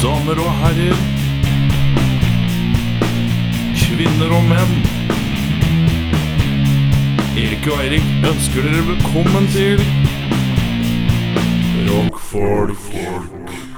[0.00, 1.00] Damer og herrer.
[3.76, 4.72] Kvinner og menn.
[7.36, 9.84] Erik og Eirik ønsker dere velkommen til
[11.90, 12.88] Rockfolk.
[12.90, 13.69] Rising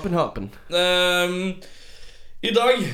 [0.00, 0.46] Hoppen, hoppen.
[0.72, 1.60] Ehm,
[2.42, 2.84] I dag uh,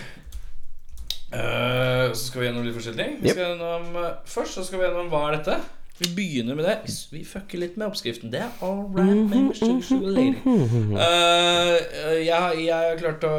[2.10, 3.06] så skal vi gjennom litt forskjellig.
[3.22, 5.54] Vi skal gjennom, uh, først så skal vi gjennom hva er dette.
[6.00, 6.74] Vi begynner med det.
[7.14, 8.32] Vi fucker litt med oppskriften.
[8.34, 10.40] Det er all right, baby, sugar, sugar lady.
[10.42, 11.78] Uh,
[12.26, 13.34] jeg, jeg har klart å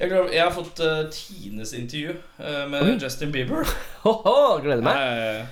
[0.00, 2.18] jeg, klart- jeg har fått uh, Tines intervju
[2.74, 3.62] med Justin Bieber.
[4.02, 5.46] Ho-ho, gleder meg.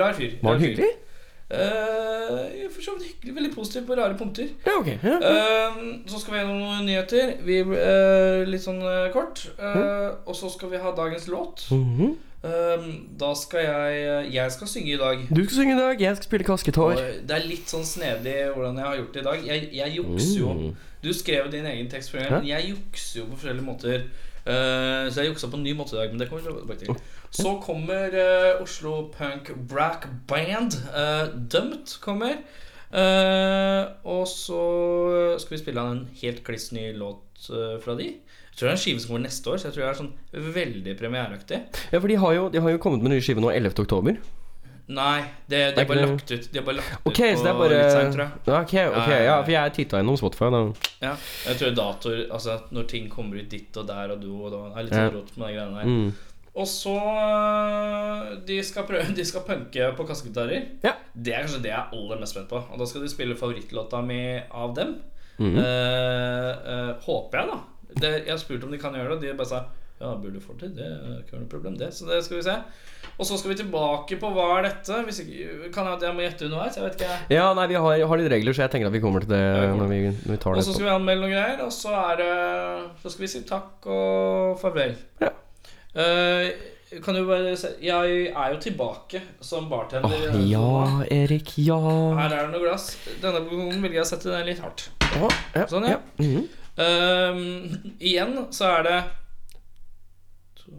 [0.00, 0.40] Rar fyr.
[0.40, 0.88] Var han hyggelig
[1.50, 3.09] for så vidt hyggelig.
[3.20, 4.48] Veldig positiv på rare punkter.
[4.64, 4.86] Ja, ok.
[5.02, 5.16] Ja.
[5.28, 7.34] Eh, så skal vi gjennom noen nyheter.
[7.44, 9.44] Vi, eh, litt sånn eh, kort.
[9.58, 11.66] Eh, Og så skal vi ha dagens låt.
[11.70, 12.16] Mm -hmm.
[13.18, 15.18] da skal jeg Jeg skal synge i dag.
[15.28, 16.94] Du skal synge i dag, jeg skal spille kasketår.
[17.26, 19.46] det er litt sånn snedig hvordan jeg har gjort det i dag.
[19.46, 20.52] Jeg, jeg jukser jo.
[20.52, 20.76] Mm.
[21.02, 24.02] Du skrev din egen tekst, men jeg jukser jo på forskjellige måter.
[24.46, 26.78] Uh, så jeg juksa på en ny måte i dag, men det kommer vi tilbake
[26.78, 26.96] til.
[27.30, 30.72] Så kommer uh, Oslo Punk Brack Band.
[30.96, 32.40] Uh, Dømt kommer.
[32.90, 34.62] Eh, og så
[35.38, 38.08] skal vi spille en helt kliss ny låt uh, fra de.
[38.50, 40.00] Jeg tror det er en skive som kommer neste år, så jeg tror det er
[40.00, 41.62] sånn veldig premiereaktig.
[41.92, 43.78] Ja, for de har, jo, de har jo kommet med ny skive nå 11.
[43.86, 44.18] oktober.
[44.90, 47.44] Nei, det, Det de er bare lagt ut De har bare lagt okay, ut så
[47.44, 48.40] det er på bare litt seint, tror jeg.
[48.48, 50.48] Ja, Ok, ok, Ja, for jeg titta gjennom Spotify.
[50.50, 50.62] Da.
[51.04, 51.12] Ja,
[51.46, 54.64] jeg tror datoer Altså når ting kommer ut ditt og der og du og da
[54.72, 55.92] er litt sånn rått med de greiene der.
[55.94, 56.10] Mm.
[56.58, 60.70] Og så øh, de skal, prøve, de skal punke på kassegitarer.
[60.84, 60.96] Ja.
[61.14, 62.62] Det er kanskje det jeg er aller mest spent på.
[62.70, 64.96] Og da skal de spille favorittlåta mi av dem.
[65.40, 65.56] Mhm.
[65.56, 67.60] Eh, eh, håper jeg, da.
[67.90, 69.62] Det, jeg har spurt om de kan gjøre det, og de bare sa
[70.00, 70.70] ja, burde få til.
[70.72, 71.90] Det er ikke noe problem, det.
[71.92, 72.54] Så det skal vi se.
[73.20, 75.00] Og så skal vi tilbake på hva er dette.
[75.04, 76.78] Hvis ikke, kan jeg jeg må gjette underveis?
[76.78, 77.18] Jeg vet ikke.
[77.36, 79.42] Ja, nei, vi har, har litt regler, så jeg tenker at vi kommer til det
[79.42, 81.92] Ja, når vi, når vi tar Og så skal vi anmelde noen greier, og så
[81.98, 82.30] er det
[83.02, 84.96] Så skal vi si takk og farvel.
[85.20, 85.34] Ja.
[85.94, 86.50] Eh,
[87.04, 90.28] kan du bare se Jeg er jo tilbake som bartender.
[90.30, 91.02] Åh, ja.
[91.10, 91.78] Erik, ja.
[92.18, 92.92] Her er det noe glass.
[93.22, 94.88] Denne gangen velger jeg å sette den litt hardt.
[95.14, 95.98] ja, ja, Sånn, ja.
[96.22, 96.48] Mhm.
[96.80, 98.98] Ehm, igjen så er det
[100.56, 100.72] to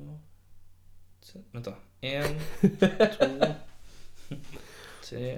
[1.28, 1.76] tre, Vent, da.
[2.02, 2.40] Én,
[3.20, 3.28] to,
[5.06, 5.36] tre.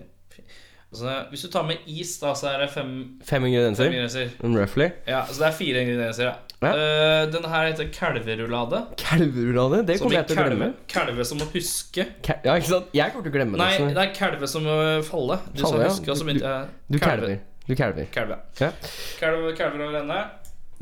[0.94, 2.92] Altså, hvis du tar med is, da, så er det fem,
[3.26, 3.90] Fem fem ingredienser.
[3.90, 4.30] ingredienser.
[4.46, 4.88] Mm, Roughly.
[5.10, 6.24] Ja, så det er fire ingredienser.
[6.30, 6.34] Ja.
[6.64, 7.24] Ja.
[7.26, 8.84] Uh, den her heter kalverulade.
[9.02, 10.70] Kalverulade, det kommer jeg til å glemme.
[10.92, 12.06] kalve, som å huske.
[12.24, 12.94] Ka ja, ikke sant?
[12.96, 13.66] Jeg kommer til å glemme det.
[13.66, 14.78] Nei, det er kalve som å
[15.08, 15.40] falle.
[15.54, 15.90] Du Falle, sa ja.
[15.92, 17.36] huske, og så begynte jeg Du kalver.
[17.68, 18.08] Du kalver.
[18.12, 18.40] Kalve.
[18.60, 18.72] Ja.
[19.20, 20.22] Kalve, kalver over ende.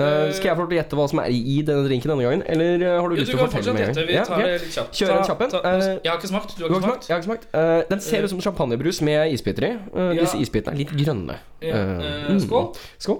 [0.01, 2.41] Uh, skal jeg få gjette hva som er i denne drinken denne gangen?
[2.49, 4.05] Eller eh, har du Jo, lyst til å fortelle?
[4.07, 4.45] Vi Ja, tar ok.
[4.47, 4.95] det litt kjapt.
[4.97, 5.51] Kjør en kjapp en.
[5.59, 6.55] Eh, Jeg har ikke smakt.
[6.57, 7.05] Du Du har ikke smakt?
[7.09, 7.45] Jeg har ikke smakt.
[7.53, 9.71] Eh, den ser ut som champagnebrus med isbiter i.
[9.77, 10.13] Eh.
[10.23, 11.35] Disse isbitene er litt grønne.
[11.61, 12.71] Eh, eh, skål.
[12.97, 13.19] Skål.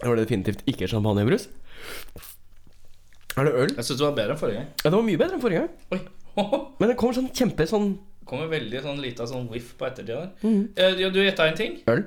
[0.00, 1.48] Det var definitivt ikke champagnebrus.
[3.36, 3.74] Er det øl?
[3.76, 4.70] Jeg syns det var bedre enn forrige gang.
[4.80, 5.74] Ja, det var mye bedre enn forrige gang.
[5.94, 6.00] Oi.
[6.80, 7.92] Men det kommer sånn kjempe sånn
[8.30, 10.28] Kommer veldig sånn lita sånn whiff på ettertida der.
[10.46, 10.60] Mm.
[10.78, 11.80] Eh, ja, du gjetta en ting.
[11.90, 12.04] øl.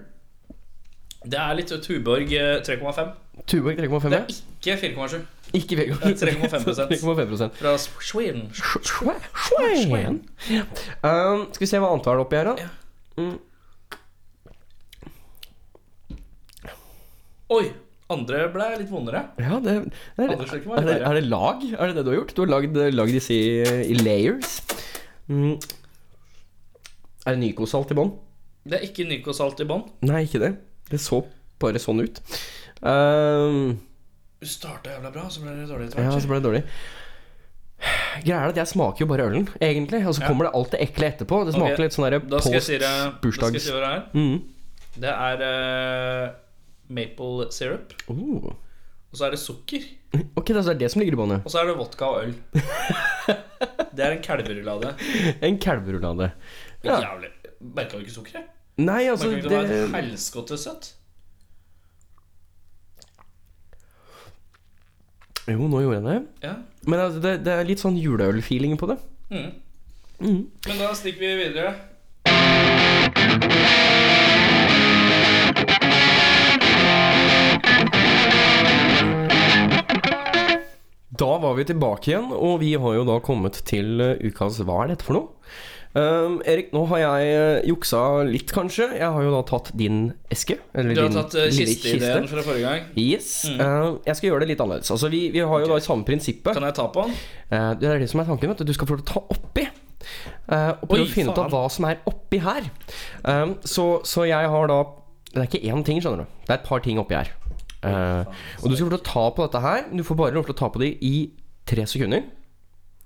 [1.24, 3.12] Det er litt Tuborg eh, 3,5.
[3.48, 4.08] Tuborg 3,5.
[4.08, 4.24] Det ja.
[4.24, 4.30] er
[4.60, 5.20] ikke 4,7
[5.60, 6.06] Ikke Vegard.
[6.22, 6.94] 3,5%.
[6.96, 8.46] 3,5 fra Sweden.
[8.56, 10.22] Schwein.
[11.04, 12.56] Um, skal vi se hva annet var oppi her, da?
[12.64, 12.72] Ja.
[13.20, 13.38] Mm.
[17.54, 17.66] Oi!
[18.14, 19.24] Andre ble litt vondere.
[19.42, 19.76] Ja, det,
[20.18, 21.64] det er, er, det, er det lag?
[21.74, 22.36] Er det det du har gjort?
[22.36, 24.60] Du har lagd, lagd disse i, i layers.
[25.32, 25.56] Mm.
[27.24, 28.12] Er det Nycosalt i bånn?
[28.68, 29.86] Det er ikke Nycosalt i bånn.
[30.08, 30.54] Nei, ikke det.
[30.92, 31.24] Det så
[31.64, 32.20] bare sånn ut.
[32.84, 33.78] Um,
[34.44, 36.64] Du starta jævla bra, så ble det dårlig etter ja, så ble det dårlig.
[38.24, 40.04] Greia er at jeg smaker jo bare ølen, egentlig.
[40.08, 40.28] Og så Ja.
[40.28, 41.46] kommer det alt det ekle etterpå.
[41.48, 41.84] Det smaker okay.
[41.84, 44.04] litt sånn derre Da skal jeg si da skal jeg si hva det er.
[44.14, 44.38] Mm.
[45.04, 46.32] Det er eh,
[46.94, 47.94] maple syrup.
[48.12, 48.54] Oh.
[49.14, 49.86] Og så er det sukker.
[50.38, 51.46] Ok, det er det som ligger i båndet.
[51.46, 52.36] Og så er det vodka og øl.
[53.94, 54.90] Det er en kalverulade.
[55.46, 56.32] En kalverulade.
[56.84, 56.98] Ja.
[57.00, 57.30] Jævlig.
[57.62, 58.50] Merka du ikke sukkeret?
[58.82, 60.90] Nei, altså Merka du ikke det var det, et helskotte søtt?
[65.46, 66.48] Jo, nå gjorde jeg det.
[66.48, 66.54] Ja.
[66.88, 68.98] Men altså, det, det er litt sånn juleøl-feeling på det.
[69.30, 69.50] Mm.
[70.24, 70.42] Mm.
[70.68, 71.74] Men da stikker vi videre.
[81.20, 84.84] Da var vi tilbake igjen, og vi har jo da kommet til eh, ukas Hva
[84.84, 85.52] er dette for noe?
[85.94, 88.88] Um, Erik, nå har jeg eh, juksa litt, kanskje.
[88.98, 90.58] Jeg har jo da tatt din eske.
[90.74, 92.88] Eller Du har din tatt uh, lille kisteideen fra forrige gang.
[92.98, 93.44] Yes.
[93.46, 94.90] Uh, jeg skal gjøre det litt annerledes.
[94.96, 96.50] Altså, vi, vi har jo da i samme prinsippet.
[96.58, 97.14] Kan jeg ta på den?
[97.54, 98.56] Uh, det er det som er tanken.
[98.56, 98.72] Vet du.
[98.72, 99.68] du skal få ta oppi.
[100.50, 102.74] Uh, og prøve å finne ut av hva som er oppi her.
[103.22, 104.82] Um, så, så jeg har da
[105.30, 106.42] Det er ikke én ting, skjønner du.
[106.48, 107.30] Det er et par ting oppi her.
[107.84, 108.24] Uh,
[108.64, 109.86] og du skal få lov til å ta på dette her.
[109.92, 111.14] Du får bare lov til å ta på det i
[111.70, 112.24] tre sekunder.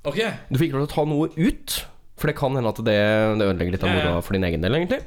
[0.07, 0.19] Ok.
[0.49, 1.77] Du får ikke lov til å ta noe ut,
[2.17, 2.97] for det kan hende at det,
[3.41, 4.03] det ødelegger litt av Ja, ja.
[4.07, 5.01] moroa for din egen del, egentlig.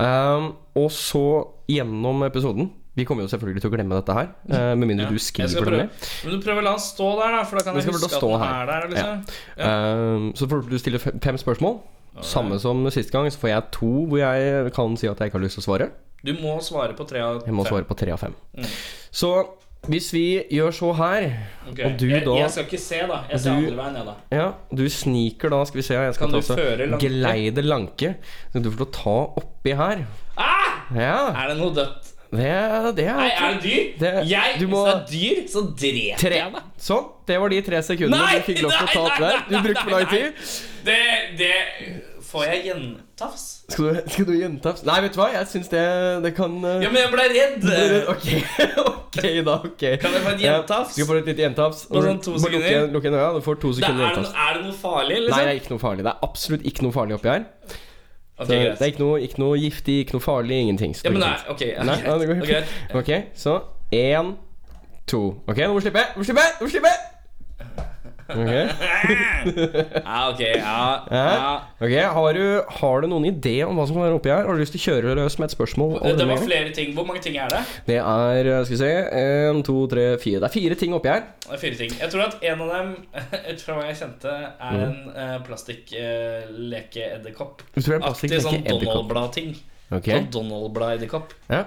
[0.00, 1.20] Um, og så
[1.68, 5.12] gjennom episoden Vi kommer jo selvfølgelig til å glemme dette her, uh, med mindre Ja.
[5.12, 6.08] du skriver det ned.
[6.24, 8.16] Men du prøver å la den stå der, da, for da kan jeg huske at
[8.16, 8.54] stå den her.
[8.56, 8.88] er der.
[8.90, 9.38] Liksom.
[9.60, 9.70] Ja.
[10.16, 11.78] Um, så får du stille fem spørsmål.
[12.22, 15.38] Samme som sist gang, så får jeg to hvor jeg kan si at jeg ikke
[15.38, 15.90] har lyst til å svare.
[16.24, 17.46] Du må svare på tre av fem.
[17.48, 18.34] Jeg må svare på tre av fem.
[18.58, 18.66] Mm.
[19.10, 19.30] Så
[19.88, 21.26] hvis vi gjør så her,
[21.70, 21.86] okay.
[21.88, 23.22] og du jeg, da jeg skal ikke se, da.
[23.30, 24.14] Jeg ser Du- andre veien, jeg, da.
[24.36, 27.00] Ja, du sniker da, skal vi se Jeg skal Kan ta du så føre lanke?
[27.08, 28.14] Geleide lanke.
[28.52, 30.04] Så du får lov å ta oppi her.
[30.36, 30.66] Ah!
[30.92, 32.06] Ja, Er det noe dødt?
[32.30, 32.50] det,
[32.94, 33.86] det er Nei, er det dyr?
[33.98, 36.36] Det- jeg, må- Hvis det er dyr, så dreper Tre.
[36.36, 36.62] jeg det.
[36.78, 37.08] Sånn.
[37.26, 39.42] Det var de tre sekundene Nei, du fikk lov til å ta opp der.
[39.48, 40.32] Du brukte for lang tid.
[40.84, 41.00] Det,
[41.40, 41.54] det
[42.30, 43.44] Får jeg gjentafs?
[43.74, 44.84] Skal du, skal du gjentafs?
[44.86, 45.26] Nei, vet du hva?
[45.34, 45.80] Jeg syns det,
[46.22, 47.64] det kan uh, Ja, men jeg ble redd!
[48.12, 48.26] Ok,
[48.92, 49.18] ok
[49.48, 49.56] da.
[49.66, 50.94] ok Kan jeg få et Ja, gjentafs?
[50.94, 51.80] Du skal få et lite gjentafs.
[51.90, 52.62] På sånn to sekunder.
[52.68, 52.94] lukke-?
[52.94, 54.34] Lukke øya, Du får to sekunder er, gjentafs.
[54.46, 55.42] er det noe farlig, Nei, liksom?
[55.42, 56.06] det er ikke noe farlig.
[56.06, 57.44] Det er absolutt ikke noe farlig oppi her.
[58.40, 60.94] Ok, Så det er ikke noe, ikke noe giftig, ikke noe farlig, ingenting.
[61.04, 63.58] Ja, men nei, ok, ja, Nei, ja, det går helt helt Ok, så
[63.92, 64.30] én,
[65.10, 65.20] to.
[65.50, 66.06] Ok, nå må du slippe.
[66.14, 66.46] Nå må du slippe!
[66.46, 66.94] Nå må du slippe!
[68.40, 68.50] Ok,
[70.04, 71.60] Ja, ok, ja, Ja.
[71.80, 72.44] ok, har du,
[72.80, 74.44] har du noen idé om hva som kan være oppi her?
[74.46, 75.90] Har du lyst til å kjøre løs med et spørsmål?
[76.18, 76.88] Det, var flere ting.
[76.96, 77.62] Hvor mange ting er det?
[77.88, 78.92] Det er, skal vi se
[79.22, 80.38] En, to, tre, fire.
[80.42, 81.22] Det er fire ting oppi her.
[81.46, 81.90] Det er fire ting.
[82.00, 82.88] Jeg tror at en av dem,
[83.54, 84.38] ut fra hva jeg kjente, er
[84.70, 84.76] Mm.
[84.86, 87.56] en uh, plastikk-leke-edderkopp.
[87.74, 88.62] Du tror det er plastikk, Aktig sånn.
[88.70, 89.50] Donald-blad-ting.
[89.90, 91.28] Ok, Sånn Donald-blad-edderkopp.
[91.50, 91.62] ja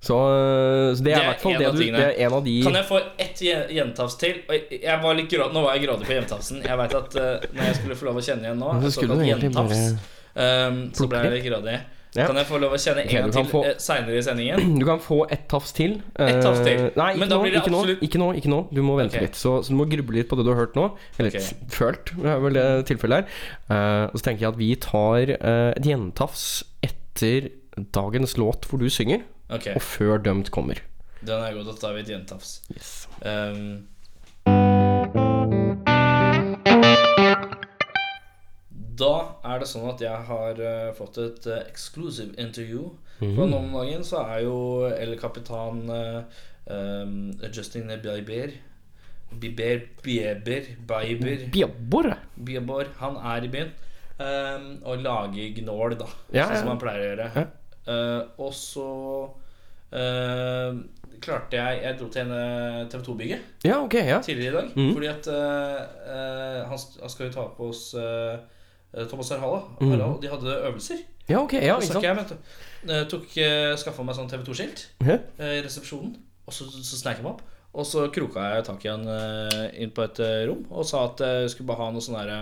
[0.00, 1.80] Så, øh, så det er Det i er hvert fall en det av du.
[1.80, 4.34] Det er en av de Kan jeg få ett gjentavs til?
[4.48, 7.22] Jeg- jeg var litt grå, nå var jeg grådig på gjentavsen Jeg vet at uh,
[7.56, 9.98] når jeg skulle få lov å kjenne igjen nå, så såkalt egentlig
[10.36, 11.78] um, så ble jeg litt grådig.
[12.16, 12.26] Ja.
[12.30, 14.62] Kan jeg få lov å kjenne en gang til få- uh, seinere i sendingen?
[14.80, 15.98] Du kan få ett tafs til.
[16.16, 16.86] Et tafs til.
[16.86, 18.28] Eh, Nei, ikke, Men da nå, blir det ikke, absolutt- nå, ikke nå.
[18.40, 18.60] Ikke nå.
[18.72, 19.26] Du må vente okay.
[19.26, 19.36] litt.
[19.36, 20.86] Så, så du må gruble litt på det du har hørt nå.
[21.18, 21.68] Eller okay.
[21.72, 22.12] følt.
[22.24, 23.44] Er vel det tilfellet her.
[23.68, 26.46] Uh, og så tenker jeg at vi tar eh, et gjentafs
[26.86, 27.50] etter
[27.92, 30.80] dagens låt hvor du synger, Ok, og før Dømt kommer.
[31.20, 31.64] den er god.
[31.68, 32.62] Da tar vi et gjentafs.
[32.74, 33.08] Yes.
[33.22, 33.86] Um,
[38.96, 39.12] da
[39.44, 42.90] er det sånn at jeg har uh, fått et uh, exclusive interview.
[43.20, 44.56] For nå om dagen så er jo
[44.90, 48.52] El Capitan uh, um, Justin Bieber
[49.30, 52.10] Bieber, Bieber, Bieber Bjabbor.
[52.36, 53.72] Bieber, han er i byen
[54.18, 56.10] um, og lager gnål, da.
[56.30, 56.60] Ja, sånn ja.
[56.60, 57.30] som han pleier å gjøre.
[57.34, 57.46] Ja.
[57.86, 58.84] Eh, og så
[59.94, 60.78] eh,
[61.22, 64.72] klarte jeg Jeg dro til en TV 2-bygget Ja, okay, ja tidligere i dag.
[64.74, 64.92] Mm.
[64.92, 67.94] Fordi at eh, han, han skal jo ta på oss
[69.10, 69.60] Thomas Harhala.
[69.80, 70.20] Mm.
[70.22, 71.02] De hadde øvelser.
[71.28, 71.52] Ja, ok.
[71.52, 72.04] Ja, ikke sant.
[72.86, 73.26] jeg, tok,
[73.76, 75.18] Skaffa meg sånn TV 2-skilt okay.
[75.42, 76.14] i resepsjonen.
[76.46, 77.42] Og så, så snek jeg meg opp.
[77.76, 79.04] Og så kroka jeg tak i han
[79.76, 82.38] inn på et rom og sa at jeg skulle bare ha noe sånn derre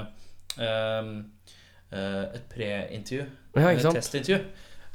[0.62, 3.26] eh, Et pre-intervju.
[3.56, 3.98] Ja, ikke sant?
[3.98, 4.38] Et testintervju.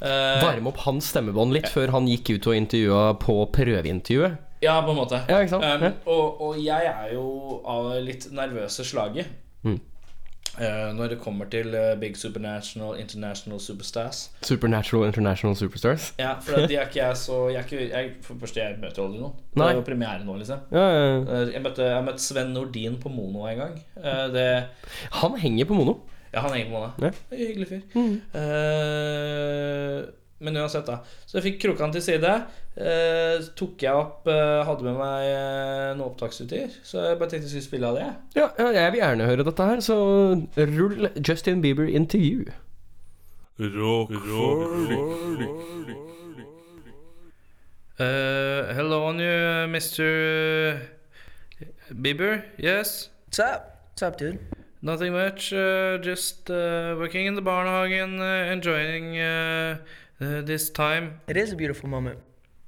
[0.01, 4.37] Eh, Varme opp hans stemmebånd litt før han gikk ut og intervjua på prøveintervjuet.
[4.61, 5.21] ja, på en måte.
[5.27, 5.43] Ja?
[5.51, 9.27] Um, og, og jeg er jo av litt nervøse slaget.
[9.63, 9.79] Mm.
[10.59, 14.25] Uh, når det kommer til uh, big supernational, international superstars.
[14.43, 16.09] Supernatural International Superstars.
[16.19, 19.03] Ja, for de er ikke jeg så jeg ikke, jeg, For det første, jeg møter
[19.05, 19.37] aldri noen.
[19.55, 20.65] Det er jo premiere nå, liksom.
[20.75, 21.41] Ja, ja, ja.
[21.53, 23.77] Jeg møtte, jeg møtte Sven Nordin på Mono en gang.
[23.95, 24.47] Uh, Det,
[25.21, 25.99] Han henger på mono.
[26.33, 27.03] Ja, han er på måned.
[27.03, 27.11] Ja.
[27.33, 27.81] Hyggelig fyr.
[28.39, 29.99] Eh,
[30.39, 31.01] men uansett, da.
[31.27, 32.31] Så jeg fikk kroka han til side.
[32.79, 36.77] Uh, tok jeg opp uh, Hadde med meg noe opptaksutstyr.
[36.85, 38.07] Så jeg bare tenkte jeg skulle spille av det.
[38.37, 39.97] Ja, ja, jeg vil gjerne høre dette her, så
[40.55, 42.47] rull Justin Bieber intervju.
[47.99, 50.79] Uh, hello on you, Mr.
[51.91, 52.45] Bieber.
[52.57, 53.09] Yes?
[53.27, 53.91] What's up?
[53.91, 54.39] What's up, dude?
[54.81, 55.51] Nothing much.
[55.51, 59.77] Uh, just uh, working in the Barnhagen, uh, enjoying uh,
[60.21, 61.19] uh, this time.
[61.27, 62.19] It is a beautiful moment.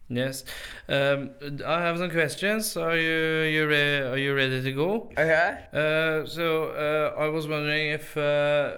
[0.09, 0.43] Yes.
[0.89, 1.29] Um,
[1.65, 2.75] I have some questions.
[2.75, 5.09] Are you you re- are you ready to go?
[5.17, 5.57] Okay.
[5.71, 8.73] Uh, so uh, I was wondering if uh,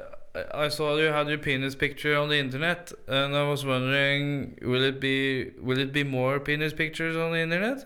[0.54, 4.84] I saw you had your penis picture on the internet, and I was wondering, will
[4.84, 7.86] it be will it be more penis pictures on the internet?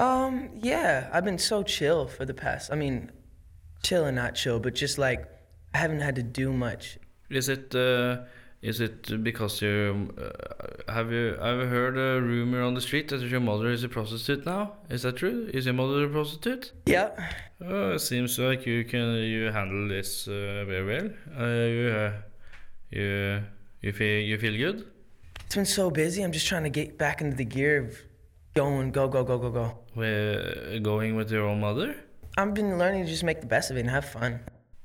[0.00, 2.72] Um, yeah, I've been so chill for the past.
[2.72, 3.12] I mean,
[3.84, 5.26] chill and not chill, but just like
[5.74, 6.98] I haven't had to do much.
[7.30, 8.22] Is it uh,
[8.62, 13.20] is it because you uh, have you I've heard a rumor on the street that
[13.20, 14.72] your mother is a prostitute now?
[14.88, 15.50] Is that true?
[15.52, 16.72] Is your mother a prostitute?
[16.86, 17.10] Yeah.
[17.60, 21.10] Oh, it seems like you can you handle this uh, very well.
[21.38, 22.12] Uh, you uh,
[22.90, 23.42] you
[23.82, 24.86] you feel you feel good.
[25.44, 26.22] It's been so busy.
[26.22, 27.98] I'm just trying to get back into the gear of
[28.54, 29.78] going, go, go, go, go, go.
[29.94, 31.94] We're going with your own mother.
[32.36, 34.40] I've been learning to just make the best of it and have fun.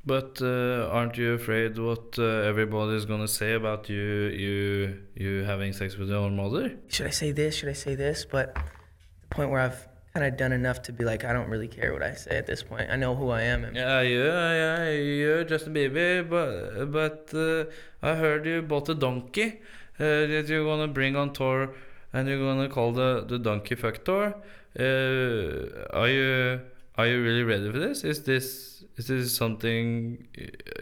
[0.05, 4.03] But uh, aren't you afraid what uh, everybody's gonna say about you
[4.45, 6.71] you you having sex with your own mother?
[6.87, 7.55] Should I say this?
[7.55, 8.25] Should I say this?
[8.25, 11.67] But the point where I've kind of done enough to be like, I don't really
[11.67, 12.89] care what I say at this point.
[12.89, 13.63] I know who I am.
[13.65, 17.65] And Yeah, yeah, yeah, you're just a baby, but but uh,
[18.01, 19.59] I heard you bought a donkey
[19.99, 21.73] uh, that you're gonna bring on tour,
[22.13, 24.35] and you're gonna call the the donkey fuck tour.
[24.79, 26.61] Uh, are you
[26.99, 28.03] are you really ready for this?
[28.03, 30.27] Is this is this something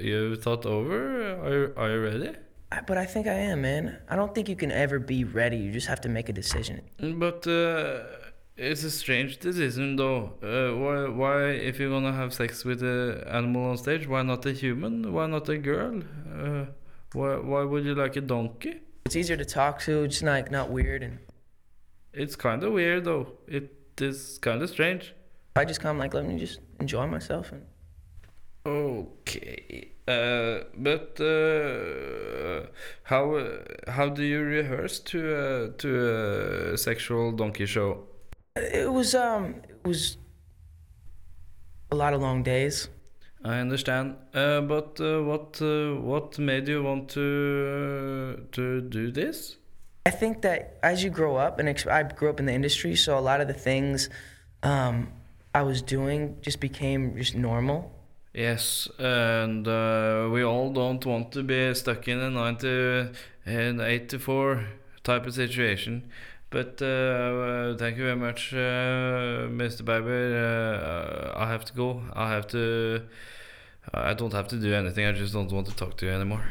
[0.01, 0.97] you've thought over?
[1.45, 2.31] Are you, are you ready?
[2.71, 3.99] I, but I think I am, man.
[4.09, 5.57] I don't think you can ever be ready.
[5.57, 6.81] You just have to make a decision.
[7.25, 7.99] But uh,
[8.57, 10.21] it's a strange decision, though.
[10.41, 14.43] Uh, why, why, if you're gonna have sex with an animal on stage, why not
[14.47, 15.13] a human?
[15.13, 16.01] Why not a girl?
[16.35, 16.65] Uh,
[17.13, 18.81] why, why would you like a donkey?
[19.05, 20.03] It's easier to talk to.
[20.05, 21.19] It's not not weird, and
[22.11, 23.33] It's kind of weird, though.
[23.47, 25.13] It is kind of strange.
[25.57, 27.63] I just come like let me just enjoy myself and
[28.65, 29.91] Okay.
[30.07, 32.67] Uh, but uh,
[33.03, 33.41] how
[33.87, 38.07] how do you rehearse to uh, to a sexual donkey show?
[38.57, 40.17] it was um it was
[41.91, 42.89] a lot of long days.
[43.43, 49.11] I understand, uh, but uh, what uh, what made you want to uh, to do
[49.11, 49.57] this?
[50.05, 53.17] I think that as you grow up, and I grew up in the industry, so
[53.17, 54.09] a lot of the things
[54.63, 55.11] um,
[55.57, 57.91] I was doing just became just normal.
[58.31, 63.09] Yes, and uh, we all don't want to be stuck in a 90
[63.47, 64.67] and 84
[65.03, 66.11] type of situation.
[66.51, 69.83] But uh, uh, thank you very much, uh, Mr.
[69.83, 70.23] Barber.
[70.45, 72.03] Uh, I have to go.
[72.13, 73.01] I have to.
[73.93, 75.05] I don't have to do anything.
[75.07, 76.41] I just don't want to talk to you anymore.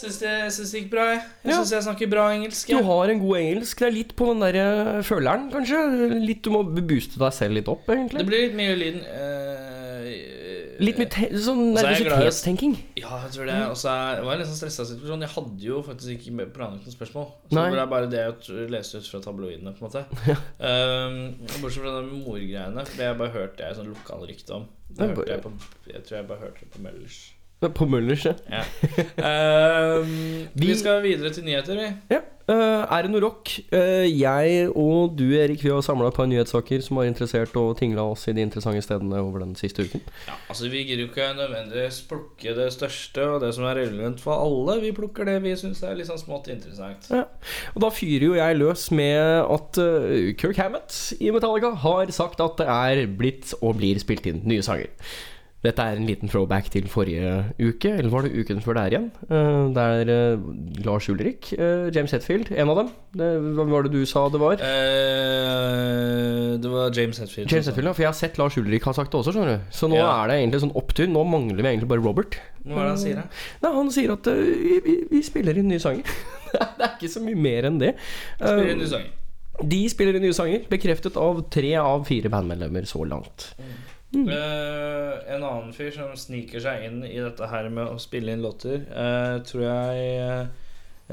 [0.00, 1.22] Syns det, syns det gikk bra, jeg.
[1.44, 1.56] Jeg Ja.
[1.58, 2.68] syns jeg snakker bra engelsk.
[2.70, 3.78] Du har en god engelsk.
[3.82, 5.80] Det er litt på den der føleren, kanskje.
[6.26, 8.18] Litt Du må booste deg selv litt opp, egentlig.
[8.22, 9.69] Det blir litt mye lyden eh,
[10.80, 12.76] Litt mye sånn er jeg nervøsitetstenking.
[13.00, 13.56] Ja, jeg tror det.
[13.70, 15.24] Og så var jeg litt sånn stressa situasjon.
[15.26, 17.26] Jeg hadde jo faktisk ikke planlagt noen spørsmål.
[17.50, 17.66] Så Nei.
[17.74, 20.04] det er bare det jeg leste ut fra tabloidene, på en måte.
[20.70, 21.18] um,
[21.60, 22.86] bortsett fra de morgreiene.
[22.94, 24.70] Det jeg bare hørt det er sånn lokalrykte om.
[24.90, 25.52] Det Ja, hørte jeg, på,
[25.92, 27.20] jeg tror jeg bare hørte det på Møllers.
[27.60, 28.32] På Møllers, ja.
[30.54, 31.88] Vi Vi- skal videre til nyheter, vi.
[32.14, 32.20] ja.
[32.50, 33.46] Uh, er det noe rock?
[33.70, 37.76] Uh, jeg og du, Erik, vi har samla et par nyhetssaker som har interessert og
[37.78, 40.00] tingla oss i de interessante stedene over den siste uken.
[40.26, 44.18] Ja, altså Vi gidder jo ikke nødvendigvis plukke det største og det som er relevant
[44.24, 44.80] for alle.
[44.82, 47.06] Vi plukker det vi syns er litt sånn smått interessant.
[47.14, 47.22] Ja.
[47.76, 52.40] Og da fyrer jo jeg løs med at eh, Kirk Hammett i Metallica har sagt
[52.42, 54.90] at det er blitt og blir spilt inn nye sanger.
[55.60, 59.08] Dette er en liten throwback til forrige uke, eller var det uken før der igjen?
[59.28, 60.44] Det der eh,
[60.86, 62.88] Lars Ulrik, eh, James Hetfield, en av dem.
[63.20, 64.56] Det, hva var det du sa det var?
[64.64, 67.52] Eh, det var James Hetfield.
[67.52, 69.68] James Hetfield, ja, for jeg har sett Lars Ulrik ha sagt det også, skjønner du.
[69.74, 70.08] Så nå Ja.
[70.24, 71.06] er det egentlig sånn opptur.
[71.12, 72.38] Nå mangler vi egentlig bare Robert.
[72.64, 73.24] Hva er det han sier, da?
[73.62, 76.04] Nei, Han sier at uh, vi, vi, vi spiller inn nye sanger.
[76.52, 77.94] det er ikke så mye mer enn det.
[78.38, 79.16] Spiller Eh, inn nye sanger.
[79.60, 83.50] de spiller inn nye sanger, bekreftet av tre av fire bandmedlemmer så langt.
[84.10, 88.42] Eh, en annen fyr som sniker seg inn i dette her med å spille inn
[88.42, 90.48] låter, uh, tror jeg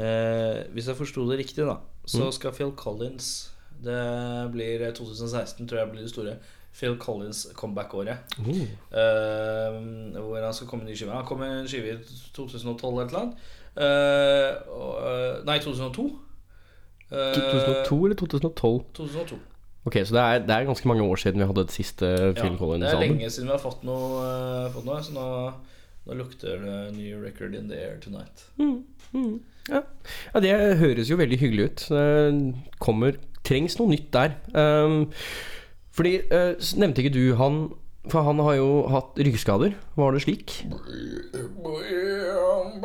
[0.01, 1.77] uh, Hvis jeg forsto det riktig, da,
[2.09, 3.27] så skal Phil Collins
[3.85, 4.01] Det
[4.53, 6.35] blir 2016, tror jeg blir det store.
[6.77, 8.17] Phil Collins comeback-året.
[8.37, 9.73] Eh,
[10.21, 11.13] hvor han skal komme med ny skive.
[11.13, 11.97] Han kom med en skive i
[12.37, 13.35] 2012 eller et eller annet.
[15.47, 16.05] Nei, 2002.
[17.11, 18.83] Eh, 2002 eller 2012?
[18.93, 19.37] 2002.
[19.87, 22.57] Ok, så det er, det er ganske mange år siden vi hadde et siste Phil
[22.59, 25.27] Ja, det er lenge siden vi har fått noe, uh, fått noe så nå,
[26.09, 28.47] nå lukter det ny record in the air tonight.
[29.67, 29.81] Ja.
[30.33, 30.51] ja, det
[30.81, 31.85] høres jo veldig hyggelig ut.
[31.91, 33.15] Det kommer
[33.47, 34.35] Trengs noe nytt der.
[34.51, 35.07] Um,
[35.95, 37.69] fordi uh, Nevnte ikke du han
[38.11, 39.75] For han har jo hatt ryggskader.
[39.95, 40.63] Var det slik?
[40.67, 42.81] Ja, han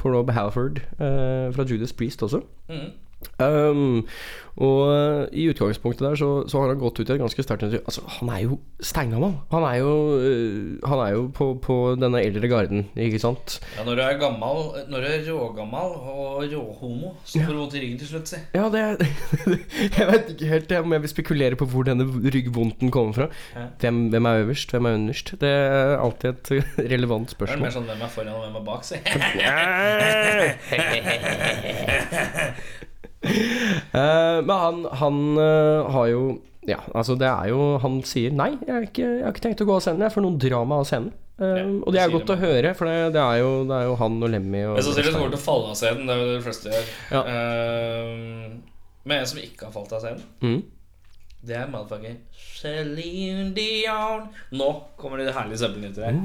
[0.00, 2.42] på Rob Halford eh, fra Judas Priest også.
[2.68, 2.92] Mhm.
[3.38, 4.06] Um,
[4.54, 7.64] og eh, i utgangspunktet der så, så har han gått ut i et ganske sterkt.
[7.74, 9.32] Altså, han er jo steingammal.
[9.50, 13.56] Han er jo, øh, han er jo på, på denne eldre garden, ikke sant?
[13.74, 14.56] Ja, når du er gammal
[14.92, 18.36] Når du er rågammal og råhomo, så får du vondt i ryggen til slutt, si.
[18.54, 18.84] Ja, det
[19.98, 23.26] Jeg vet ikke helt om jeg vil spekulere på hvor denne ryggvondten kommer fra.
[23.56, 23.66] Ja.
[23.80, 25.34] Hvem, hvem er øverst, hvem er underst?
[25.40, 26.46] Det er alltid et
[26.94, 27.74] relevant Det er mer spørsmål.
[27.74, 28.96] sånn hvem er foran og hvem er bak, si.
[33.24, 36.22] Eh, men han, han eh, har jo
[36.66, 39.62] Ja, altså det er jo Han sier nei, jeg, har ikke, jeg har ikke tenkt
[39.62, 40.02] å gå av scenen.
[40.06, 41.10] Jeg får noen drama av scenen.
[41.38, 43.88] Eh, Ja, og det er godt å høre, for det, det, er jo, det er
[43.88, 46.06] jo han og Lemmy og Men sannsynligvis kommer til å falle av scenen.
[46.08, 46.92] Det er jo det de fleste gjør.
[47.14, 47.22] Ja.
[47.28, 50.60] Uh, men en som ikke har falt av scenen, Mm.
[51.44, 52.14] det er motherfucker
[52.60, 54.28] Celine Dion.
[54.56, 54.68] Nå
[55.00, 56.20] kommer det herlige søppelnytter her.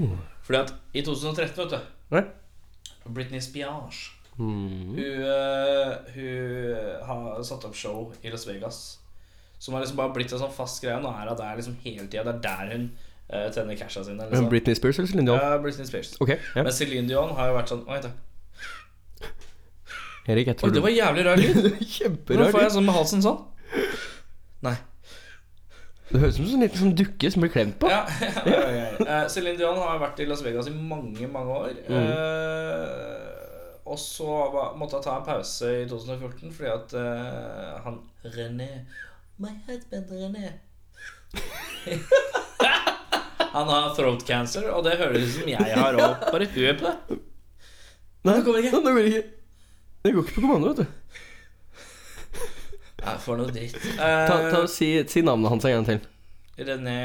[0.47, 2.23] Fordi at i 2013, vet du Nei?
[3.09, 4.05] Britney Spears
[4.39, 4.95] Mm.
[4.95, 8.97] hun, eh, hun har satt opp show i Las Vegas.
[9.59, 10.95] Som har liksom bare blitt en sånn fast greie.
[11.03, 12.23] Nå er at Det er liksom hele tida.
[12.23, 12.85] Det er der hun
[13.33, 14.23] uh, tjener casha sine.
[14.23, 14.49] Eh, Liksom.
[14.49, 15.39] Britney Spears eller Celine Dion?
[15.43, 16.13] Ja, Britney Spears.
[16.21, 16.63] Ok, yeah.
[16.63, 18.13] Men Celine Dion har jo vært sånn Oi, da.
[20.29, 21.57] Erik, jeg tror Oi, det var jævlig rar lyd.
[22.25, 23.43] Hvordan Nå får jeg sånn med halsen sånn?
[24.63, 24.75] Nei.
[26.09, 27.89] Det høres ut som en liten sånn dukke som blir klemt på.
[27.91, 27.99] Ja,
[28.49, 28.87] ja, ja, ja.
[29.03, 31.75] Uh, Celine Dion har vært i Las Vegas i mange, mange år.
[31.85, 33.38] Eh,
[33.89, 34.29] og så
[34.77, 37.95] måtte jeg ta en pause i 2014 fordi at uh, han
[38.35, 38.69] René
[39.41, 40.51] My husband René
[43.49, 46.27] Han har throat cancer, og det høres ut som jeg har òg.
[46.29, 47.17] Bare hør på det.
[48.27, 48.71] Nei, det går ikke.
[48.75, 49.23] Det går ikke.
[50.03, 50.85] Det går ikke på kommando, vet du.
[52.99, 53.79] Nei, for noe dritt.
[53.97, 55.99] Ta, ta, Eh, si, si navnet hans en gang til.
[56.59, 56.99] René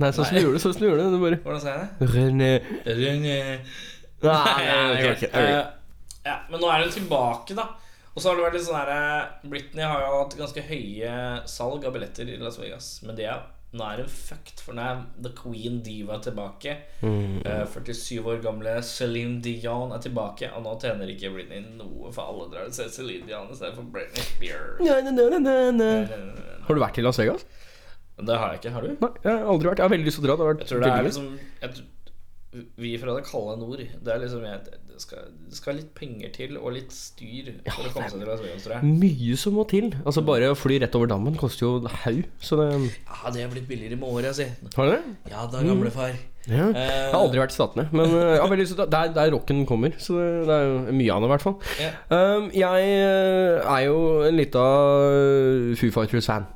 [0.00, 0.62] Nei, sånn som du gjorde det.
[0.64, 1.40] Sånn som du gjorde det.
[1.44, 2.10] Hvordan sier jeg det?
[2.16, 2.50] René
[2.88, 3.38] René
[4.24, 5.30] Nei, Nei, det går ikke.
[5.38, 5.83] Eh,
[6.24, 7.70] ja, men nå er hun tilbake, da.
[8.14, 11.14] Og så har det vært litt sånn her eh, Britney har jo hatt ganske høye
[11.50, 13.00] salg av billetter i Las Vegas.
[13.02, 13.42] Men det er
[13.74, 16.76] nå er hun fucked, for nå er The Queen Diva tilbake.
[17.02, 17.40] Mm.
[17.42, 22.22] Uh, 47 år gamle Celine Dion er tilbake, og nå tjener ikke Britney noe, for
[22.28, 24.78] alle drar og ser Celine Dion istedenfor Britney Spears.
[26.14, 27.42] Eh, Har du vært i Las Vegas?
[28.14, 28.74] Det har jeg ikke.
[28.76, 28.92] Har du?
[28.94, 29.80] Nei, jeg har aldri vært.
[29.82, 30.36] Jeg har veldig lyst til å dra.
[30.38, 31.26] Det har vært Jeg tror det er liksom
[31.64, 31.86] jeg,
[32.78, 36.30] Vi fra det kalde nord Det er liksom jeg, det, skal, det skal litt penger
[36.34, 38.92] til og litt styr for å komme seg til Las Vegas, tror jeg.
[39.02, 39.88] Mye som må til.
[40.04, 42.22] Altså Bare å fly rett over dammen koster jo en haug.
[42.38, 44.46] Så det Ja, det er blitt billigere med året, si.
[44.76, 45.00] Har det?
[45.32, 46.14] Ja da, gamlefar.
[46.44, 46.68] Ja.
[46.68, 48.86] Eh, Jeg har aldri vært i Statene, men ja, vel, har å dra.
[48.92, 49.94] Der, der rocken kommer.
[49.98, 51.56] Så det, det er jo mye av det, i hvert fall.
[51.80, 51.96] Yeah.
[52.12, 53.96] Um, jeg eh, er jo
[54.28, 54.66] en lita
[55.08, 56.46] uh, Foo Fighters-fan.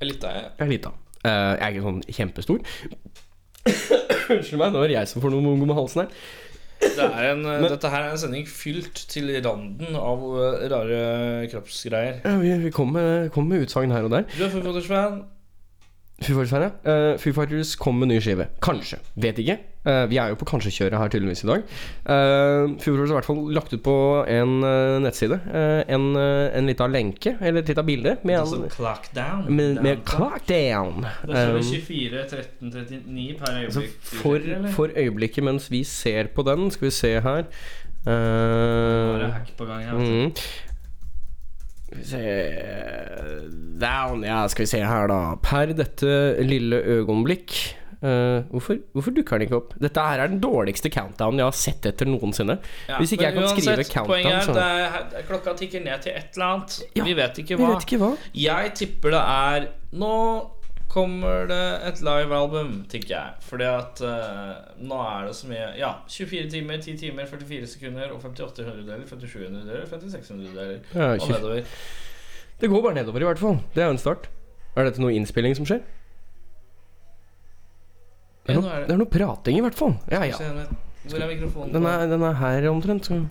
[0.00, 0.16] Jeg.
[0.56, 0.94] Er lita.
[1.20, 2.62] Eh, jeg er ikke sånn kjempestor.
[3.66, 6.14] Unnskyld meg, nå er det jeg som får noe mongo med halsen her.
[6.80, 11.00] Det er en, dette her er en sending fylt til randen av eh, rare
[11.52, 12.22] kroppsgreier.
[12.24, 14.24] Ja, vi vi kom med, kom med utsagn her og der.
[14.32, 15.20] Du er Foo Fighters-fan.
[16.20, 16.70] Foo Fighters-fan, ja.
[16.84, 18.50] Eh, Foo Fighters kom med ny skive.
[18.60, 18.98] Kanskje.
[19.16, 19.56] Vet ikke.
[19.80, 21.62] Uh, vi er jo på kanskje-kjøret her tydeligvis i dag.
[22.04, 23.94] Uh, Foo Fighters har i hvert fall lagt ut på
[24.28, 28.58] en uh, nettside eh, en, uh, en lita lenke, eller et lite bilde, med, Altså
[28.60, 29.46] en, Clock Down.
[29.48, 31.06] med, med clock down.
[31.24, 34.00] Det står Um, 24, 13, 39 per Så øyeblikk.
[34.04, 34.40] for,
[34.76, 37.48] for øyeblikket mens vi ser på den, skal vi se her
[38.04, 39.96] Bare det hack på gang her.
[39.96, 40.69] vet mm.
[43.80, 45.20] Down, ja, skal vi se her, da.
[45.42, 47.54] Per dette lille øyeblikk
[48.02, 49.74] uh, hvorfor, hvorfor dukker den ikke opp?
[49.80, 52.58] Dette her er den dårligste countdownen jeg har sett etter noensinne.
[52.88, 56.16] Ja, Hvis ikke jeg kan kan skrive countdown, er så er, klokka tikker ned til
[56.16, 56.78] et eller annet.
[56.96, 57.74] Ja, vi vet ikke Vi hva.
[57.74, 58.14] vet ikke hva.
[58.46, 59.68] Jeg tipper det er
[60.00, 60.14] Nå
[60.90, 63.34] kommer det et livealbum, tenker jeg.
[63.46, 68.10] Fordi at uh, nå er det så mye Ja, 24 timer, 10 timer, 44 sekunder
[68.10, 71.62] og 58 hundredeler, 57 hundredeler, 56 hundredeler Ja, og nedover.
[72.60, 73.62] Det går bare nedover, i hvert fall.
[73.74, 74.28] Det er jo en start.
[74.76, 75.80] Er dette noe innspilling som skjer?
[78.46, 79.94] Det er, no, det det er noe prating, i hvert fall.
[80.10, 80.66] Ja, ja.
[81.06, 81.72] Hvor er mikrofonen?
[81.74, 83.06] Den er, den er her omtrent.
[83.06, 83.22] Så.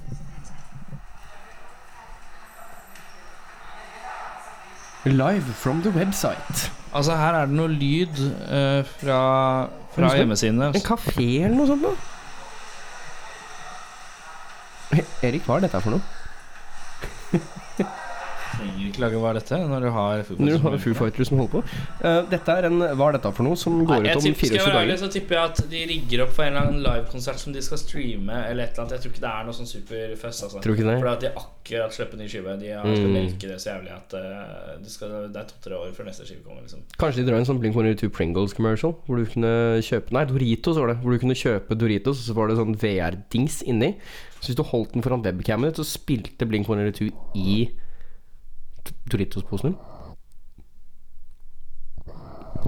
[5.06, 6.70] Live from the website.
[6.90, 9.20] Altså, her er det noe lyd eh, fra,
[9.94, 10.72] fra hjemmesidene.
[10.74, 11.98] En kafé eller noe sånt noe?
[15.22, 16.04] Erik, hva er dette for noe?
[18.60, 21.32] trenger ikke lage hva er dette når du har Foo du har Fighters Foo Fighters
[21.32, 21.62] som holder på.
[22.04, 24.36] Uh, dette er en Hva er dette for noe som går Nei, ut om dager
[24.36, 26.68] skal jeg 24 være ærlig, så tipper jeg at de rigger opp for en eller
[26.70, 28.40] annen livekonsert som de skal streame.
[28.50, 30.44] Eller et eller annet Jeg tror ikke det er noe sånn superfest.
[30.48, 30.62] Altså.
[30.64, 30.98] Tror ikke det?
[31.00, 32.56] For at de akkurat slipper ny skive.
[32.62, 33.16] De har, skal Mm.
[33.16, 36.44] melke det så jævlig at uh, det, skal, det er to-tre år før neste skive
[36.46, 36.62] kommer.
[36.66, 36.84] Liksom.
[37.00, 39.52] Kanskje de drar en sånn Blink 182 Pringles commercial Hvor du kunne
[39.86, 40.98] kjøpe Nei, Doritos var det.
[41.04, 43.94] Hvor du kunne kjøpe Doritos, og så var det sånn VR-dings inni.
[44.40, 47.56] Så hvis du holdt den foran webcamen, så spilte Blink 182 i
[49.12, 49.80] Doritos-posen din.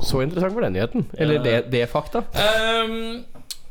[0.01, 1.05] Så interessant var den nyheten.
[1.19, 2.23] Eller det, det fakta.
[2.31, 3.25] Um,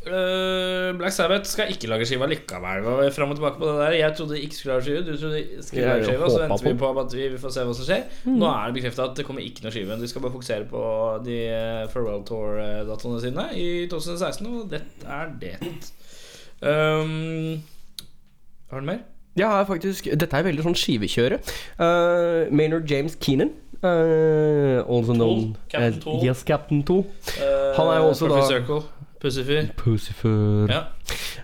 [0.07, 2.85] uh, Black Sabbath skal ikke lage skive likevel.
[2.87, 5.05] Og Fram og tilbake på det der Jeg trodde de ikke skulle lage skive.
[5.07, 6.91] Du trodde de skulle lage skive Og så venter vi på.
[7.01, 8.05] at vi, vi får se hva som skjer.
[8.29, 10.01] Nå er det bekrefta at det kommer ikke noe skive.
[10.03, 10.83] De skal bare fokusere på
[11.25, 15.57] de eh, Farewell Tour-datoene sine i 2016, og det er det.
[16.61, 17.63] Um,
[18.71, 19.01] har du mer?
[19.39, 21.39] Jeg har faktisk Dette er veldig sånn skivekjøre.
[21.79, 23.53] Uh, Maynard James Keenan.
[23.81, 26.25] Uh, also known Captain as Tool.
[26.25, 27.05] Yes, Captain Tool.
[27.39, 28.83] Uh, Han er jo også da- Circle.
[29.21, 30.71] Pussyfur.
[30.73, 30.81] Ja.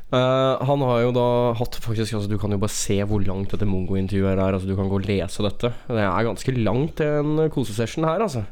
[0.08, 1.24] Uh, han har jo da
[1.58, 4.54] hatt faktisk altså, Du kan jo bare se hvor langt dette Mongo-intervjuet er.
[4.54, 5.72] Altså, du kan gå og lese dette.
[5.88, 8.44] Det er ganske langt, en kosesession her, altså.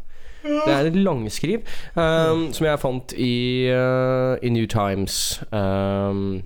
[0.44, 1.62] Det er et langskriv
[1.96, 5.40] um, som jeg fant i, uh, i New Times.
[5.48, 6.42] Um,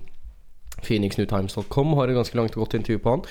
[0.85, 3.25] PhoenixNewTimes.com har et ganske langt og godt intervju på han.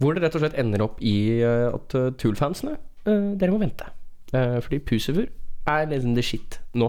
[0.00, 3.60] Hvor det rett og slett ender opp i uh, at uh, Tool-fansene uh, Dere må
[3.60, 3.92] vente.
[4.30, 5.24] Fordi Pusefur
[5.68, 6.86] er liksom the shit nå.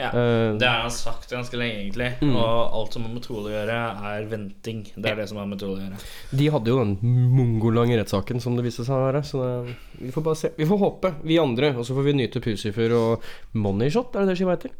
[0.00, 0.08] Ja.
[0.56, 2.06] Det har han sagt ganske lenge, egentlig.
[2.22, 2.30] Mm.
[2.40, 3.76] Og alt som har med trolig å gjøre,
[4.08, 4.80] er venting.
[4.94, 6.00] Det er det som har med trolig å gjøre.
[6.40, 6.94] De hadde jo den
[7.36, 9.20] mongolange rettssaken som det viste seg å være.
[9.28, 10.54] Så det, vi får bare se.
[10.56, 11.74] Vi får håpe, vi andre.
[11.76, 13.28] Og så får vi nyte Pusefur og
[13.60, 14.72] Moneyshot, er det det skiva heter?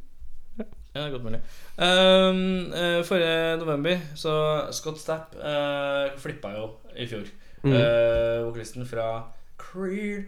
[0.95, 1.39] Ja, godt mulig.
[1.79, 4.33] Um, uh, forrige november så
[4.73, 7.29] Scott Stapp uh, flippa jo i fjor.
[7.63, 7.73] Mm.
[7.73, 9.07] Uh, vokalisten fra
[9.59, 10.25] Creed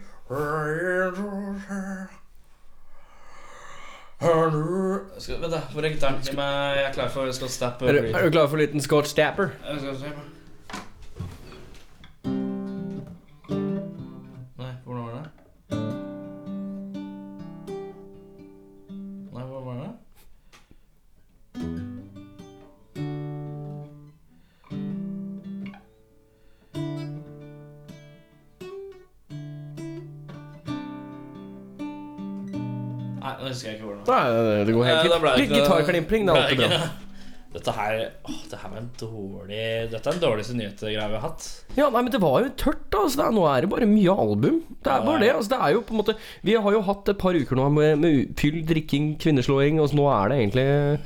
[5.19, 5.61] Skal, Vent, da.
[5.73, 6.21] Hvor er gitaren?
[6.23, 7.83] Gi Jeg er klar for Scott Stapp.
[7.83, 9.49] Er, du- er du klar for en liten Scott Stapper?
[9.69, 10.15] Jeg skal
[33.43, 34.27] nå husker jeg ikke hvordan det var.
[34.33, 35.13] Nei, det går helt Eh, fint.
[35.13, 36.91] det Litt ikke- det er alltid bra.
[37.53, 41.21] Dette her åh, Det her var en dårlig Dette er den dårligste nyhetsgreia vi har
[41.21, 41.49] hatt.
[41.77, 42.99] Ja, nei, men det var jo tørt, da.
[43.05, 44.63] Altså, det er, nå er det bare mye album.
[44.83, 45.35] Det er Ja, bare det det.
[45.37, 47.69] Altså, det er jo på en måte Vi har jo hatt et par uker nå
[47.71, 51.01] med, med fyll, drikking, kvinneslåing, og så nå er det egentlig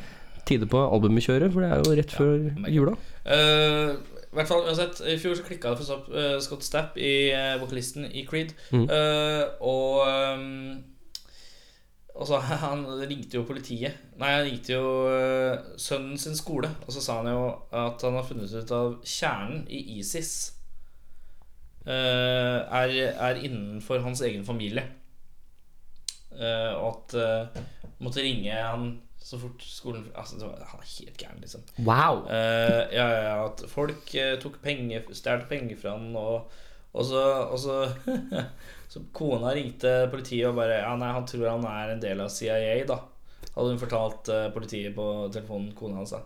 [0.46, 2.70] tide på albumkjøret, for det er jo rett før merker.
[2.72, 2.96] jula.
[3.26, 3.96] Uh,
[4.30, 7.56] I hvert fall uansett I fjor så klikka det for eh, Scott Stapp i eh,
[7.58, 8.52] vokalisten i Creed.
[8.70, 8.84] Mm.
[8.86, 10.84] Uh, og ehm,
[12.16, 13.96] Og så Han ringte jo politiet.
[14.20, 16.70] Nei, han ringte jo eh, sønnen sin skole.
[16.86, 20.36] Og så sa han jo at han har funnet ut av kjernen i ISIS
[21.86, 24.86] uh, er, er innenfor hans egen familie.
[26.36, 27.60] Uh, og at uh,
[28.04, 28.90] måtte ringe han
[29.26, 31.62] så fort skolen Altså, det var, han er helt gæren, liksom.
[31.78, 32.26] Wow.
[32.26, 36.52] Uh, ja, ja, at folk tok penger stjal penger fra han, og,
[36.92, 37.78] og så, og så
[38.88, 42.28] Så kona ringte politiet og bare Ja, nei, han tror han er en del av
[42.30, 43.00] CIA, da.
[43.56, 46.10] Hadde hun fortalt eh, politiet på telefonen, kona hans.
[46.16, 46.20] da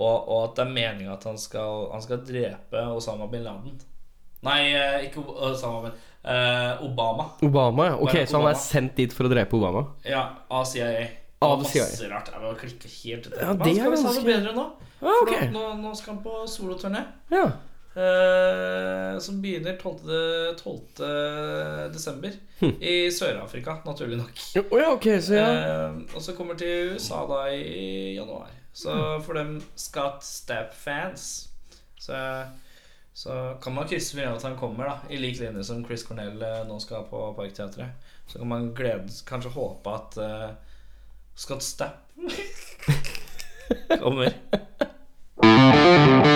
[0.00, 3.74] og, og at det er meninga at han skal, han skal drepe Osama bin Laden.
[4.46, 5.20] Nei, eh, ikke
[5.50, 7.26] Osama bin eh, Obama.
[7.42, 7.96] Obama, ja.
[7.98, 8.52] Ok, Barack så han Obama.
[8.54, 9.82] er sendt dit for å drepe Obama?
[10.06, 11.08] Ja, av CIA.
[11.42, 11.82] Av CIA.
[11.88, 12.30] masse rart.
[12.32, 13.34] Jeg må klikke helt ut.
[13.40, 14.64] Ja, det er ganske- bedre nå.
[15.00, 15.34] Ah, For ok.
[15.50, 17.04] Nå, nå, nå skal han på soloturné.
[17.32, 17.44] Ja.
[17.96, 19.98] Eh, som begynner 12.
[20.62, 20.78] 12.
[21.92, 22.74] desember Hm.
[22.82, 24.30] i Sør-Afrika, naturlig nok.
[24.70, 25.88] Oh, ja, okay, så ja.
[25.90, 28.50] uh, og så kommer til USA da i januar.
[28.72, 29.22] Så Hm.
[29.24, 31.48] for dem Scott Stapp-fans
[32.00, 32.44] så,
[33.14, 36.42] så kan man krysse med at han kommer, da i lik linje som Chris Cornell
[36.42, 37.90] eh, nå skal på Parkteatret.
[38.26, 40.50] Så kan man glede kanskje håpe at uh,
[41.34, 42.12] Scott Stapp
[44.02, 44.30] kommer.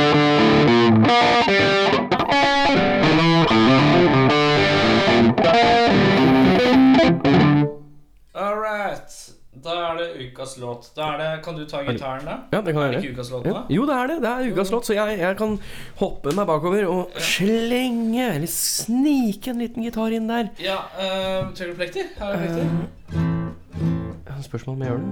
[8.35, 9.31] All right.
[9.65, 10.91] Da er det ukas låt.
[10.97, 12.35] Da er det, Kan du ta gitaren, da?
[12.53, 13.13] Ja, det kan Er jeg det gjøre.
[13.13, 13.63] ikke ukas låt Ja.
[13.71, 14.17] Jo, det er det.
[14.23, 15.55] Det er ukas låt, så jeg, jeg kan
[16.01, 20.51] hoppe meg bakover og slenge, eller snike en liten gitar inn der.
[20.61, 22.11] Ja, uh, Trenger du plekter?
[22.19, 22.67] Har du plekter?
[23.15, 24.14] Ja,
[24.45, 25.11] Spørsmål om jeg gjør det?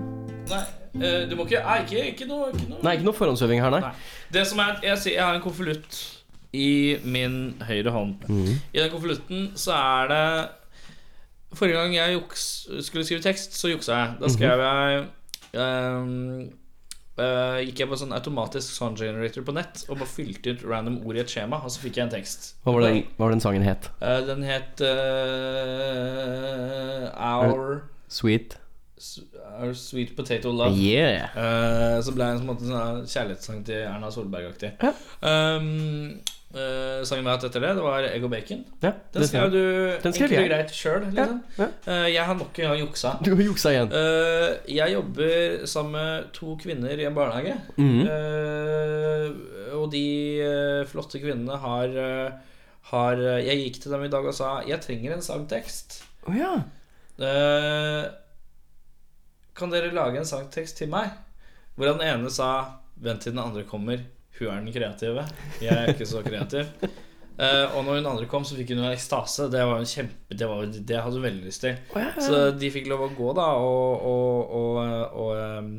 [0.52, 0.64] Nei,
[1.00, 2.80] eh, du må ikke Nei, ikke, ikke noe, ikke noe.
[2.84, 3.82] Nei, ikke noe forhåndsøving her, nei.
[3.86, 3.94] Nei.
[4.32, 6.00] Det som er Jeg, jeg har en konvolutt
[6.52, 8.26] i min høyre hånd.
[8.28, 8.58] Mm.
[8.74, 10.26] I den konvolutten så er det
[11.52, 12.42] Forrige gang jeg juks,
[12.80, 14.08] skulle skrive tekst, så juksa jeg.
[14.08, 14.20] Mhm.
[14.22, 15.02] Da skrev jeg
[15.60, 16.48] um,
[17.20, 20.96] uh, Gikk jeg på sånn automatisk sound generator på nett og bare fylte ut random
[21.04, 22.40] ord i et skjema, og så fikk jeg en tekst.
[22.64, 23.90] Hva var, den, hva var den sangen het?
[24.00, 24.92] Uh, den het uh,
[27.20, 28.61] Our Sweet?
[29.60, 30.76] Our Sweet Potato Love.
[30.78, 31.32] Yeah.
[31.34, 34.70] Uh, så ble det en sånn kjærlighetssang til Erna Solberg-aktig.
[34.82, 34.92] Ja.
[35.26, 36.20] Um,
[36.54, 38.62] uh, sangen vi har hatt etter det, det var Egg og bacon.
[38.84, 39.62] Ja, Den skrev du
[40.04, 41.08] Den skrev enkelt og greit sjøl.
[41.08, 41.40] Liksom.
[41.58, 43.14] Ja, uh, jeg har nok en gang juksa.
[43.24, 43.96] Du har juksa igjen.
[44.78, 47.58] Jeg jobber sammen med to kvinner i en barnehage.
[47.82, 49.26] Eh,
[49.76, 50.06] og de
[50.86, 51.96] flotte kvinnene har,
[52.92, 56.02] har Jeg gikk til dem i dag og sa Jeg trenger en sangtekst.
[56.28, 56.54] Oh, ja.
[57.18, 58.04] Eh,
[59.56, 61.12] kan dere lage en sangtekst til meg?
[61.76, 62.52] Hvor den ene sa
[63.02, 64.02] Vent til den andre kommer.
[64.38, 65.24] Hun er den kreative.
[65.62, 66.68] Jeg er ikke så kreativ.
[67.34, 69.48] Uh, og når hun andre kom, så fikk hun ekstase.
[69.50, 71.80] Det var en kjempe Det, var, det hadde hun veldig lyst til.
[71.96, 72.22] Oh, ja, ja.
[72.22, 75.72] Så de fikk lov å gå, da, og, og, og, og um,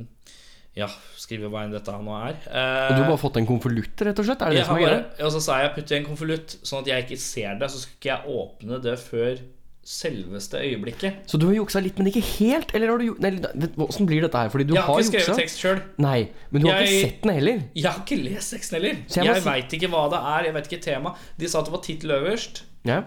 [0.76, 0.90] Ja,
[1.22, 2.38] skrive hva enn dette nå er.
[2.50, 4.44] Uh, Og du har bare fått en konvolutt, rett og slett?
[4.44, 5.02] Er det det som er greia?
[5.24, 7.72] og så sa jeg putt i en konvolutt, sånn at jeg ikke ser det.
[7.72, 9.44] Så skal ikke jeg åpne det før
[9.84, 11.13] selveste øyeblikket.
[11.28, 12.69] Så du har juksa litt, men ikke helt?
[12.74, 13.32] Eller har du Nei,
[13.76, 14.50] Hvordan blir dette her?
[14.54, 15.82] Fordi du Jeg har har ikke skrevet tekst sjøl.
[15.98, 17.63] Nei, men du har ikke sett den heller.
[17.76, 18.96] Jeg har ikke lest teksten heller.
[19.08, 20.43] Så jeg Jeg, veit ikke hva det er.
[20.48, 21.13] Jeg vet ikke tema.
[21.39, 22.63] De sa at det var tittel øverst.
[22.88, 23.02] Ja.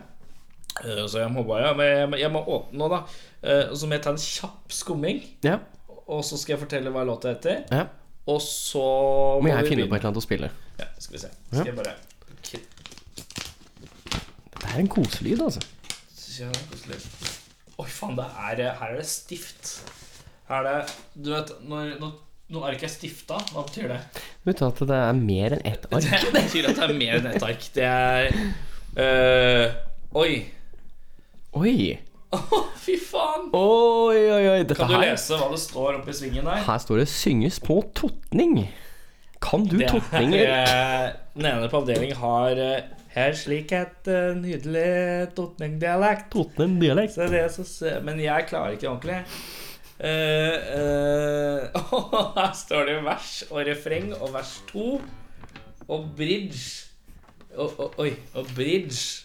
[0.85, 3.03] Eh, Så jeg må bare ja, men jeg, må- jeg må åpne nå, da.
[3.43, 5.23] Eh, så må jeg ta en kjapp skumming.
[5.45, 5.59] ja.
[6.09, 7.65] Og så skal jeg fortelle hva låta heter.
[7.73, 7.87] ja.
[8.29, 10.51] Og så Må jeg vi finne på et eller annet å spille.
[10.79, 11.29] Ja, skal vi se.
[11.53, 11.95] Skal jeg bare
[14.61, 15.61] Det er en koselyd, altså.
[16.41, 16.99] Ja, koselig.
[17.77, 19.75] Oi, faen, det er Her er det stift.
[20.49, 20.95] Her er det
[21.25, 22.13] Du vet, når, når,
[22.55, 24.01] når ark er stifta, hva betyr det?
[24.17, 26.07] Det betyr at det er mer enn ett ark?
[26.27, 27.69] Det betyr at det er mer enn ett ark.
[27.77, 28.31] Det er
[29.03, 29.79] eh,
[30.17, 30.33] Oi.
[31.57, 31.77] Oi!
[32.37, 32.41] Å,
[32.83, 33.49] fy faen!
[33.57, 34.59] Oi, oi, oi.
[34.65, 36.61] Dette Kan du her lese hva det står oppi svingen der?
[36.67, 38.67] Her står det 'synges på totning'.
[39.41, 40.43] Kan du totninger?
[40.49, 42.83] eh, Den ene på avdeling har eh,
[43.17, 46.29] her slik et uh, nydelig totningdialekt.
[46.35, 47.15] Totnen dialekt.
[47.17, 49.23] Så det så, s- men jeg klarer ikke ordentlig.
[49.97, 54.99] Uh, uh, her står det vers og refreng og vers to.
[55.89, 56.61] Og bridge.
[57.57, 59.25] Og, og, oi, og bridge.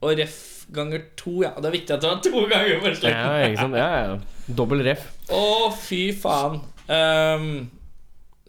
[0.00, 0.40] Og ref
[0.74, 1.52] ganger to, ja.
[1.62, 3.14] Det er viktig at det var to ganger på slutten.
[3.14, 3.78] Ja, ikke sant?
[3.78, 4.18] Ja, ja.
[4.58, 5.06] Dobbel ref.
[5.30, 5.44] Å,
[5.86, 6.58] fy faen.
[6.90, 7.48] Um,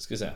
[0.02, 0.34] skal vi se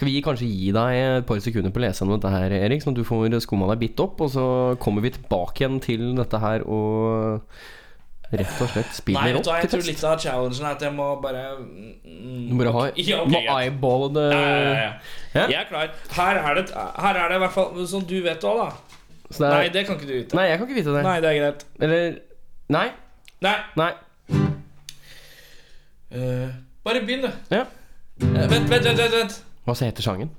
[0.00, 2.80] Skal vi kanskje gi deg et par sekunder på å lese gjennom dette her, Erik,
[2.80, 4.44] sånn at du får skumma deg bitt opp, og så
[4.80, 7.42] kommer vi tilbake igjen til dette her og
[8.30, 10.84] rett og slett Nei, spiller vet du Nei, jeg tror litt av challengen er at
[10.86, 14.70] jeg må bare mm, Du bare ha, Ja, okay, må eyeball eyeballe det Ja, ja,
[14.78, 14.94] ja.
[15.34, 15.42] Ja?
[15.42, 15.92] Jeg er klar.
[16.16, 16.64] Her er det,
[17.04, 18.96] her er det i hvert fall Som du vet òg, da.
[19.28, 20.40] Så det Nei, er, det kan ikke du vite.
[20.40, 21.04] nei, jeg kan ikke vite det.
[21.10, 21.66] Nei, det er greit.
[21.84, 22.16] Eller
[22.72, 22.86] Nei.
[23.44, 23.54] Nei.
[23.76, 23.90] Nei.
[26.16, 26.48] Uh,
[26.88, 27.30] bare begynn, du.
[27.52, 27.62] Ja.
[28.24, 28.88] Uh, vent, vent.
[28.88, 29.38] vent, vent.
[29.64, 30.30] Hva heter sangen?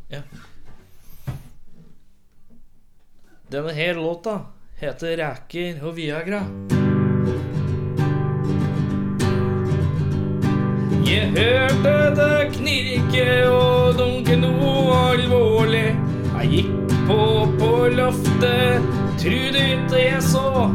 [3.52, 4.40] Denne her låta
[4.80, 6.46] heter 'Ræker og Viagra'.
[11.06, 15.92] Jeg hørte det knirke og dunke noe alvorlig.
[16.40, 17.20] Jeg gikk på
[17.60, 18.88] på loftet,
[19.20, 20.72] trude ikke jeg så.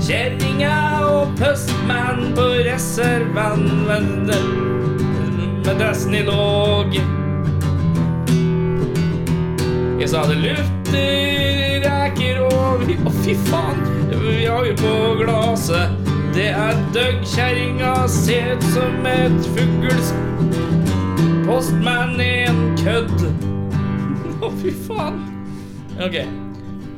[0.00, 0.78] Kjerringa
[1.10, 4.32] og postmann på reserven med,
[5.66, 7.23] med dessen i låg.
[10.04, 13.78] Jeg sa det lufter, reker og Å, fy faen!
[14.12, 14.90] Vi har jo på
[15.22, 15.94] glaset.
[16.36, 20.12] Det er døggkjerringa, ser ut som et fugls
[21.46, 23.16] Postman i en kødd.
[24.44, 25.24] Å, fy faen.
[25.96, 26.20] Ok,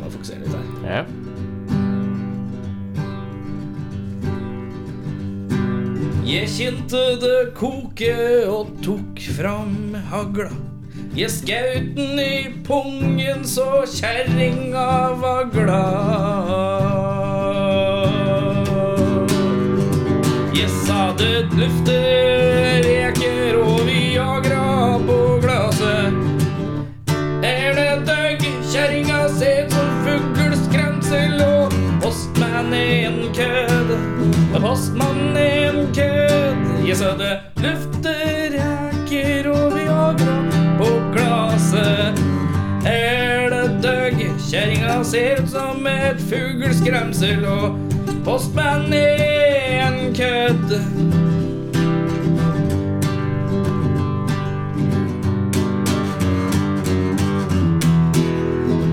[0.03, 0.67] må fokusere litt her.
[0.83, 1.07] Ja.
[6.27, 8.17] Jeg kjente det koke
[8.51, 10.51] og tok fram hagla.
[11.17, 16.51] Jeg skaut den i pungen så kjerringa var glad.
[20.53, 26.13] Jeg sa det lufter reker og Viagra på glaset.
[27.41, 28.45] Er det døgg?
[28.69, 31.73] Kjerringa ser ut som fugleskremsel, og
[32.05, 33.97] postmann er en kødd.
[34.53, 36.61] Postmann er en kødd.
[36.85, 40.46] Jeg sa det lufter reker og Viagra.
[42.87, 44.21] Er det døgg?
[44.51, 47.79] Kjerringa ser ut som et fugleskremsel, og
[48.25, 50.75] postmannen er en kødd.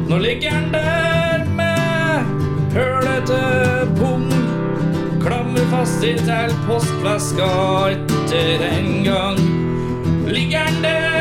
[0.10, 2.36] Nå ligger han der med
[2.75, 3.41] hølete
[3.97, 4.29] pung.
[5.23, 7.49] Klammer fast i til postveska
[7.95, 9.41] etter en gang.
[10.29, 11.12] Ligger han der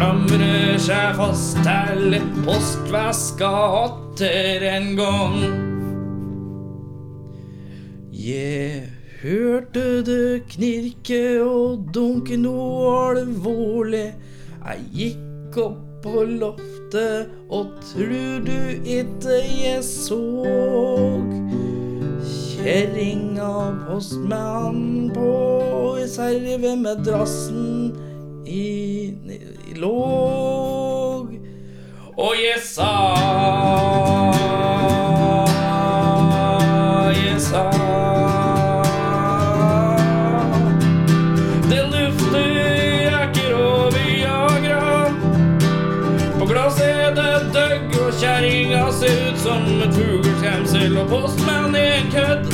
[0.00, 2.14] klamrer seg fast til
[2.46, 3.48] postveska
[3.82, 5.34] atter en gang.
[8.16, 8.86] Jeg
[9.20, 14.06] hørte det knirke og dunke noe alvorlig.
[14.62, 21.28] Jeg gikk opp på loftet, og tror du ikke jeg såg
[22.24, 23.52] Kjerringa
[23.84, 25.30] postmannen på
[26.08, 27.04] serve med
[28.48, 28.64] i,
[29.28, 29.49] i
[29.80, 31.26] låg.
[32.16, 32.92] Og jeg sa
[37.16, 37.62] Jeg sa
[41.70, 42.50] Det lufter
[43.06, 45.08] jakker og Viagra.
[46.38, 51.86] På glasset er det døgg, og kjerringa ser ut som et fugleskremsel, og postmann i
[52.02, 52.52] en kødd.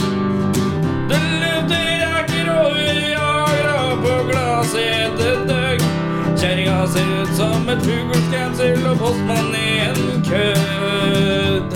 [1.11, 3.79] Det lufter jakker og Viagra.
[4.07, 5.56] På glasset er det døgg.
[6.37, 11.70] Kjerringa ser ut som et fugleskremsel, og postmann er en kødd.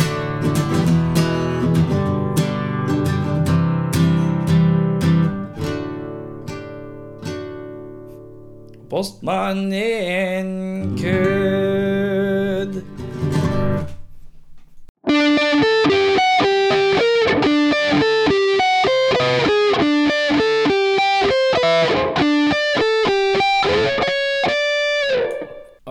[8.90, 12.09] Postmann er en kødd.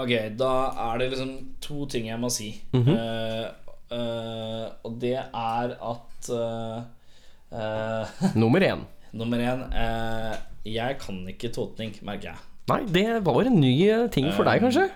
[0.09, 0.53] Ok, da
[0.89, 2.49] er det liksom to ting jeg må si.
[2.73, 3.43] Eh,
[3.93, 6.79] eh, og det er at uh,
[8.41, 8.81] Nummer én.
[9.13, 9.61] Nummer én
[10.65, 12.41] Jeg kan ikke totning, merker jeg.
[12.69, 13.75] Nei, det var en ny
[14.13, 14.89] ting for deg, kanskje?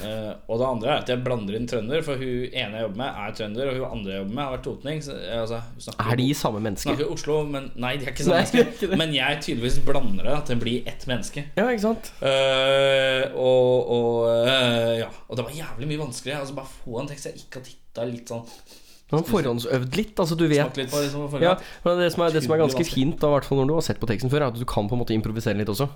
[0.00, 3.00] Eh, og det andre er at jeg blander inn trønder, for hun ene jeg jobber
[3.02, 5.02] med, er trønder, og hun andre jeg jobber med, har vært totning.
[5.04, 6.96] Så, eh, altså, snakker, Er de samme mennesker?
[6.96, 9.00] snakker Oslo, men nei, de er ikke samme det ikke menneske.
[9.02, 11.44] Men jeg tydeligvis blander det til å bli ett menneske.
[11.60, 12.12] Ja, ikke sant?
[12.22, 16.40] Uh, og og uh, ja Og det var jævlig mye vanskeligere.
[16.44, 18.46] Altså Bare få en tekst jeg ikke har titta litt sånn
[19.10, 21.52] Du har forhåndsøvd litt, altså du vet litt liksom, på ja,
[21.84, 24.32] det, som er, det som er ganske fint, da, når du har sett på teksten
[24.32, 25.90] før, er at du kan på en måte improvisere litt også.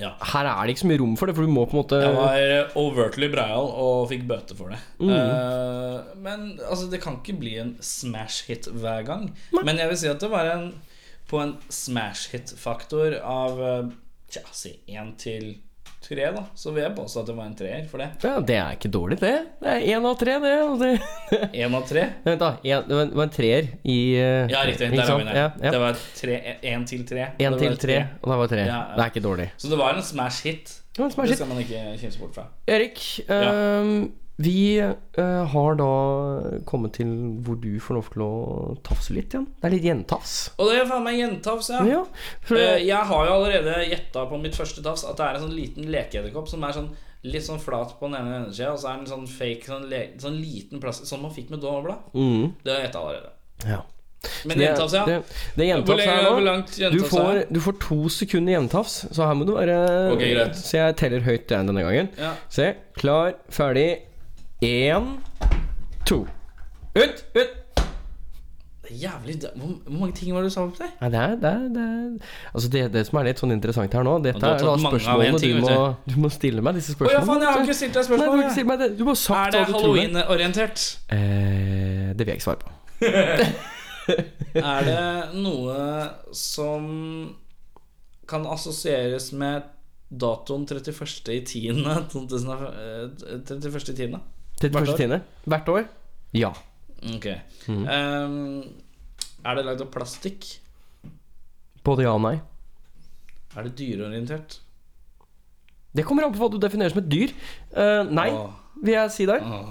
[0.00, 0.10] Ja.
[0.32, 2.00] Her er det ikke så mye rom for det, for du må på en måte
[2.02, 4.80] Jeg var overtly breial og fikk bøte for det.
[5.00, 5.12] Mm.
[5.12, 9.30] Uh, men altså, det kan ikke bli en smash hit hver gang.
[9.56, 10.68] Men jeg vil si at det var en
[11.26, 13.94] på en smash hit-faktor av eh,
[14.26, 15.52] Tja, si én til
[16.06, 16.42] tre, da.
[16.54, 18.08] Så vil jeg påstå at det var en treer for det.
[18.22, 19.34] Ja, det er ikke dårlig, det.
[19.62, 20.92] Det er én av tre, det.
[21.52, 22.06] Én av tre.
[22.24, 22.50] Vent, da.
[22.62, 24.90] En, det, var, en treer i uh, Ja, riktig.
[24.94, 25.40] Der er vi der.
[25.42, 25.74] Ja, ja.
[25.74, 26.02] Det var
[26.72, 27.28] én til tre.
[27.38, 28.68] Det til var tre, og da var det tre.
[28.68, 28.82] Ja.
[28.94, 29.48] Det er ikke dårlig.
[29.56, 30.76] Så det var en smash hit.
[30.92, 31.42] Det var en smash Det hit.
[31.42, 32.46] skal man ikke kimse bort fra.
[32.66, 33.96] Erik, ehm,
[34.38, 35.86] vi eh, har da
[36.68, 37.08] kommet til
[37.44, 38.32] hvor du får lov til å
[38.84, 39.46] tafse litt igjen.
[39.62, 40.34] Det er litt gjentafs.
[40.60, 41.80] Og det er faen meg gjentafs, ja.
[41.88, 42.02] Ja,
[42.44, 45.46] for, Eh, Jeg har jo allerede gjetta på mitt første tafs at det er en
[45.48, 46.90] sånn liten lekeedderkopp som er sånn
[47.26, 50.04] litt sånn flat på den ene endesida, og så er den sånn fake sånn, le
[50.20, 51.96] sånn liten plass Sånn man fikk med Dovla.
[52.14, 53.30] mm, Det har jeg gjetta allerede.
[53.66, 53.82] ja.
[54.44, 55.04] Men Det- gjentafs, ja.
[55.06, 55.22] Det,
[55.56, 59.52] det gjentafs her nå du får, du får to sekunder gjentafs, så her må du
[59.54, 60.34] være okay.
[60.52, 62.08] Så jeg teller høyt denne gangen.
[62.18, 62.32] Ja.
[62.48, 62.74] Se.
[62.96, 64.05] Klar, ferdig.
[64.64, 65.04] Én,
[66.08, 66.22] to.
[66.96, 67.16] Ut!
[67.36, 67.52] Ut!
[68.86, 69.50] Det er jævlig Hvor
[69.84, 70.86] hvor mange ting var det du sa opp til?
[71.00, 72.18] Nei, det er, det er, det er
[72.54, 75.54] Altså det, det som er litt sånn interessant her nå Dette er da spørsmålene ting,
[75.58, 75.70] du må,
[76.06, 76.74] du må stille meg.
[76.78, 78.46] disse Å spørsmålene ja, faen, jeg har ikke stilt deg spørsmål Nei, du, har ikke
[78.46, 78.54] jeg.
[78.56, 78.88] stilt meg det.
[78.96, 79.66] du må ha sagt hva det du tror.
[79.74, 80.78] det- halloween-orientert?
[81.16, 82.68] Eh, det vil jeg ikke svare på.
[84.70, 85.02] Er det
[85.42, 85.76] noe
[86.32, 86.82] som
[88.30, 89.62] kan assosieres med
[90.14, 91.82] datoen 31.10
[92.14, 94.14] 31.10.?
[94.60, 94.96] Hvert år?
[94.96, 95.20] Tiende.
[95.44, 95.88] Hvert år?
[96.36, 96.52] Ja.
[97.14, 97.26] Ok.
[97.68, 97.82] Mm.
[97.84, 98.62] Um,
[99.44, 100.46] er det lagd av plastikk?
[101.86, 102.38] Både ja og nei.
[103.56, 104.58] Er det dyreorientert?
[105.96, 107.34] Det kommer an på hva du definerer som et dyr.
[107.72, 108.56] Uh, nei, Åh.
[108.82, 109.44] vil jeg si der.
[109.44, 109.68] Åh.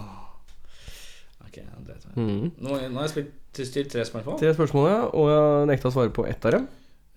[1.45, 2.27] Ok, jeg dreit Nå,
[2.61, 4.39] nå, har jeg spilt, stilt tre spørsmål.
[4.41, 6.69] Tre spørsmål, ja, Og jeg nekta å svare på ett av dem.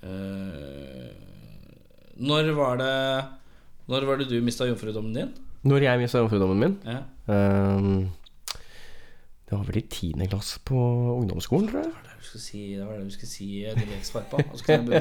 [0.04, 1.08] Uh,
[2.18, 2.92] når var det
[3.90, 5.30] Når var det du mista jomfrudommen din?
[5.66, 6.76] Når jeg mista jomfrudommen min?
[6.86, 8.09] Ja ehm,
[9.49, 10.76] Det var vel i tiende klasse på
[11.16, 11.89] ungdomsskolen, tror jeg.
[11.89, 13.49] Det var det du skulle si, det var det du skulle si.
[13.64, 15.01] Og så kunne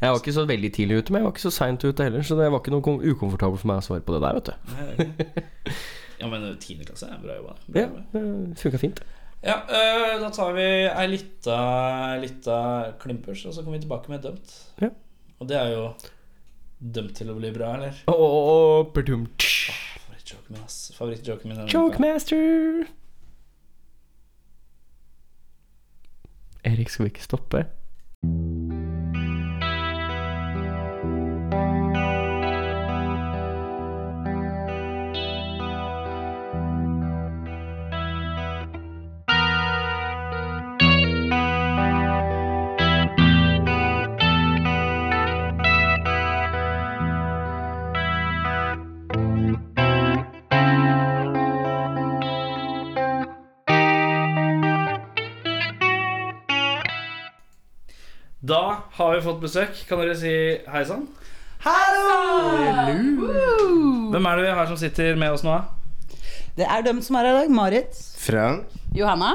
[0.00, 2.22] jeg var ikke så veldig tidlig ute, men jeg var ikke så seint ute heller,
[2.26, 4.50] så det var ikke noe kom- ukomfortabelt for meg å svare på det der, vet
[4.50, 4.54] du.
[4.74, 5.76] Nei.
[6.20, 7.54] Ja, men tiende klasse er bra jobba.
[7.70, 9.00] Bra Ja, det funka fint.
[9.40, 11.60] Ja, øh, da tar vi ei lita,
[12.20, 12.56] lita
[13.00, 14.56] klimpers, og så kommer vi tilbake med dømt.
[14.82, 14.90] Ja.
[15.40, 15.86] Og det er jo
[16.80, 18.02] dømt til å bli bra, eller?
[18.12, 19.89] Oh, oh, tsch.
[20.50, 20.60] Min.
[20.94, 21.66] Favorittjoken min.
[21.68, 22.86] Jokemaster!
[26.64, 27.64] Erik, skal vi ikke stoppe?
[59.30, 59.80] Fått besøk.
[59.88, 60.34] Kan dere si
[60.70, 61.06] hei sann?
[64.10, 65.56] Hvem er det vi har som sitter med oss nå?
[66.58, 67.50] Det er dem som er her i dag.
[67.54, 67.98] Marit.
[68.20, 68.66] Frank.
[68.96, 69.34] Johanna.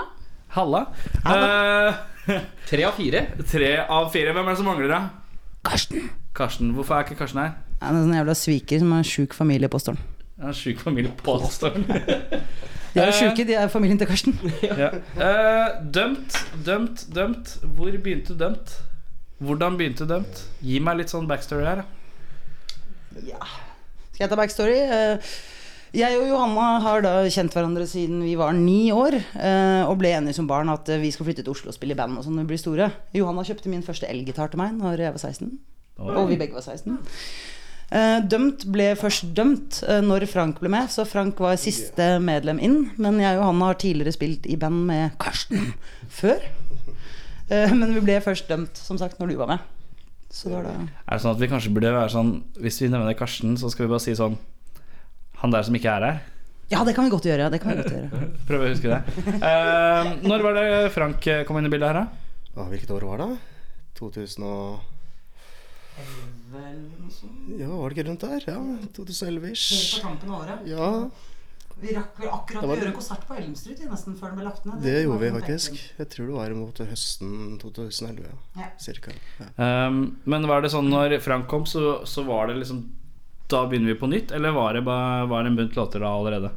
[0.56, 0.86] Halla.
[1.26, 1.94] Eh,
[2.70, 3.22] Tre av fire.
[3.52, 4.34] tre av fire.
[4.34, 5.00] Hvem er det som mangler, da?
[5.66, 6.10] Karsten.
[6.36, 6.74] Karsten.
[6.76, 7.54] Hvorfor er ikke Karsten her?
[7.82, 10.02] Han er en sånn jævla sviker som har en sjuk familie på Stålen.
[10.42, 11.86] Han er sjuk familie på Stålen.
[11.86, 13.18] De er jo Eh.
[13.20, 14.34] sjuke, de er familien til Karsten.
[14.82, 14.90] Ja.
[15.20, 17.56] Eh, dømt, dømt, dømt.
[17.76, 18.76] Hvor begynte dømt?
[19.44, 20.46] Hvordan begynte dømt?
[20.64, 21.82] Gi meg litt sånn backstory her.
[23.26, 23.40] Ja
[24.14, 24.78] Skal jeg ta backstory?
[24.80, 25.36] Eh,
[25.96, 29.16] Jeg og Johanna har da kjent hverandre siden vi var ni år.
[29.40, 31.96] eh, Og ble enige som barn at eh, vi skal flytte til Oslo og spille
[31.96, 32.90] i band og sånn når vi blir store.
[33.16, 35.52] Johanna kjøpte min første elgitar til meg når jeg var 16.
[36.00, 36.98] Og vi begge var 16.
[37.96, 42.80] Eh, Dømt ble først dømt når Frank ble med, så Frank var siste medlem inn.
[42.98, 45.74] Men jeg og Johanna har tidligere spilt i band med Karsten
[46.10, 46.40] før.
[47.50, 49.60] Eh, Men vi ble først dømt, som sagt, når du var med.
[50.34, 50.72] Så det var det
[51.08, 53.86] Er det sånn at vi kanskje burde være sånn Hvis vi nevner Karsten, så skal
[53.86, 54.34] vi bare si sånn
[55.40, 56.18] Han der som ikke er her.
[56.74, 57.46] Ja, det kan vi godt gjøre.
[57.46, 58.28] Ja, det kan vi godt gjøre.
[58.50, 59.38] Prøv å huske det.
[59.38, 60.66] Eh, når var det
[60.96, 62.06] Frank kom inn i bildet her, da?
[62.58, 63.30] Ah, hvilket år var det?
[64.00, 64.80] 2000 og
[67.60, 68.44] Ja, var det ikke rundt der?
[68.50, 68.58] Ja,
[68.98, 70.02] 2011-ish.
[70.02, 70.66] tampen av året.
[70.68, 70.90] Ja,
[71.82, 74.84] Vi rakk vel akkurat å gjøre konsert på Elmstrud nesten før den ble lagt ned.
[74.84, 75.80] det gjorde vi faktisk.
[76.00, 78.36] Jeg tror det var mot høsten 2011, ja.
[78.62, 78.70] Ja.
[78.80, 79.16] Cirka.
[79.42, 79.50] Ja.
[79.90, 82.86] Um, men var det sånn når Frank kom, så, så var det liksom
[83.52, 86.16] Da begynner vi på nytt, eller var det bare var det en bunt låter da
[86.16, 86.50] allerede?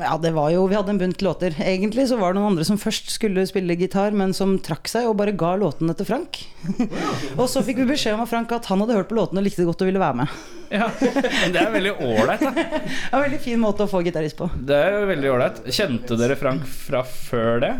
[0.00, 1.54] Ja, det var jo Vi hadde en bunt låter.
[1.60, 5.08] Egentlig så var det noen andre som først skulle spille gitar, men som trakk seg
[5.08, 6.40] og bare ga låtene til Frank.
[7.40, 9.46] og så fikk vi beskjed om av Frank at han hadde hørt på låtene og
[9.46, 10.40] likte det godt og ville være med.
[10.70, 12.64] Ja, men Det er veldig ålreit, da.
[13.10, 14.46] En veldig fin måte å få gitarist på.
[14.54, 15.56] Det er jo veldig ålreit.
[15.66, 17.72] Kjente dere Frank fra før det?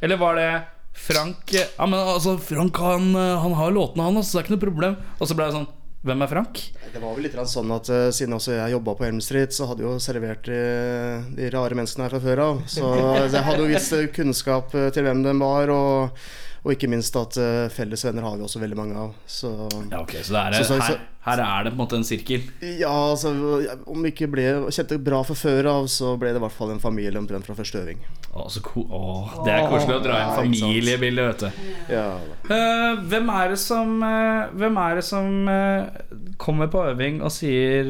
[0.00, 0.48] Eller var det
[0.96, 4.64] Frank Ja, men altså, Frank han, han har låtene, han, så det er ikke noe
[4.64, 4.96] problem.
[5.18, 5.68] Og så ble det sånn
[6.00, 6.60] Hvem er Frank?
[6.94, 9.66] Det var vel litt sånn at uh, siden også jeg jobba på Elm Street, så
[9.68, 12.62] hadde jeg jo servert eh, de rare menneskene her fra før av.
[12.72, 12.92] Så
[13.26, 16.24] jeg hadde jo viss eh, kunnskap eh, til hvem de var, og,
[16.64, 19.14] og ikke minst at uh, felles venner har vi også veldig mange av.
[19.26, 19.48] Så
[19.90, 22.42] Ja, ok, Så, er, Så- så- her, her er det på en måte en sirkel?
[22.60, 23.30] ja, altså
[23.86, 26.70] om vi ikke ble kjente bra fra før av, så ble det i hvert fall
[26.70, 27.98] en familie omtrent fra første øving.
[28.32, 28.44] Å,
[29.44, 30.60] det er koselig å dra inn Ja, ikke sant.
[30.60, 31.50] familiebilde, vet du.
[31.94, 32.18] Ja,
[32.50, 35.48] Uh, hvem er det som uh, Hvem er det som
[36.38, 37.84] kommer på øving og sier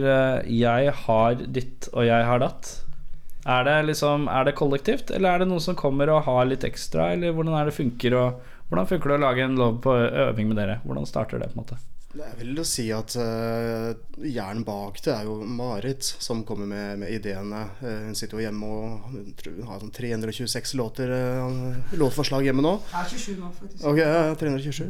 [0.44, 2.76] 'jeg har ditt og jeg har datt'?
[3.46, 6.60] Er det liksom Er det kollektivt, eller er det noen som kommer og har litt
[6.64, 8.40] ekstra, eller hvordan er det funker og
[8.70, 10.76] Hvordan funker det å lage en lov på øving med dere?
[10.84, 11.50] Hvordan starter det?
[11.50, 11.78] på en måte?
[12.10, 13.90] Det er vel å si at uh,
[14.26, 17.64] hjernen bak det er jo Marit som kommer med, med ideene.
[17.78, 22.48] Uh, hun sitter jo hjemme og hun tror hun har sånn 326 låter, uh, låtforslag
[22.48, 22.76] hjemme nå.
[22.90, 23.84] Jeg er 27 nå, faktisk.
[23.90, 24.88] Ok, ja, 327.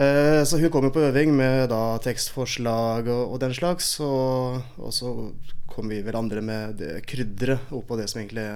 [0.00, 4.92] Eh, så hun kommer på øving med da tekstforslag og, og den slags, og, og
[4.96, 5.12] så
[5.68, 8.46] kommer vi hverandre med det krydderet oppå det som egentlig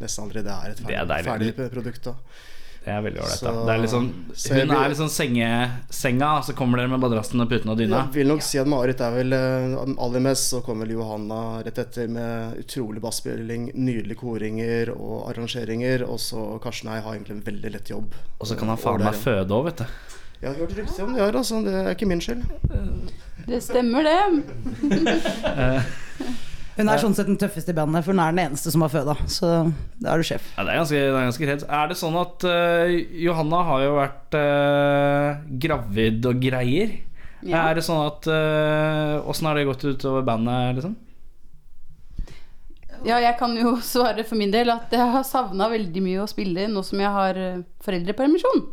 [0.00, 2.08] nesten allerede er et Det er ferdig, ferdig produkt.
[2.08, 2.16] da
[2.86, 3.40] Det er veldig ålreit.
[3.42, 3.52] da.
[3.66, 4.04] Det er liksom,
[4.46, 5.46] hun er liksom senge,
[5.90, 8.04] senga, så kommer dere med madrassen og puten og dyna.
[8.04, 9.74] Jeg vil nok si at Marit er vel eh,
[10.06, 16.06] aller mest, så kommer vel Johanna rett etter med utrolig basspilling, nydelige koringer og arrangeringer,
[16.06, 18.14] og så Karsten og jeg har egentlig en veldig lett jobb.
[18.38, 19.86] Og så kan han faen meg føde òg, vet du.
[20.44, 21.62] Jeg har hørt rykter om det her, altså.
[21.66, 22.46] Det er ikke min skyld.
[23.50, 24.22] Det stemmer, det.
[26.76, 28.92] Hun er sånn sett den tøffeste i bandet, for hun er den eneste som har
[28.92, 29.14] føda.
[29.32, 29.48] Så
[30.02, 30.50] da er du sjef.
[30.58, 31.72] Ja, det er ganske, det er ganske.
[31.80, 36.98] Er det sånn at uh, Johanna har jo vært uh, gravid og greier?
[37.46, 37.66] Ja.
[37.68, 40.96] Er det sånn at Åssen har det gått utover bandet, liksom?
[43.06, 46.30] Ja, jeg kan jo svare for min del at jeg har savna veldig mye å
[46.30, 48.64] spille nå som jeg har eh, foreldrepermisjon.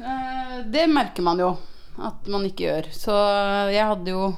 [0.00, 1.54] Eh, Det merker man jo
[1.96, 2.90] at man ikke gjør.
[2.92, 3.14] Så
[3.72, 4.36] jeg hadde jo eh,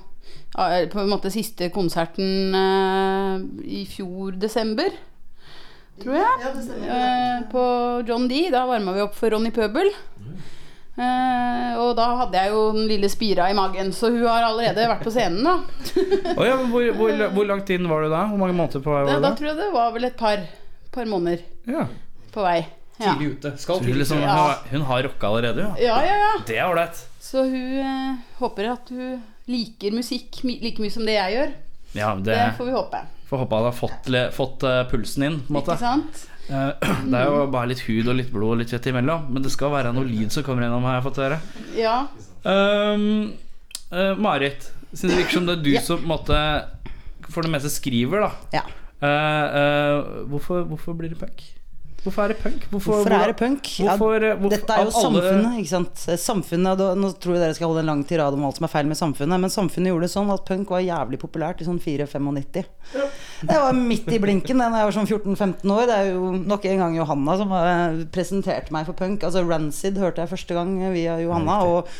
[0.92, 3.34] på en måte siste konserten eh,
[3.78, 4.90] i fjor desember,
[6.02, 6.54] tror jeg.
[6.88, 7.64] Eh, På
[8.08, 8.48] John D.
[8.52, 9.92] Da varma vi opp for Ronny Pøbel.
[10.98, 14.82] Uh, og da hadde jeg jo den lille spira i magen, så hun har allerede
[14.90, 15.52] vært på scenen, da.
[16.34, 18.24] oh, ja, hvor, hvor, hvor langt inn var du da?
[18.32, 19.30] Hvor mange måneder på vei var du da da?
[19.38, 20.42] tror jeg det var vel et par,
[20.90, 21.84] par måneder Ja.
[22.34, 22.56] på vei.
[22.98, 23.12] Ja.
[23.12, 23.52] Tidlig ute.
[23.62, 25.86] Skal tidlig liksom, hun, har, hun har rocka allerede, ja.
[25.86, 26.34] ja, ja, ja.
[26.50, 27.04] Det er ålreit.
[27.22, 31.54] Så hun uh, håper at hun liker musikk like mye som det jeg gjør.
[31.96, 32.98] Ja, det Det får vi håpe.
[33.28, 35.72] får håpe han har fått, fått eh, pulsen inn, på en måte.
[35.72, 36.22] Ikke sant?
[36.48, 39.42] Eh, det er jo bare litt hud og litt blod og litt fett imellom, men
[39.44, 41.40] det skal være noe lyd som kommer gjennom, har jeg fått høre.
[41.76, 41.96] Ja.
[42.44, 43.32] Um,
[43.92, 45.80] uh, Marit, siden det virker som det er du Ja.
[45.84, 46.38] som måte
[47.28, 48.30] for det meste skriver, da.
[48.60, 48.64] Ja.
[48.98, 51.44] Uh, uh, hvorfor, hvorfor blir det punk?
[52.04, 52.66] Hvorfor er det punk?
[52.70, 53.68] Hvorfor, Hvorfor er det punk?
[53.82, 56.04] Hvorfor, ja, hvorfor, Dette er jo samfunnet, ikke sant.
[56.22, 58.72] Samfunnet, da, Nå tror jeg dere skal holde en lang tirade om alt som er
[58.72, 61.80] feil med samfunnet, men samfunnet gjorde det sånn at punk var jævlig populært i sånn
[61.82, 62.68] 4-95.
[63.42, 65.82] Det var midt i blinken da jeg var sånn 14-15 år.
[65.90, 69.26] Det er jo nok en gang Johanna som eh, presenterte meg for punk.
[69.26, 71.60] Altså Rancid hørte jeg første gang via Johanna.
[71.66, 71.90] Og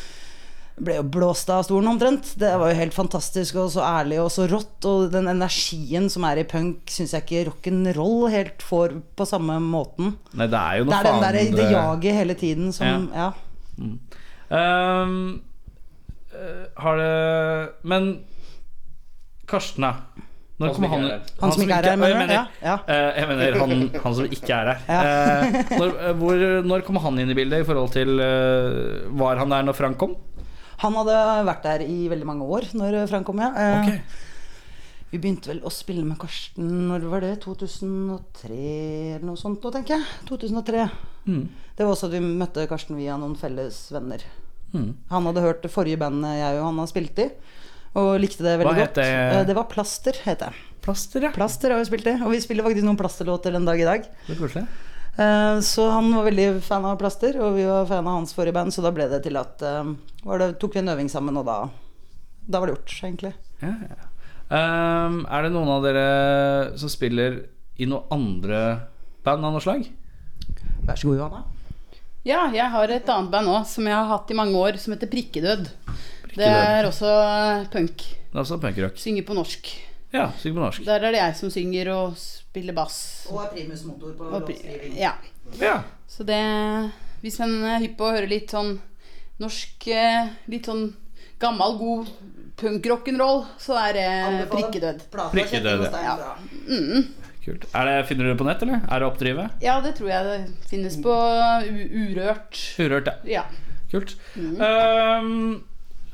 [0.83, 2.31] ble jo blåst av stolen omtrent.
[2.39, 4.77] Det var jo helt fantastisk og så ærlig og så rått.
[4.89, 9.59] Og den energien som er i punk, syns jeg ikke rock'n'roll helt får på samme
[9.63, 10.15] måten.
[10.33, 13.31] Nei, det er jo Det er den der, faen det jaget hele tiden som Ja.
[14.49, 15.41] Um,
[16.33, 18.09] eh, har det Men
[19.49, 19.93] Karsten, da.
[20.59, 21.19] Når Han som han her.
[21.39, 22.19] Han som ikke er her, jeg mener du?
[22.19, 22.77] mener, Ja, ja.
[22.91, 24.79] eh, jeg mener han, han som ikke er her.
[24.99, 29.39] Eh, når, eh, hvor, når kom han inn i bildet i forhold til eh, Var
[29.39, 30.17] han der når Frank kom?
[30.79, 31.15] Han hadde
[31.47, 33.51] vært der i veldig mange år når Frank kom, ja.
[33.55, 34.25] Eh, Ok.
[35.09, 37.31] Vi begynte vel å spille med Karsten Når var det?
[37.41, 38.57] 2003
[39.15, 40.05] eller noe sånt nå, tenker jeg.
[40.29, 40.83] 2003.
[41.25, 41.47] Mm.
[41.75, 44.21] Det var også at vi møtte Karsten via noen felles venner.
[44.75, 44.91] Mm.
[45.09, 47.25] Han hadde hørt det forrige bandet jeg og han har spilt i,
[47.97, 48.99] og likte det veldig Hva godt.
[49.01, 49.07] det?
[49.09, 50.51] Eh, Det var Plaster, het det.
[50.85, 51.31] Plaster, ja.
[51.33, 54.05] Plaster har vi spilt i, og vi spiller faktisk noen plasterlåter den dag i dag.
[54.27, 54.67] Det er
[55.65, 58.71] Så han var veldig fan av Plaster, og vi var fan av hans forrige band,
[58.71, 59.89] så da ble det til at eh,
[60.23, 61.57] var det, tok vi en øving sammen, og da,
[62.47, 63.33] da var det gjort, egentlig.
[63.59, 64.05] Ja, ja.
[64.49, 66.05] Um, er det noen av dere
[66.79, 67.35] som spiller
[67.77, 68.61] i noen andre
[69.25, 69.83] band av noe slag?
[70.87, 71.43] Vær så god, Johanna.
[72.25, 74.95] ja, jeg har et annet band òg som jeg har hatt i mange år, som
[74.95, 75.69] heter Prikkedød.
[76.33, 77.11] Det er også
[77.73, 78.07] punk.
[78.07, 78.97] Det er også punkrock.
[79.01, 79.69] Synger på norsk.
[80.13, 80.85] Ja, synger på norsk.
[80.87, 82.17] Der er det jeg som synger og
[82.49, 83.27] spiller bass.
[83.29, 84.97] Og er primusmotor på låtskriving.
[84.97, 85.13] Ja.
[85.61, 85.81] Ja.
[86.07, 86.41] Så det
[87.21, 88.77] Hvis en er hypp på å høre litt sånn
[89.41, 90.89] norsk eh, Litt sånn
[91.39, 92.09] gammel, god
[92.59, 95.05] punk-rock'n'roll, så er det prikkedød.
[95.31, 96.15] Prikkedød, ja.
[97.45, 97.63] Kult.
[97.71, 98.81] Er det, finner du det på nett, eller?
[98.83, 99.61] Er det oppdrivet?
[99.63, 102.59] Ja, det tror jeg det finnes på U Urørt.
[102.83, 103.15] Urørt, ja.
[103.39, 103.45] Ja.
[103.93, 104.17] Kult.
[104.35, 105.61] Um,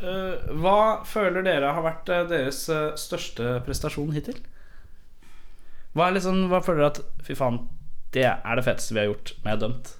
[0.06, 0.78] uh, hva
[1.10, 2.62] føler dere har vært eh, deres
[3.02, 4.38] største prestasjon hittil?
[5.96, 7.62] Hva, er liksom, hva føler dere at Fy faen,
[8.16, 9.94] det er det feteste vi har gjort med Dømt?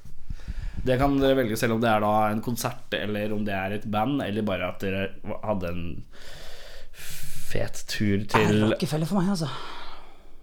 [0.86, 3.78] Det kan dere velge selv om det er da en konsert, eller om det er
[3.80, 5.08] et band, eller bare at dere
[5.42, 5.86] hadde en
[6.94, 8.42] fet tur til...
[8.44, 9.50] Er til Rockefeller for meg, altså.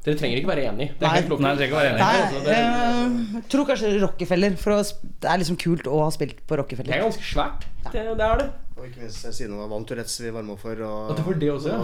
[0.03, 0.89] Dere trenger ikke være enig.
[0.99, 1.39] Det er Nei.
[1.45, 4.57] Nei, ikke være Nei, altså, det- eh, jeg tror kanskje Rockefeller.
[4.59, 6.91] For det er liksom kult å ha spilt på Rockefeller.
[6.91, 7.69] Det er ganske svært.
[7.93, 8.49] Det, det er det.
[8.77, 10.79] Og ikke minst siden det var Van Tourettes vi varma for.
[10.87, 11.81] Og, Og det var det også, ja.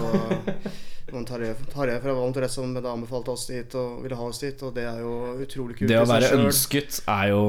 [1.08, 4.26] og noen Tarjei Tarjei fra Van Tourettes som da anbefalte oss dit og ville ha
[4.28, 5.12] oss dit, og det er jo
[5.44, 5.88] utrolig kult.
[5.92, 7.42] Det å være ønsket er jo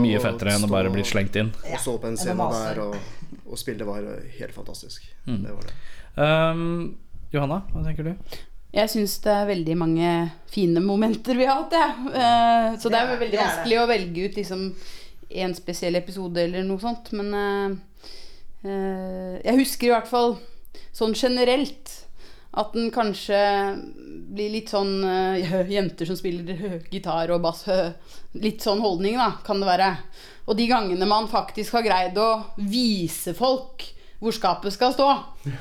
[0.00, 1.50] mye fettere enn å bare bli slengt inn.
[1.72, 2.96] Og stå på en scene der og,
[3.46, 4.06] og spille, det var
[4.38, 5.04] helt fantastisk.
[5.26, 5.42] Mm.
[5.44, 5.76] Det var det.
[6.16, 6.64] Um,
[7.32, 8.38] Johanna, hva tenker du?
[8.72, 10.10] Jeg syns det er veldig mange
[10.48, 12.12] fine momenter vi har hatt, jeg.
[12.16, 14.62] Eh, Så det er Det er- veldig det er vanskelig å velge ut liksom
[15.44, 17.10] en spesiell episode eller noe sånt.
[17.12, 17.76] Men eh,
[18.62, 20.36] Jeg husker i hvert fall
[20.94, 21.90] sånn generelt
[22.52, 23.38] at den kanskje
[24.32, 27.64] blir litt sånn eh, Jenter som spiller eh, gitar og bass.
[27.72, 27.94] eh,
[28.44, 29.88] Litt sånn holdning, da, kan det være.
[30.48, 33.88] Og de gangene man faktisk har greid å vise folk
[34.22, 35.08] hvor skapet skal stå,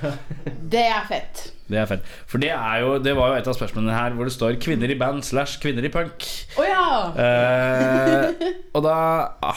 [0.73, 1.47] det er fett.
[1.71, 2.07] Det er fett.
[2.29, 4.91] For det, er jo, det var jo et av spørsmålene her hvor det står 'kvinner
[4.91, 6.27] i band' slash 'kvinner i punk'.
[6.59, 7.11] Oh, ja!
[7.15, 8.95] Eh, og da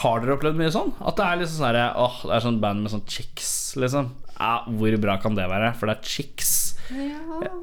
[0.03, 0.93] har dere opplevd mye sånn?
[1.03, 4.13] At det er liksom sånn her, Åh, det er sånn band med sånn chicks, liksom.
[4.39, 5.73] Ja, hvor bra kan det være?
[5.75, 6.64] For det er chicks.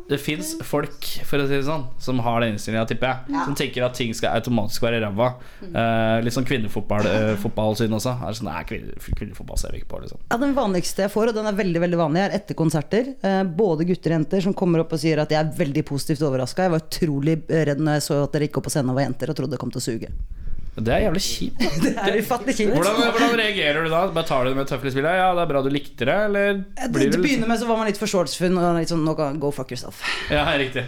[0.09, 3.37] Det fins folk, for å si det sånn, som har den innstillinga, tipper jeg.
[3.47, 5.29] Som tenker at ting skal automatisk være ræva.
[5.69, 8.17] Eh, litt sånn kvinnefotball uh, også.
[8.19, 10.21] Er sånn, Nei, kvinne, kvinnefotball ser vi ikke på, liksom.
[10.29, 13.15] Ja, Den vanligste jeg får, og den er veldig veldig vanlig, er etter konserter.
[13.23, 16.27] Eh, både gutter og jenter som kommer opp og sier at jeg er veldig positivt
[16.27, 16.67] overraska.
[16.67, 19.07] Jeg var utrolig redd når jeg så at dere gikk opp på scenen og var
[19.09, 20.15] jenter og trodde det kom til å suge.
[20.73, 21.65] Det er jævlig kjipt.
[21.85, 22.71] Det er ufattelig kjipt.
[22.73, 24.03] Hvordan, hvordan reagerer du da?
[24.15, 25.17] Bare tar du det med spillet?
[25.21, 27.61] Ja, det er bra du likte det, eller Det, blir til du å begynne med
[27.61, 29.05] så var man litt forståelsesfull og litt sånn
[29.43, 30.01] Go fuck yourself.
[30.33, 30.87] Ja, riktig.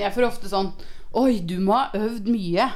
[0.00, 0.72] Jeg får ofte sånn
[1.20, 2.70] Oi, du må ha øvd mye.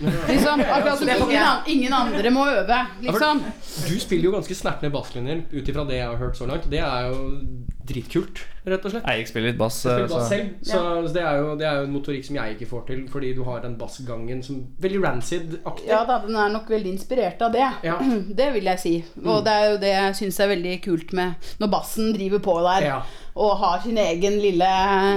[0.00, 2.78] Liksom, Akkurat som ingen, an- ingen andre må øve.
[3.02, 3.42] Liksom.
[3.88, 6.68] Du spiller jo ganske snertne basslinjer ut ifra det jeg har hørt så langt.
[6.72, 7.18] Det er jo
[7.86, 9.06] dritkult, rett og slett.
[9.06, 9.80] Jeg spiller litt bass.
[9.84, 12.36] Jeg spiller bass så- selv, så det er, jo, det er jo en motorikk som
[12.36, 15.86] jeg ikke får til, fordi du har den bassgangen som Veldig rancid-aktig.
[15.88, 17.66] Ja da, den er nok veldig inspirert av det.
[17.84, 17.98] Ja.
[18.42, 18.94] Det vil jeg si.
[19.24, 22.56] Og det er jo det jeg syns er veldig kult med når bassen driver på
[22.62, 22.86] der.
[22.86, 23.00] Ja.
[23.34, 24.68] Og har sin egen lille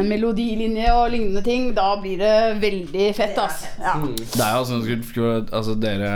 [0.07, 1.73] melodilinje og lignende ting.
[1.75, 3.65] Da blir det veldig fett, ass.
[3.79, 3.97] Ja.
[4.05, 6.11] Det er jo altså, altså Dere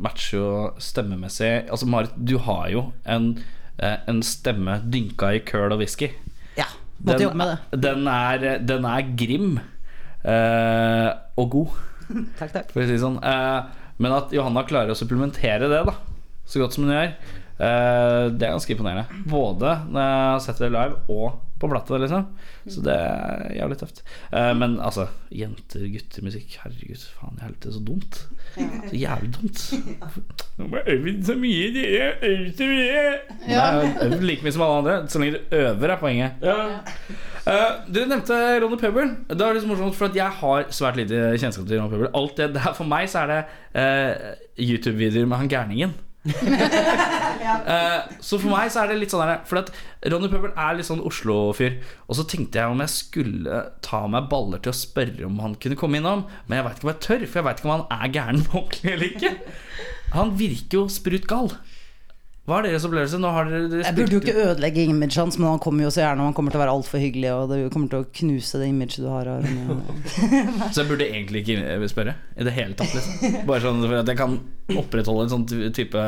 [0.00, 3.34] matcher jo stemmemessig Altså Marit, du har jo en,
[3.82, 6.10] en stemme dynka i køl og whisky.
[6.58, 6.68] Ja,
[7.02, 7.80] måtte jobbe med det.
[7.82, 9.52] Den er, den er grim
[10.24, 11.78] eh, og god,
[12.38, 12.72] Takk, takk.
[12.74, 13.20] for å si det sånn.
[13.24, 13.60] Eh,
[14.02, 15.94] men at Johanna klarer å supplementere det da
[16.48, 17.12] så godt som hun gjør,
[17.62, 19.22] eh, det er ganske imponerende.
[19.30, 22.26] Både når jeg har sett det live og på plate, liksom.
[22.66, 24.02] Så det er jævlig tøft.
[24.34, 28.20] Eh, men altså, jenter, gutter, musikk Herregud, faen i helvete, så dumt.
[28.56, 29.64] Så jævlig dumt.
[30.58, 32.12] Nå må jeg øve så mye, dere.
[32.28, 33.08] Øve så mye.
[33.48, 33.66] Ja.
[33.78, 35.00] Nei, Øv like mye som alle andre.
[35.08, 36.46] Så lenge du øver, er poenget.
[37.42, 39.16] Eh, dere nevnte Ronny Pøbel.
[39.30, 42.12] Det er litt morsomt, for at jeg har svært lite kjennskap til Ronny Pøbel.
[42.18, 43.42] Alt det der For meg så er det
[43.74, 45.94] uh, YouTube-videoer med han gærningen.
[47.42, 49.70] Eh, så for meg så er det litt sånn her For at
[50.12, 51.76] Ronny Pøbel er litt sånn Oslo-fyr.
[52.06, 55.56] Og så tenkte jeg om jeg skulle ta meg baller til å spørre om han
[55.62, 56.24] kunne komme innom.
[56.46, 58.42] Men jeg veit ikke om jeg tør, for jeg veit ikke om han er gæren
[58.46, 59.32] på ordentlig eller ikke.
[60.14, 61.52] Han virker jo sprut gal.
[62.42, 63.20] Hva er deres opplevelse?
[63.22, 65.92] Nå har dere, dere Jeg burde jo ikke ødelegge imaget hans, men han kommer jo
[65.94, 68.06] så gjerne og han kommer til å være altfor hyggelig, og det kommer til å
[68.18, 69.46] knuse det imaget du har av.
[70.74, 72.96] Så jeg burde egentlig ikke spørre i det hele tatt.
[72.98, 73.36] Liksom.
[73.50, 74.34] Bare sånn for at jeg kan
[74.72, 76.02] opprettholde en sånn type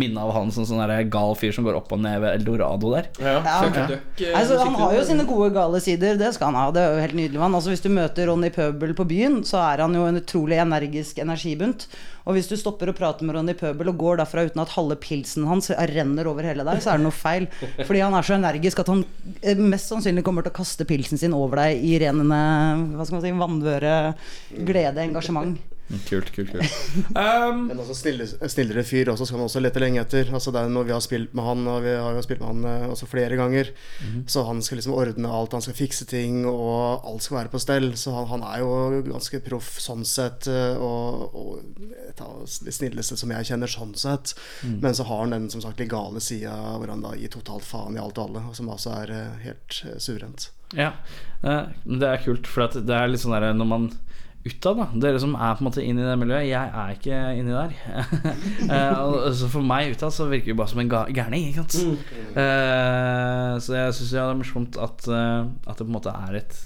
[0.00, 2.94] minne av han som sånn der gal fyr som går opp og ned ved Eldorado
[2.94, 3.10] der.
[3.20, 3.84] Ja, Ja.
[4.22, 4.32] ja.
[4.40, 6.16] Altså, han har jo sine gode, gale sider.
[6.16, 6.64] Det skal han ha.
[6.72, 7.44] Det er jo helt nydelig.
[7.44, 11.20] Altså, hvis du møter Ronny Pøbel på byen, så er han jo en utrolig energisk
[11.20, 11.88] energibunt.
[12.24, 14.96] Og hvis du stopper og prater med Ronny Pøbel og går derfra uten at halve
[15.00, 17.48] pilsen hans renner over hele deg, så er det noe feil.
[17.88, 19.04] Fordi han er så energisk at han
[19.42, 22.40] eh, mest sannsynlig kommer til å kaste pilsen sin over deg i renende
[22.94, 23.94] hva skal man si, vannvøre,
[24.64, 25.58] glede, engasjement.
[26.08, 26.76] Kult, kult, kult.
[27.14, 30.30] Um, Men også snillere, snillere fyr også skal man også lete lenge etter.
[30.32, 32.48] Altså det er når vi har spilt med han, og vi har jo spilt med
[32.48, 33.70] han eh, også flere ganger,
[34.30, 37.60] så han skal liksom ordne alt, han skal fikse ting, og alt skal være på
[37.62, 37.90] stell.
[38.00, 42.74] Så han, han er jo ganske proff sånn sett, eh, og, og et av de
[42.74, 44.34] snilleste som jeg kjenner sånn sett.
[44.64, 47.98] Men så har han den som sagt legale sida hvor han da gir totalt faen
[47.98, 50.48] i alt og alle, og som altså er eh, helt suverent.
[50.74, 50.94] ja,
[51.44, 53.86] eh, det er kult, for at det er litt sånn der når man
[54.44, 54.86] utad, da.
[55.00, 56.48] Dere som er på en måte inn i det miljøet.
[56.50, 57.74] Jeg er ikke inni der.
[58.64, 61.48] Eh, så for meg utad så virker det bare som en gærning.
[61.50, 62.04] Ikke sant?
[62.34, 66.14] Eh, så jeg syns ja, det er morsomt at, eh, at det på en måte
[66.14, 66.56] er Et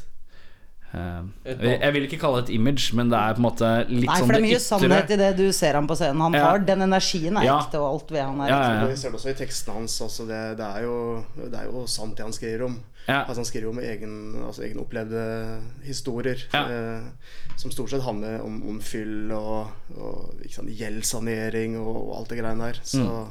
[0.93, 4.07] jeg, jeg vil ikke kalle det et image, men det er på en måte litt
[4.09, 4.64] Nei, sånn for det er mye ytre.
[4.64, 6.20] sannhet i det du ser ham på scenen.
[6.24, 6.45] Han Ja.
[6.49, 7.59] har den energien er Ja.
[7.61, 8.89] ekte, og alt ved han er Ja, ekte.
[8.89, 10.01] Vi ser det også i tekstene hans.
[10.01, 12.80] Altså det, det, er jo, det er jo sant det han skriver om.
[13.09, 13.20] Ja.
[13.24, 16.36] Altså Han skriver om egen, altså egenopplevde historier.
[16.53, 16.64] Ja.
[16.68, 17.01] Eh,
[17.57, 22.28] som stort sett handler om, om fyll og, og ikke sant, gjeldssanering og, og alt
[22.28, 22.80] det greiene der.
[22.82, 23.28] Så, Mm.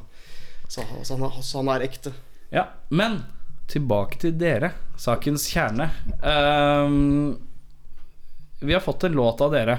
[0.70, 2.14] så, så, han, er- så han er ekte.
[2.52, 3.24] Ja, men
[3.68, 5.90] tilbake til dere, sakens kjerne.
[6.24, 7.38] Ehm,
[8.60, 9.78] vi har fått en låt av dere.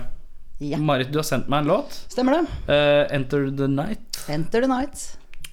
[0.58, 0.78] Ja.
[0.78, 1.94] Marit, du har sendt meg en låt.
[2.10, 2.44] Stemmer det.
[2.66, 4.18] Uh, Enter the Night.
[4.28, 5.04] Enter the night.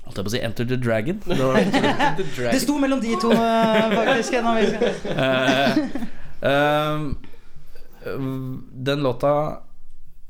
[0.05, 1.21] Holdt jeg på å si Enter the Dragon.
[1.25, 1.57] Det var,
[2.53, 4.35] Det sto mellom de to, eh, faktisk.
[5.09, 5.79] uh.
[6.45, 7.05] Eh, ehm,
[8.85, 9.31] den låta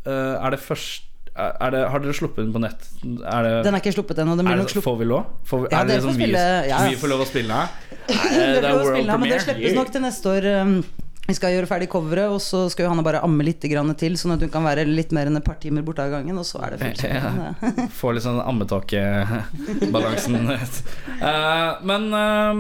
[0.06, 1.02] eh, Er det først
[1.36, 2.86] er det, Har dere sluppet den på nett?
[3.04, 4.38] Er det, Den er ikke sluppet ennå.
[4.40, 5.26] Den blir nok sluppet får vi lov?
[5.50, 6.78] Får vi, Ja, er det det får liksom vi, ja.
[6.88, 7.68] vi får lov å spille her?
[8.06, 8.16] Det
[8.62, 9.18] det er world premiere.
[9.20, 10.48] men det slippes nok til neste år.
[10.62, 10.78] um,
[11.26, 14.36] Vi skal gjøre ferdig coveret, og så skal Johanne bare amme litt grann til, sånn
[14.36, 16.62] at hun kan være litt mer enn et par timer borte av gangen, og så
[16.66, 17.32] er det fullt Ja.
[18.00, 20.36] Få litt sånn ammetåkebalansen.
[20.46, 22.54] uh, men uh,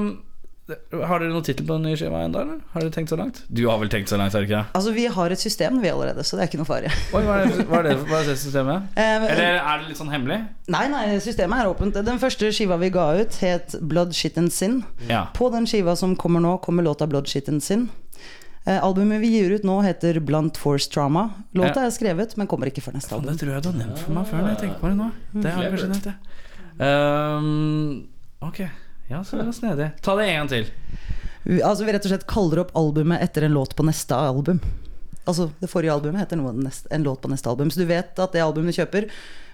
[0.66, 2.57] har dere noen tittel på den nye skiva ennå, eller?
[2.74, 3.43] Har dere tenkt så langt?
[3.53, 4.63] Du har vel tenkt så langt, har du ikke?
[4.74, 6.89] Altså, vi har et system, vi allerede, så det er ikke noe fare.
[7.13, 8.80] Oi, hva er det, hva er det, hva er det systemet?
[8.95, 10.39] Uh, Eller er det litt sånn hemmelig?
[10.74, 11.93] Nei, nei, systemet er åpent.
[12.07, 14.82] Den første skiva vi ga ut, het Blood Shit and Sin.
[15.11, 15.28] Ja.
[15.38, 17.86] På den skiva som kommer nå, kommer låta Blood Shit and Sin.
[18.66, 21.28] Eh, albumet vi gir ut nå, heter Blunt Force Trauma.
[21.53, 23.30] Låta er skrevet, men kommer ikke før neste album.
[23.30, 25.09] det tror jeg du har nevnt for meg før når jeg tenker på det nå.
[25.36, 26.16] Det har jeg kanskje nevnt, ja.
[26.82, 28.07] Um,
[28.41, 28.63] ok,
[29.11, 29.91] ja, så er det snedig.
[30.01, 30.66] Ta det en gang til.
[31.45, 34.59] Vi, altså, vi rett og slett kaller opp albumet etter en låt på neste album.
[35.30, 37.70] Altså, Det forrige albumet heter noe neste, en låt på neste album.
[37.70, 39.07] Så du vet at det albumet du kjøper,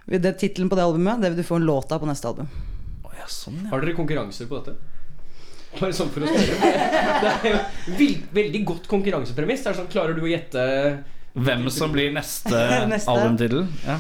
[0.08, 2.48] det tittelen på det albumet, det vil du få en låt av på neste album.
[3.04, 3.74] Oh, ja, sånn, ja.
[3.76, 4.80] Har dere konkurranser på dette?
[5.80, 6.72] Bare sånn for å spørre.
[7.22, 7.60] Det er jo
[7.98, 9.64] vel- veldig godt konkurransepremiss.
[9.64, 10.66] Det er sånn, Klarer du å gjette
[11.34, 12.52] Hvem som blir neste,
[12.92, 13.08] Neste.
[13.10, 13.64] albumtittel?
[13.88, 13.96] Ja.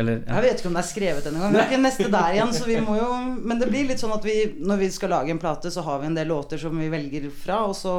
[0.00, 0.38] Eller ja.
[0.38, 1.50] Jeg vet ikke om det er skrevet ennå.
[1.52, 3.08] Vi er ikke neste der igjen, så vi må jo
[3.42, 5.98] Men det blir litt sånn at vi når vi skal lage en plate, så har
[6.00, 7.96] vi en del låter som vi velger fra, og så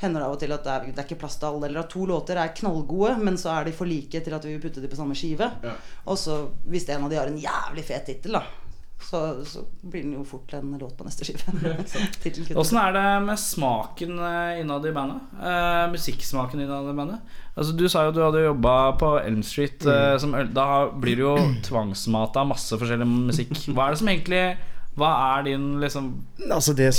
[0.00, 1.82] hender det av og til at det er, det er ikke plass til alle, eller
[1.82, 4.62] at to låter er knallgode, men så er de for like til at vi vil
[4.62, 5.50] putte dem på samme skive.
[6.06, 6.38] Og så,
[6.70, 8.44] hvis en av de har en jævlig fet tittel, da,
[9.02, 11.42] så, så blir den jo fort en låt på neste skive.
[12.60, 15.20] Åssen er det med smaken eh, innad i bandet?
[15.40, 17.36] Eh, musikksmaken innad i bandet?
[17.56, 19.84] Altså Du sa jo du hadde jobba på Elm Street.
[19.86, 21.36] eh, som, da blir du jo
[21.68, 23.54] tvangsmata masse forskjellig musikk.
[23.74, 24.44] Hva er det som egentlig
[25.00, 26.08] Hva er din liksom
[26.50, 26.96] Altså det er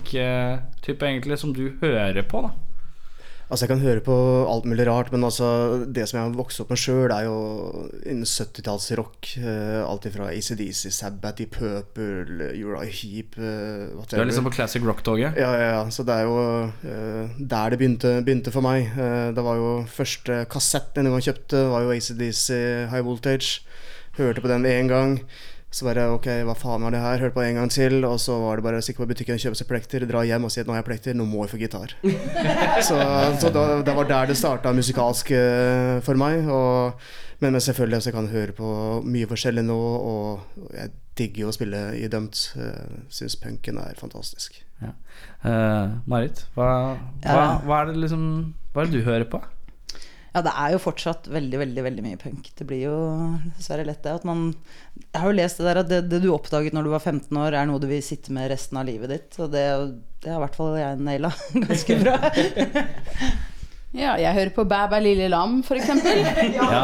[0.00, 2.50] kjernemusikktype egentlig som du hører på, da?
[3.50, 6.60] Altså Jeg kan høre på alt mulig rart, men altså det som jeg har vokst
[6.62, 7.38] opp med sjøl, er jo
[8.04, 9.32] innen 70-tallsrock.
[9.42, 14.86] Uh, alt ifra ACDC, Sabbat, i Purple, Uri Heap uh, Du er liksom på classic
[14.86, 15.34] rock-toget?
[15.34, 15.82] Ja, ja, ja.
[15.90, 16.38] Så det er jo
[16.70, 18.86] uh, der det begynte, begynte for meg.
[18.94, 22.46] Eh, det var jo første kassett jeg kjøpte, var jo ACDC
[22.90, 23.64] High Voltage.
[24.18, 25.18] Hørte på den én gang.
[25.70, 27.20] Så bare ok, hva faen var det her?
[27.22, 28.00] Hørte på en gang til.
[28.06, 30.48] Og så var det bare å stikke på butikken og kjøpe seg plekter, dra hjem
[30.48, 31.94] og si at nå har jeg plekter, nå må jeg få gitar.
[32.88, 32.98] så
[33.40, 36.48] så da, det var der det starta musikalsk eh, for meg.
[36.50, 36.98] Og,
[37.38, 38.72] men, men selvfølgelig så kan jeg høre på
[39.06, 39.78] mye forskjellig nå,
[40.10, 40.90] og jeg
[41.20, 42.42] digger jo å spille i Dømt.
[42.58, 44.58] Uh, Syns punken er fantastisk.
[44.80, 48.22] Eh, Marit, hva, hva, hva er det liksom
[48.72, 49.40] Hva er det du hører på?
[50.30, 52.52] Ja, det er jo fortsatt veldig, veldig veldig mye punk.
[52.54, 52.96] Det blir jo
[53.56, 54.52] dessverre lett det at man
[55.00, 57.40] Jeg har jo lest det der at det, det du oppdaget når du var 15
[57.40, 59.38] år, er noe du vil sitte med resten av livet ditt.
[59.42, 59.66] Og det,
[60.22, 61.32] det har i hvert fall jeg naila
[61.66, 62.18] ganske bra.
[63.90, 66.20] Ja, jeg hører på Bæ bæ lille lam, eksempel.
[66.54, 66.82] Ja.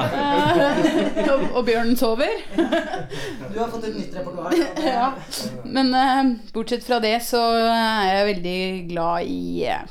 [1.30, 2.32] og, og Bjørnen sover.
[2.56, 4.56] Du har fått et nytt repertoar.
[4.82, 5.12] ja.
[5.70, 8.58] Men uh, bortsett fra det så er jeg veldig
[8.90, 9.86] glad i uh,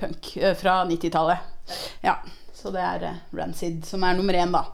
[0.00, 1.44] punk uh, fra 90-tallet.
[2.00, 2.16] Ja,
[2.68, 4.66] så det er eh, Rancid som er nummer én, da.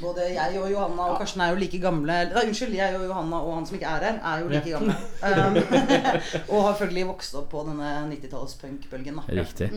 [0.00, 3.40] Både jeg og Johanna og Karsten er jo like gamle da, Unnskyld, jeg og Johanna
[3.44, 4.96] og han som ikke er her, er jo like gamle.
[5.26, 5.56] Um,
[6.54, 9.68] og har følgelig vokst opp på denne 90-tallspunkbølgen da Riktig.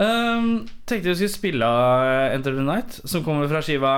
[0.00, 0.48] Um,
[0.88, 1.70] tenkte vi skulle spille
[2.34, 3.92] Enter the Night, som kommer fra skiva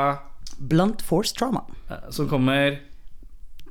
[0.58, 1.62] Blunt Force Trauma.
[1.92, 2.80] uh, Som kommer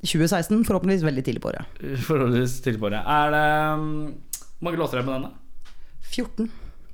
[0.02, 1.82] 2016, forhåpentligvis veldig tidlig på året.
[2.08, 3.06] Forhåpentligvis tidlig på året.
[3.06, 3.46] Er det
[3.76, 3.92] um,
[4.64, 5.34] mange låter er på denne?
[6.12, 6.50] 14.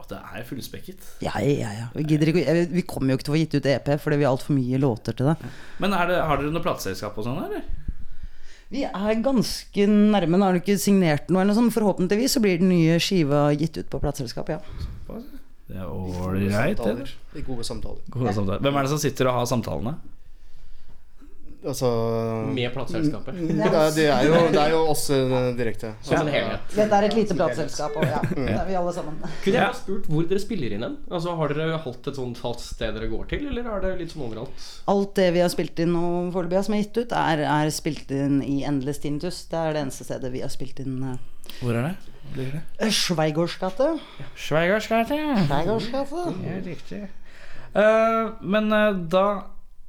[0.07, 1.07] Å, det er fullspekket.
[1.25, 1.87] Ja, ja, ja.
[1.95, 4.27] Vi, gidder ikke, vi kommer jo ikke til å få gitt ut EP fordi vi
[4.27, 5.35] har altfor mye låter til det.
[5.83, 7.65] Men er det, har dere noe plateselskap og sånn, eller?
[8.71, 10.39] Vi er ganske nærme.
[10.39, 11.75] Nå har du ikke signert noe, eller noe sånt.
[11.75, 15.21] Forhåpentligvis så blir den nye skiva gitt ut på plateselskapet, ja.
[15.67, 17.43] Det er ålreit, det.
[17.43, 18.03] Gode samtaler.
[18.11, 18.63] Gode samtaler.
[18.63, 19.97] Hvem er det som sitter og har samtalene?
[21.67, 21.89] Altså
[22.55, 23.37] med plateselskapet.
[23.37, 25.91] det, er, det, er jo, det er jo oss eh, direkte.
[26.15, 26.31] En.
[26.73, 29.19] Dette er et lite plateselskap, og ja, det er vi alle sammen.
[29.43, 30.97] Kunne jeg ha spurt hvor dere spiller inn hen?
[31.11, 34.15] Altså, Har dere holdt et sånt fast sted dere går til, eller er det litt
[34.15, 34.67] sånn overalt?
[34.93, 36.05] Alt det vi har spilt inn nå
[36.35, 39.43] foreløpig, som er gitt ut, er, er spilt inn i Endless Tintus.
[39.51, 40.97] Det er det eneste stedet vi har spilt inn.
[41.13, 41.95] eh, Hvor er det?
[42.35, 42.63] Ligger det?
[43.61, 44.31] Gate.
[44.35, 45.19] Schweigers gate.
[45.47, 46.17] Schweigårds gate.
[46.43, 47.03] Ja, riktig.
[47.77, 49.23] Uh, men uh, da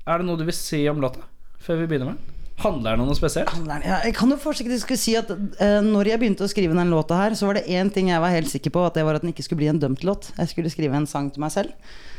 [0.08, 1.24] er det noe du vil si om låta?
[1.62, 2.34] Før vi begynner med den?
[2.58, 3.52] Handler den om noe spesielt?
[3.86, 7.20] Ja, jeg kan jo skulle si at uh, når jeg begynte å skrive den låta
[7.20, 9.22] her, så var det én ting jeg var helt sikker på, at det var at
[9.22, 10.32] den ikke skulle bli en dømt låt.
[10.34, 11.70] Jeg skulle skrive en sang til meg selv.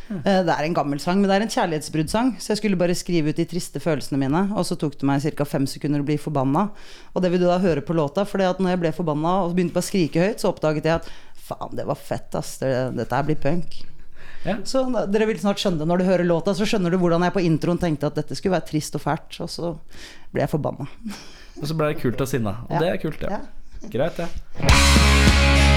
[0.08, 2.32] Uh, det er en gammel sang, men det er en kjærlighetsbruddsang.
[2.40, 5.28] Så jeg skulle bare skrive ut de triste følelsene mine, og så tok det meg
[5.28, 5.50] ca.
[5.58, 6.70] fem sekunder å bli forbanna.
[7.12, 9.76] Og det vil du da høre på låta, for når jeg ble forbanna og begynte
[9.76, 11.14] på å skrike høyt, så oppdaget jeg at
[11.50, 12.62] faen, det var fett, ass.
[12.64, 13.82] Det, dette her blir punk.
[14.46, 14.56] Ja.
[14.64, 15.88] Så dere vil snart skjønne det.
[15.90, 18.56] Når du hører låta, så skjønner du hvordan jeg på introen tenkte at dette skulle
[18.56, 19.74] være trist og fælt, og så
[20.32, 20.88] ble jeg forbanna.
[21.60, 22.56] Og så ble det kult og sinna.
[22.70, 22.80] Og Ja.
[22.80, 23.30] det er kult, ja.
[23.30, 23.90] Ja.
[23.92, 24.30] Greit, det.
[24.60, 25.69] Into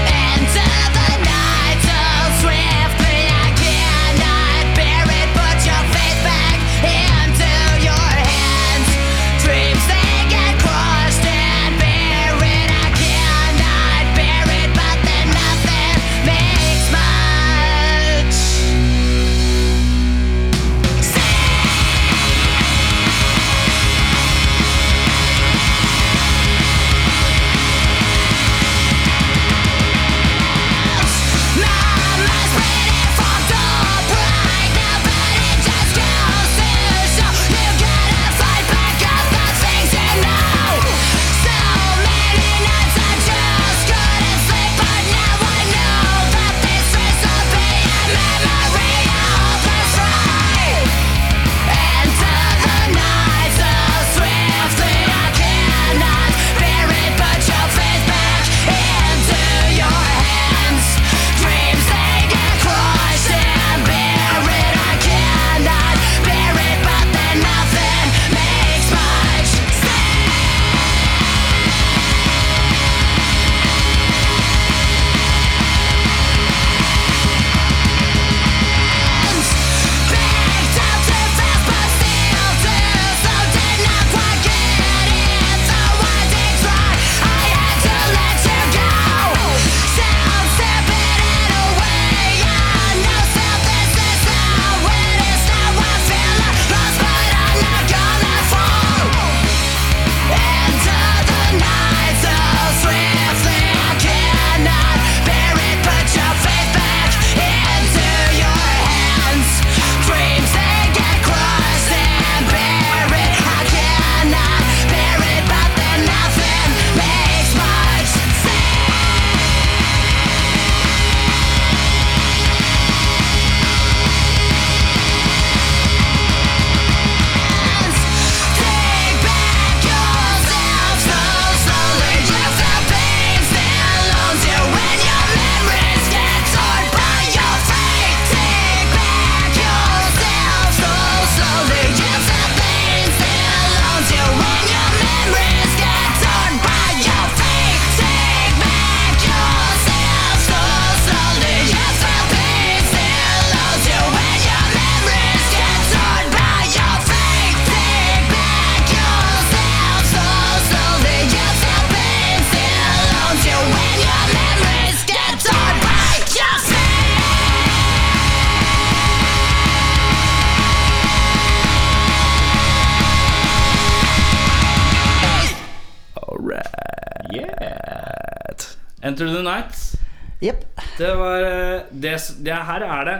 [182.45, 183.15] det, Her er det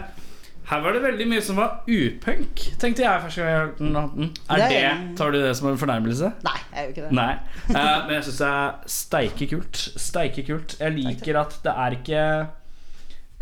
[0.70, 4.30] Her var det veldig mye som var upunk, tenkte jeg første gang jeg hørte den.
[4.50, 6.30] Er Det det, Tar du det som en fornærmelse?
[6.46, 7.12] Nei, jeg gjør ikke det.
[7.20, 7.34] Nei.
[7.68, 9.82] Uh, men jeg syns det er steike kult.
[10.00, 10.78] Steike kult.
[10.80, 12.24] Jeg liker at det er ikke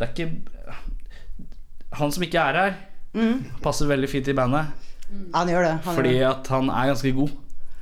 [0.00, 0.30] Det er ikke
[2.00, 2.74] Han som ikke er her,
[3.62, 4.72] passer veldig fint i bandet.
[5.34, 5.72] Han gjør det.
[5.84, 6.36] Han, Fordi gjør det.
[6.40, 7.32] at han er ganske god.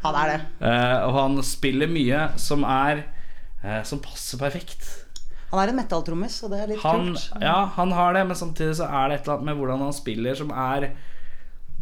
[0.05, 0.40] han er det.
[0.61, 3.05] Uh, og han spiller mye som er
[3.64, 4.99] uh, Som passer perfekt.
[5.51, 7.30] Han er en metalltrommis, og det er litt Han, kult.
[7.42, 9.92] ja, han har det, men samtidig så er det et eller annet med hvordan han
[9.96, 10.90] spiller som er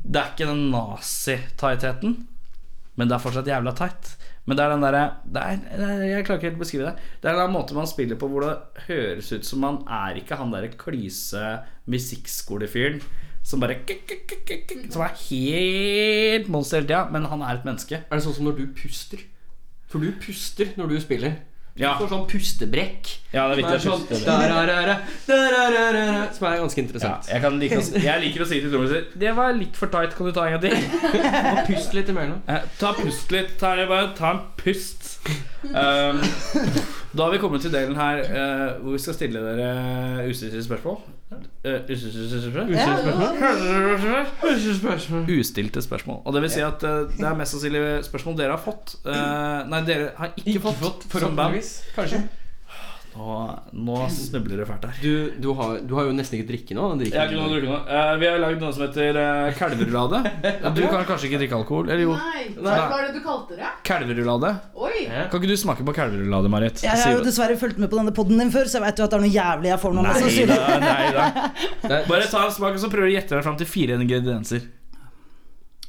[0.09, 2.15] Det er ikke den nazi-tightheten,
[2.97, 4.15] men det er fortsatt jævla tight.
[4.49, 5.01] Men det er den derre
[5.37, 6.97] er- er- Jeg klarer ikke helt å beskrive det.
[7.21, 10.39] Det er den måten man spiller på hvor det høres ut som man er ikke
[10.39, 11.43] han derre klyse
[11.87, 13.03] musikkskolefyren
[13.45, 13.77] som bare
[14.91, 18.01] Som er helt monster hele tida, men han er et menneske.
[18.11, 19.19] Er det sånn som når du puster?
[19.89, 21.37] For du puster når du spiller.
[21.79, 21.93] Ja.
[21.95, 23.11] Du får sånn pustebrekk.
[23.31, 24.05] Ja, det er viktig er sånn
[26.35, 27.29] Som er ganske Ja, interessant.
[27.31, 30.17] jeg, kan like å, jeg liker å si til trommiser Det var litt for tight,
[30.17, 30.75] kan du ta en gang til?
[31.53, 32.41] Og pust litt imellom.
[32.51, 33.55] Eh, ta pust litt.
[33.61, 35.18] Ta, bare ta en pust.
[35.69, 36.21] Um,
[37.17, 41.01] da har vi kommet til delen her uh, hvor vi skal stille dere ustilte spørsmål.
[41.67, 42.29] Uh, ustilte
[44.83, 45.25] spørsmål?
[45.39, 46.21] Ustilte spørsmål.
[46.25, 48.99] Og det vil si at uh, det er mest sannsynlig spørsmål dere har fått.
[49.05, 51.59] Eh, nei, dere har ikke, fått, som band.
[51.97, 52.23] Kanskje.
[53.17, 53.37] Nå,
[53.73, 54.99] nå snubler det fælt her.
[55.03, 56.85] Du, du, har, du har jo nesten ikke drikke nå.
[57.01, 57.79] Drikke Jeg har ikke noe å drikke nå.
[57.89, 60.21] uh, vi har lagd noe som heter uh, kalverulade.
[60.79, 61.89] Du kan kanskje ikke drikke alkohol?
[61.91, 63.73] Eller jo, Nei, hva var det du kalte det?
[63.89, 64.53] kalverulade.
[64.79, 65.07] Oi!
[65.09, 66.85] Kan ikke du smake på kalverulade, Marit?
[66.85, 69.09] Jeg har jo dessverre fulgt med på denne podden din før, så jeg vet jo
[69.09, 70.07] at det er noe jævlig jeg får nå.
[70.07, 72.03] mest Nei da, nei da.
[72.13, 74.67] Bare ta en smak, og så prøver du å gjette deg fram til fire ingredienser.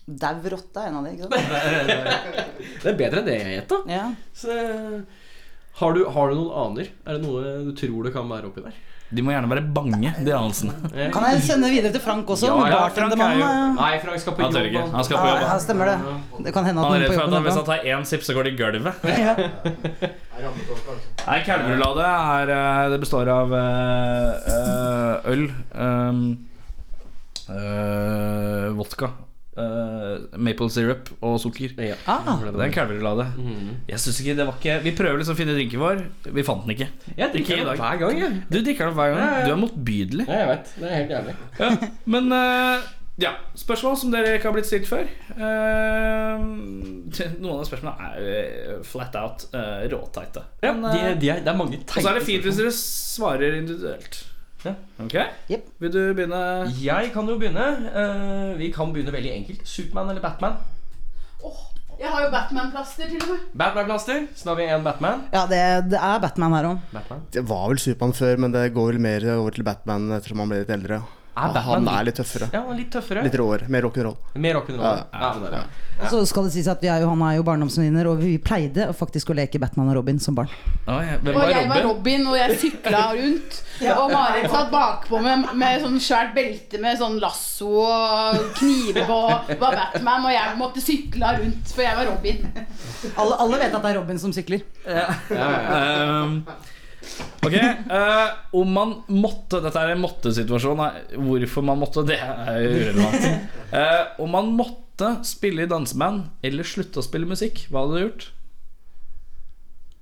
[0.10, 2.16] Dau rotte er en av de, ikke sant?
[2.82, 3.78] Det er bedre enn det jeg gjetta.
[3.92, 4.06] Ja.
[4.34, 4.56] Så,
[5.80, 6.88] har, du, har du noen aner?
[7.08, 8.78] Er det noe du tror det kan være oppi der?
[9.10, 10.74] De må gjerne være bange, de anelsene.
[11.10, 12.46] Kan jeg sende videre til Frank også?
[12.46, 14.68] Ja, ja, Frank er jo- eh, Nei, Frank skal på Han jobb.
[14.70, 14.84] ikke.
[14.94, 15.96] Han skal på på ja, stemmer det.
[16.46, 18.06] Det kan hende at Han er redd på for at han- hvis han tar én
[18.06, 18.94] sipp, så går det i gulvet.
[20.40, 20.50] Ja.
[21.26, 26.22] Nei, kalverulade er eh, Det består av øl, eh, øl, um,
[27.50, 29.10] eh, vodka,
[29.60, 31.74] eh, maple syrup og sukker.
[31.78, 31.98] Ja.
[32.10, 33.28] Ah, Det er en kalverulade.
[33.90, 36.06] Jeg synes ikke det var ikke Vi prøver liksom å finne drinken vår.
[36.30, 36.90] Vi fant den ikke.
[37.16, 38.44] Jeg drikker Ikke i den hver gang, jeg.
[38.50, 39.20] Du drikker den hver gang.
[39.20, 39.50] Ja, ja.
[39.50, 40.30] Du er motbydelig.
[40.30, 40.72] Ja, jeg vet.
[40.80, 41.36] Det er helt jævlig.
[41.60, 41.70] Ja.
[42.16, 42.88] Men uh,
[43.20, 45.10] ja, spørsmål som dere ikke har blitt stilt før.
[45.36, 46.40] Uh,
[47.42, 50.46] noen av spørsmålene er flat out uh, råteite.
[50.64, 52.72] Ja, Men, de, de er, det er mange og så er det fint hvis dere
[52.76, 54.22] svarer individuelt.
[54.66, 54.74] Ja.
[55.00, 55.16] Ok?
[55.50, 55.68] yep.
[55.80, 56.42] Vil du begynne?
[56.84, 57.68] Jeg kan jo begynne.
[57.96, 59.62] Uh, vi kan begynne veldig enkelt.
[59.68, 60.58] Supermann eller Batman?
[61.44, 61.62] Oh,
[62.00, 63.46] jeg har jo Batman-plaster til og med.
[63.60, 64.26] Batman-plaster.
[64.36, 65.24] Så da har vi én Batman.
[65.36, 65.62] ja, det,
[65.94, 67.16] det er Batman her òg.
[67.36, 70.52] Det var vel Supermann før, men det går vel mer over til Batman ettersom han
[70.52, 71.02] ble litt eldre.
[71.40, 72.50] Er Batman han er litt tøffere.
[72.54, 73.24] Ja, han er litt tøffere.
[73.26, 73.70] Litt råere.
[73.72, 74.18] Mer rock'n'roll.
[74.36, 75.06] Mer rock'n'roll.
[75.14, 75.64] Ja, Ja.
[76.00, 78.86] Og så skal det sies at er jo, han er jo barndomsvenninner, og vi pleide
[78.96, 80.48] faktisk å leke Batman og Robin som barn.
[80.88, 81.18] Ah, ja.
[81.20, 82.24] Og var jeg var Robin?
[82.32, 83.58] Og jeg sykla rundt.
[84.00, 89.20] Og Marit satt bakpå med, med sånn svært belte med sånn lasso og kniver på.
[89.60, 92.44] Var Batman, og jeg måtte sykle rundt, for jeg var Robin.
[93.16, 94.66] Alle, alle vet at det er Robin som sykler.
[94.88, 95.48] Ja, ja,
[96.24, 96.44] Um,
[97.46, 97.56] ok,
[97.90, 98.28] uh,
[98.60, 100.82] om man måtte Dette er en måttesituasjon.
[101.16, 103.30] Hvorfor man måtte, det er jo irrelevant.
[103.70, 108.02] Eh, om man måtte spille i danseband eller slutte å spille musikk, hva hadde du
[108.02, 108.24] gjort?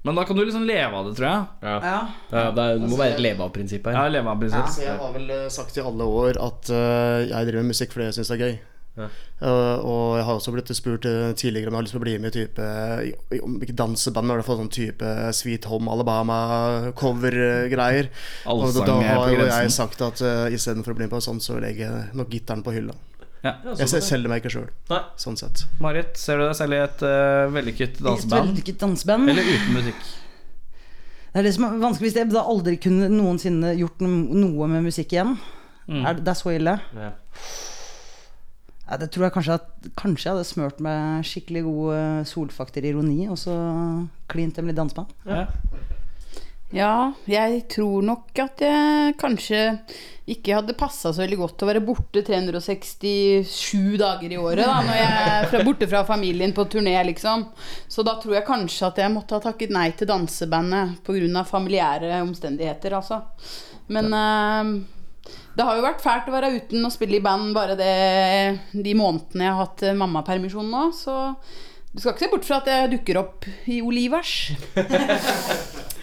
[0.08, 1.44] Men da kan du liksom leve av det, tror jeg.
[1.68, 1.74] Ja.
[1.84, 1.98] Ja.
[2.32, 3.98] Ja, det, er, det må være et leve av-prinsipp her.
[3.98, 4.70] Ja, leve av prinsipp.
[4.72, 7.92] Så jeg har vel eh, sagt i alle år at uh, jeg driver med musikk
[7.92, 8.56] fordi jeg syns det er gøy.
[8.98, 9.06] Ja.
[9.38, 12.06] Eh, og jeg har også blitt spurt eh, tidligere om jeg har lyst til å
[12.06, 12.64] bli med i type
[13.46, 15.06] Om ikke danseband, men i hvert fall sånn type
[15.38, 18.06] Sweet Home Alabama-cover-greier.
[18.50, 21.40] Og da, da har jo jeg sagt at uh, istedenfor å bli med på sånn,
[21.44, 22.94] så legger jeg nok gitaren på hylla.
[23.46, 23.54] Ja.
[23.78, 24.70] Jeg selger meg ikke sjøl,
[25.22, 25.58] sånn sett.
[25.84, 28.34] Marit, ser du deg selv i et uh, vellykket danseband?
[28.34, 29.24] et vellykket danseband.
[29.36, 30.02] Eller uten musikk?
[31.28, 34.82] Det er det som er vanskelig hvis jeg da aldri kunne noensinne gjort noe med
[34.88, 35.38] musikk igjen.
[35.86, 36.02] Mm.
[36.02, 36.74] Er det, det er så ille.
[36.98, 37.12] Ja.
[38.88, 43.28] Ja, det tror jeg kanskje at Kanskje jeg hadde smørt med skikkelig god solfakterironi solfaktor-ironi,
[43.32, 43.56] og så
[44.32, 45.12] klint dem litt danseband.
[45.28, 45.46] Ja.
[46.76, 49.60] Ja, jeg tror nok at jeg kanskje
[50.28, 55.00] ikke hadde passa så veldig godt å være borte 367 dager i året, da, når
[55.00, 57.46] jeg er fra, borte fra familien på turné, liksom.
[57.88, 61.46] Så da tror jeg kanskje at jeg måtte ha takket nei til dansebandet pga.
[61.48, 63.22] familiære omstendigheter, altså.
[63.88, 64.76] Men eh,
[65.58, 67.94] det har jo vært fælt å være uten å spille i band bare det,
[68.74, 71.34] de månedene jeg har hatt eh, mammapermisjon nå, så
[71.90, 74.36] du skal ikke se bort fra at jeg dukker opp i Olivers.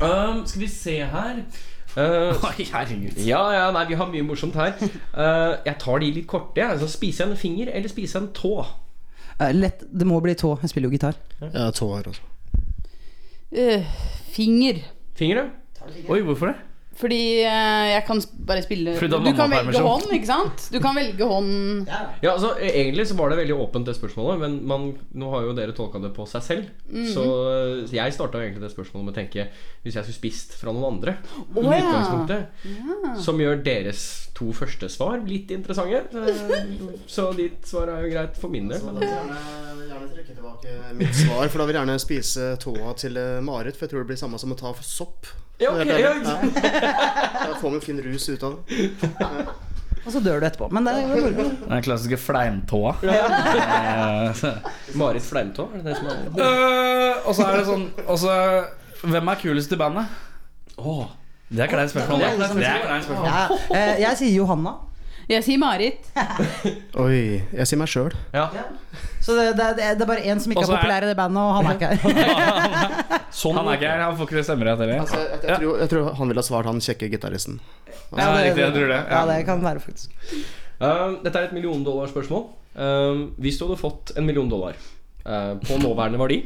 [0.00, 1.42] Um, skal vi se her
[1.90, 3.16] Uh, Oi, herregud.
[3.26, 4.76] ja, ja, nei, vi har mye morsomt her.
[5.10, 6.60] Uh, jeg tar de litt korte.
[6.60, 6.68] Ja.
[6.76, 8.52] Altså, spiser jeg en finger, eller spiser jeg en tå?
[9.40, 10.52] Uh, Lett, det må bli tå.
[10.62, 11.18] Jeg spiller jo gitar.
[11.42, 12.22] Ja, tå her også.
[13.50, 13.90] Uh,
[14.30, 14.78] finger.
[15.18, 15.90] Finger, ja.
[16.06, 16.69] Oi, hvorfor det?
[17.00, 20.66] Fordi eh, jeg kan bare spille Fordi du kan velge hånd, ikke sant?
[20.72, 24.40] Du kan velge hånd Ja, altså e- Egentlig så var det veldig åpent, det spørsmålet.
[24.42, 24.86] Men man,
[25.16, 26.70] nå har jo dere tolka det på seg selv.
[27.14, 29.46] Så uh, jeg starta egentlig det spørsmålet med å tenke
[29.84, 31.80] Hvis jeg skulle spist fra noen andre i ja.
[31.80, 32.64] utgangspunktet,
[33.24, 34.04] som gjør deres
[34.36, 36.02] to første svar litt interessante.
[36.14, 38.80] Uh, så ditt svar er jo greit for min del.
[38.80, 39.38] Altså, Gjerne,
[39.90, 43.76] gjerne trekke tilbake mitt svar, for da vil jeg gjerne spise tåa til eh, Marit.
[43.76, 45.28] For jeg tror det blir samme som å ta sopp.
[45.60, 46.12] Ja, ok, ja.
[47.50, 48.88] Da får man jo fin rus ut av det.
[50.06, 50.70] Og så dør du etterpå.
[50.72, 51.44] Men det er jo moro.
[51.68, 52.94] Den klassiske fleimtåa.
[54.96, 58.36] Marit Fleimtå, er det det som er Øh, og så er det sånn også,
[59.02, 60.06] Hvem er kulest i bandet?
[60.80, 61.04] Åh,
[61.50, 62.20] Det er kleint spørsmål.
[62.20, 62.30] da.
[62.54, 63.26] Det er kleint spørsmål.
[63.26, 63.46] Ja,
[63.76, 64.72] eh, jeg sier Johanna.
[65.30, 66.08] Jeg sier Marit.
[67.04, 67.38] Oi.
[67.54, 68.14] Jeg sier meg sjøl.
[68.34, 68.48] ja.
[69.20, 71.08] Så det, det, det det er bare én som ikke Også er er- populær i
[71.10, 73.26] det bandet, og han er ikke her.
[73.36, 75.02] Sånn Han er ikke her, han får ikke stemmerett heller.
[75.04, 77.58] Altså, jeg, jeg, tror, jeg tror han ville ha svart han kjekke gitaristen.
[78.16, 79.00] Ja, riktig, jeg tror det.
[79.12, 80.16] Ja, det kan være, faktisk.
[80.80, 82.46] Uh, dette er et milliondollarspørsmål.
[82.74, 84.74] Uh, hvis du hadde fått en million dollar
[85.28, 86.40] uh, på nåværende verdi,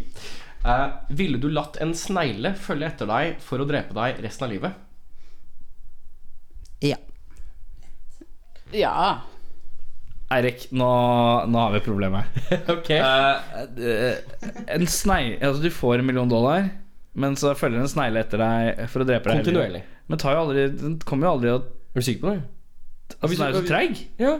[0.67, 4.53] uh, ville du latt en snegle følge etter deg for å drepe deg resten av
[4.59, 4.83] livet?
[6.85, 6.99] Ja.
[8.75, 9.21] Ja.
[10.35, 10.89] Eirik, nå,
[11.51, 12.31] nå har vi et problem her.
[12.75, 13.59] Ok Eh,
[13.91, 15.37] eh, en snei...
[15.39, 16.71] Altså, du får en million dollar,
[17.15, 19.45] men så følger en snegle etter deg for å drepe deg.
[19.45, 19.85] Kontinuerlig.
[20.11, 21.61] Men tar jo aldri, den kommer jo aldri å
[21.95, 22.43] Er du sikker på det?
[23.21, 24.01] Altså, den er jo så treig.
[24.19, 24.35] Ja.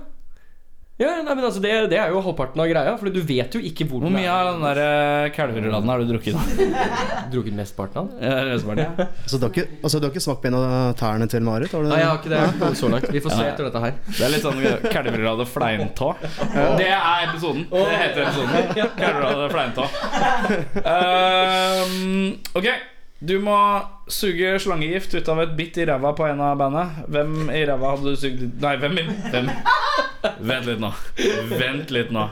[0.95, 3.59] Ja nei, men altså det, det er jo halvparten av greia, for du vet jo
[3.67, 5.39] ikke hvor Hvor mye av den der eh,
[5.91, 6.39] har du drukket?
[7.33, 8.13] Drukket mesteparten av?
[8.23, 9.09] Ja, mesteparten, ja.
[9.27, 11.75] Så du har ikke, altså, du har ikke smakt på en av tærne til Marit?
[11.75, 11.91] Har du?
[11.91, 12.71] Nei, jeg har ikke det.
[12.79, 13.11] Så langt.
[13.11, 13.99] Vi får se etter dette her.
[14.07, 14.63] Det er litt sånn
[14.95, 16.13] kalverulade fleintå.
[16.79, 17.67] Det er episoden.
[17.75, 18.55] Det heter episoden.
[18.95, 19.91] Kalverulade fleintå.
[20.79, 22.71] Um, ok,
[23.23, 23.57] du må
[24.11, 27.05] suge slangegift ut av et bitt i ræva på en av bandet.
[27.13, 29.51] Hvem i ræva hadde du sugd Nei, hvem i hvem?
[30.51, 30.91] Vent litt nå.
[31.53, 32.27] Vent litt nå.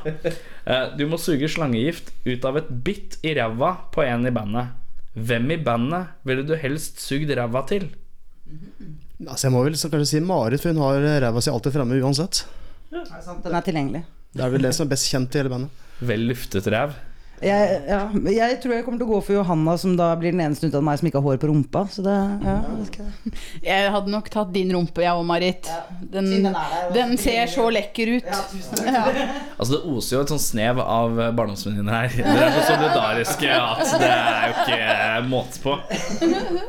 [0.63, 4.73] Eh, du må suge slangegift ut av et bitt i ræva på en i bandet.
[5.13, 7.89] Hvem i bandet ville du helst sugd ræva til?
[9.23, 12.45] Altså, jeg må vel kanskje si Marit, for hun har ræva si alltid fremme uansett.
[12.93, 14.03] Den er tilgjengelig.
[14.33, 15.83] Det er vel det som er best kjent i hele bandet.
[16.03, 16.97] Vel luftet ræv.
[17.43, 20.43] Jeg, ja, jeg tror jeg kommer til å gå for Johanna, som da blir den
[20.45, 21.83] eneste unntatt av meg som ikke har hår på rumpa.
[21.91, 22.15] Så det,
[22.47, 22.55] ja,
[22.87, 23.33] skal jeg.
[23.67, 25.71] Jeg hadde nok tatt din rumpe, jeg òg, Marit.
[26.13, 28.31] Den, og den ser så lekker ut.
[28.83, 29.03] Ja.
[29.57, 32.17] Altså Det oser jo et sånn snev av barndomsvenninner her.
[32.23, 35.77] Dere er så solidariske at det er jo ikke måte på.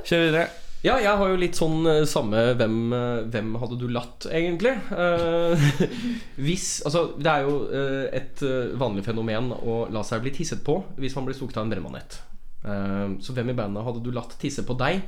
[0.10, 0.50] Kjør videre.
[0.84, 4.74] Ja, jeg har jo litt sånn eh, samme hvem, eh, hvem hadde du latt, egentlig?
[4.92, 5.64] Eh,
[6.44, 8.44] hvis Altså, det er jo eh, et
[8.80, 12.20] vanlig fenomen å la seg bli tisset på hvis man blir stukket av en brennmanett.
[12.68, 15.06] Eh, så hvem i bandet hadde du latt tisse på deg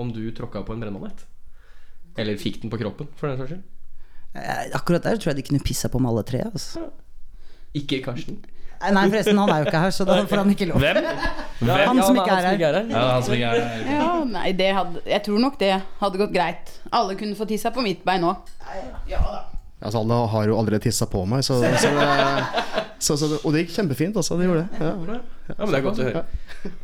[0.00, 1.26] om du tråkka på en brennmanett?
[2.18, 3.66] Eller fikk den på kroppen, for den saks skyld.
[4.76, 6.40] Akkurat der tror jeg de kunne pissa på med alle tre.
[6.48, 6.88] Altså.
[7.76, 8.40] Ikke Karsten.
[8.78, 10.82] Nei, forresten, han er jo ikke her, så da får han ikke lov.
[10.82, 10.98] Hvem?
[11.88, 12.76] Han som ikke er her.
[12.92, 13.88] Ja, han som ikke er her.
[13.90, 16.70] Ja, nei, det hadde, jeg tror nok det hadde gått greit.
[16.94, 18.44] Alle kunne få tissa på mitt bein òg.
[19.78, 23.54] Altså, alle har jo allerede tissa på meg, så, så, det, så, så det, Og
[23.54, 24.38] det gikk kjempefint, altså.
[24.38, 24.80] Det gjorde det.
[24.86, 25.18] Ja.
[25.52, 26.24] Ja, men det er godt å høre.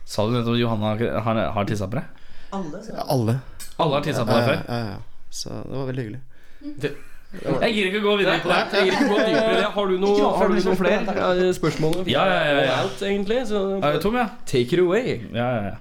[0.06, 0.92] Sa du nettopp at Johanna
[1.26, 2.28] har, har tissa på deg?
[2.54, 2.84] Alle.
[3.06, 3.40] Alle.
[3.82, 4.62] Alle har tissa på deg før?
[4.68, 5.02] ja, ja.
[5.34, 6.94] Så det var veldig hyggelig.
[7.42, 8.60] Jeg gidder ikke å gå videre på det.
[8.74, 9.70] Jeg gir ikke gå dypere i det.
[9.74, 11.96] Har du noe, har du noen flere ja, spørsmål?
[12.10, 12.76] Ja, ja, ja, ja.
[12.84, 14.28] Out, egentlig, så Er du tom, ja?
[14.46, 15.18] take it away.
[15.34, 15.80] Ja, ja, ja.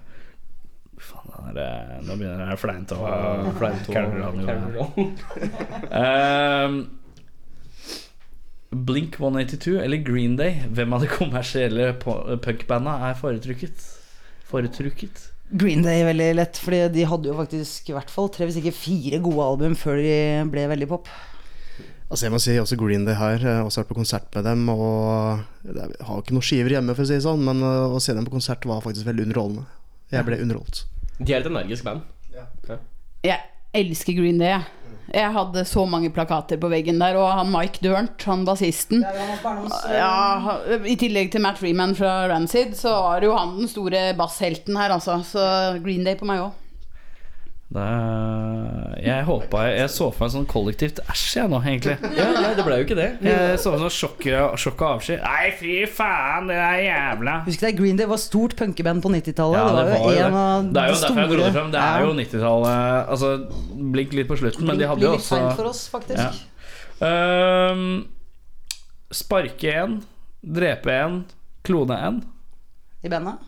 [1.54, 3.04] Det er, nå begynner det fleint å
[3.60, 4.56] Kalverulade.
[6.00, 6.78] Ehm,
[8.74, 13.86] Blink 182 eller Green Day, hvem av de kommersielle punkbanda er foretrukket?
[14.50, 15.28] Foretrukket?
[15.54, 18.58] Green Day er veldig lett, Fordi de hadde jo faktisk i hvert fall tre, hvis
[18.64, 20.18] ikke fire gode album før de
[20.50, 21.12] ble veldig pop.
[22.14, 23.40] Altså jeg må si også Green Day her.
[23.42, 24.68] Jeg har også vært på konsert med dem.
[24.70, 28.02] Og jeg har ikke noen skiver hjemme, for å si det sånn, men uh, å
[28.04, 29.66] se dem på konsert var faktisk veldig underholdende.
[30.14, 30.84] Jeg ble underholdt.
[31.18, 32.06] De er et energisk band.
[33.26, 33.40] Jeg
[33.82, 34.54] elsker Green Day.
[34.54, 34.84] jeg.
[35.14, 39.04] Jeg hadde så mange plakater på veggen der, og han Mike Durnt, han bassisten
[39.92, 44.80] ja, I tillegg til Matt Freeman fra Rancid, så var jo han den store basshelten
[44.80, 45.20] her, altså.
[45.28, 45.44] Så
[45.84, 46.63] Green Day på meg òg.
[47.74, 51.96] Jeg håpa jeg, jeg så for meg sånn kollektivt æsj, jeg nå, egentlig.
[52.20, 53.08] Ja, nei, det ble jo ikke det.
[53.26, 54.28] Jeg så for meg sånn sjokk,
[54.62, 55.18] sjokk og avsky.
[55.24, 59.58] Nei, fy faen, det er jævla Husk det, Green Day var stort punkeband på 90-tallet.
[59.58, 60.44] Ja, det var jo en det.
[60.44, 61.72] av Det er jo de derfor jeg dro det frem.
[61.74, 63.14] Det er jo 90-tallet.
[63.16, 63.32] Altså,
[63.98, 66.44] blink litt på slutten, men de hadde jo litt også feil for oss, faktisk.
[67.02, 67.72] Ja.
[67.74, 67.88] Um,
[69.14, 69.98] Sparke en,
[70.42, 71.20] drepe en,
[71.66, 72.22] klone en.
[73.04, 73.42] I bandet.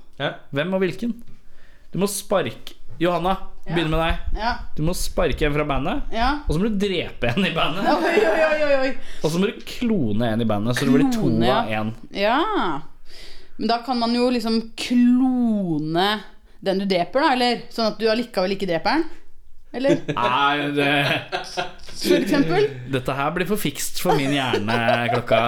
[0.55, 1.13] Hvem og hvilken?
[1.91, 3.35] Du må sparke Johanna,
[3.65, 4.39] begynne med deg.
[4.39, 6.29] Ja, Du må sparke en fra bandet, ja.
[6.45, 7.87] og så må du drepe en i bandet.
[7.95, 8.91] Oi, oi, oi, oi, oi.
[9.23, 11.59] Og så må du klone en i bandet, så det blir to ja.
[11.63, 11.91] av én.
[12.13, 12.39] Ja.
[13.57, 16.07] Men da kan man jo liksom klone
[16.65, 17.61] den du dreper, da, eller?
[17.73, 19.05] Sånn at du allikevel ikke dreper den?
[19.75, 19.99] Eller?
[20.15, 20.91] Nei, det,
[21.99, 22.69] For eksempel?
[22.93, 24.77] dette her blir for fikst for min hjerne
[25.11, 25.39] klokka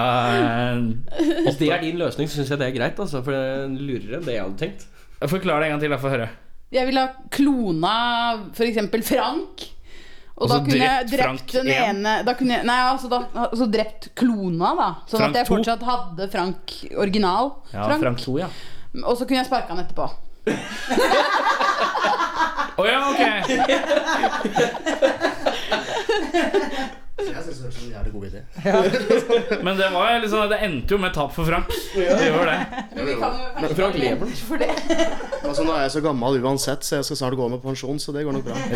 [1.46, 3.00] Hvis det er din løsning, så syns jeg det er greit.
[3.00, 4.84] Altså, for det er lurere enn det jeg hadde tenkt.
[5.32, 6.28] Forklar det en gang til, da, få høre.
[6.74, 7.92] Jeg ville ha klona
[8.68, 9.64] eksempel Frank.
[10.38, 13.22] Og, Og da så kunne jeg drept den ene da kunne jeg, Nei, altså, da,
[13.48, 14.88] altså drept klona, da.
[15.10, 17.50] Sånn Frank at jeg fortsatt fortsatt hadde Frank original.
[17.72, 18.04] Ja, Frank.
[18.04, 18.48] Frank 2, ja.
[19.02, 20.06] Og så kunne jeg sparka han etterpå.
[22.78, 23.22] Å ja, ok.
[27.18, 28.42] Jeg synes det er en jævlig god idé.
[29.66, 31.72] Men det var liksom Det endte jo med tap for Frank.
[31.94, 32.58] Det gjør det.
[32.94, 34.70] Men vi kan jo Men Frank lever for det.
[35.42, 38.14] Altså, nå er jeg så gammel uansett, så jeg skal snart gå med pensjon, så
[38.14, 38.56] det går nok bra.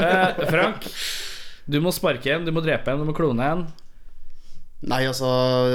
[0.00, 0.86] Eh, Frank,
[1.68, 3.66] du må sparke en, du må drepe en, du må klone en.
[4.80, 5.28] Nei, altså,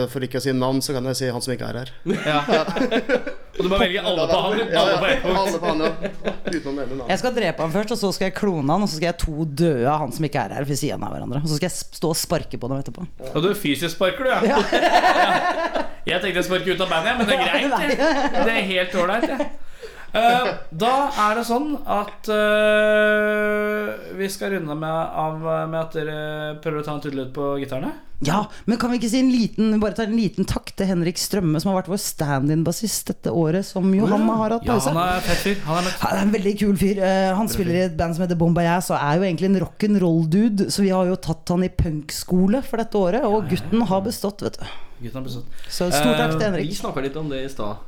[0.09, 1.91] for ikke å si navn, så kan jeg si han som ikke er her.
[2.25, 2.41] Ja.
[3.55, 4.57] Og du må velge alle på han.
[4.59, 5.17] Ja, Alle ja.
[5.23, 5.33] på.
[5.39, 5.91] Alle på han, ja.
[6.49, 7.05] Utenom å navnet.
[7.13, 9.17] Jeg skal drepe han først, og så skal jeg klone han, og så skal jeg
[9.23, 11.41] to døde av han som ikke er her, ved siden av hverandre.
[11.41, 13.05] Og så skal jeg stå og sparke på dem etterpå.
[13.31, 14.39] Og du fysisk sparker, du, ja.
[14.55, 15.83] ja.
[16.05, 17.95] Jeg tenkte jeg sparke ut av bandet, men det er greit.
[17.97, 19.47] Det, det er helt ålreit, jeg.
[20.15, 20.91] Uh, da
[21.25, 23.34] er det sånn at eh,
[24.25, 25.39] vi skal runde med, av
[25.69, 26.17] med at dere
[26.63, 27.93] prøver å ta en tudelut på gitarene.
[28.23, 31.19] Ja, men kan vi ikke si en liten, bare ta en liten takk til Henrik
[31.19, 34.93] Strømme, som har vært vår stand-in-bassist dette året som Johanna har hatt pause.
[34.93, 35.57] Ja, han er fett fyr.
[35.67, 35.97] Han er.
[35.99, 37.01] Han er en veldig kul fyr.
[37.03, 40.69] Eh, han spiller i et band som heter Bombayas og er jo egentlig en rock'n'roll-dude.
[40.71, 44.45] Så vi har jo tatt han i punkskole for dette året, og gutten har bestått,
[44.47, 44.69] vet du.
[45.01, 45.59] Gutten har bestått.
[45.67, 46.71] Så stor takk til Henrik.
[46.71, 47.83] Vi snakka litt om det i stad.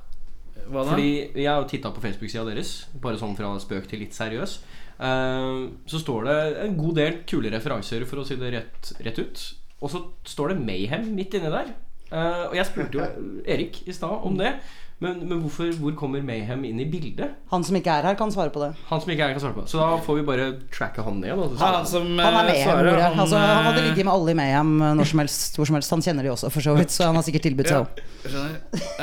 [0.67, 4.59] Fordi jeg har jo titta på Facebook-sida deres, bare sånn fra spøk til litt seriøs.
[4.97, 9.21] Eh, så står det en god del kule referanser, for å si det rett, rett
[9.21, 9.43] ut.
[9.81, 11.73] Og så står det Mayhem midt inni der.
[12.07, 13.07] Eh, og jeg spurte jo
[13.53, 14.55] Erik i stad om det.
[14.97, 17.35] Men, men hvorfor, hvor kommer Mayhem inn i bildet?
[17.51, 18.71] Han som ikke er her, kan svare på det.
[18.89, 19.65] Han som ikke jeg kan svare på.
[19.69, 21.35] Så da får vi bare tracke han ned.
[21.35, 21.59] Altså.
[21.61, 23.03] Han som Han er eh, Mayhem-ordet.
[23.03, 25.69] han, Altså, han hadde eh, ligget med alle i Mayhem eh, når som helst, hvor
[25.69, 25.93] som helst.
[25.93, 28.01] Han kjenner de også, for så vidt, så han har sikkert tilbudt seg òg.
[28.33, 28.47] Ja.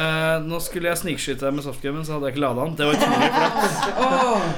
[0.03, 2.75] Eh, nå skulle jeg snikskyte deg med softgamen, så hadde jeg ikke lada den.
[2.75, 3.55] Det var utrolig flaut.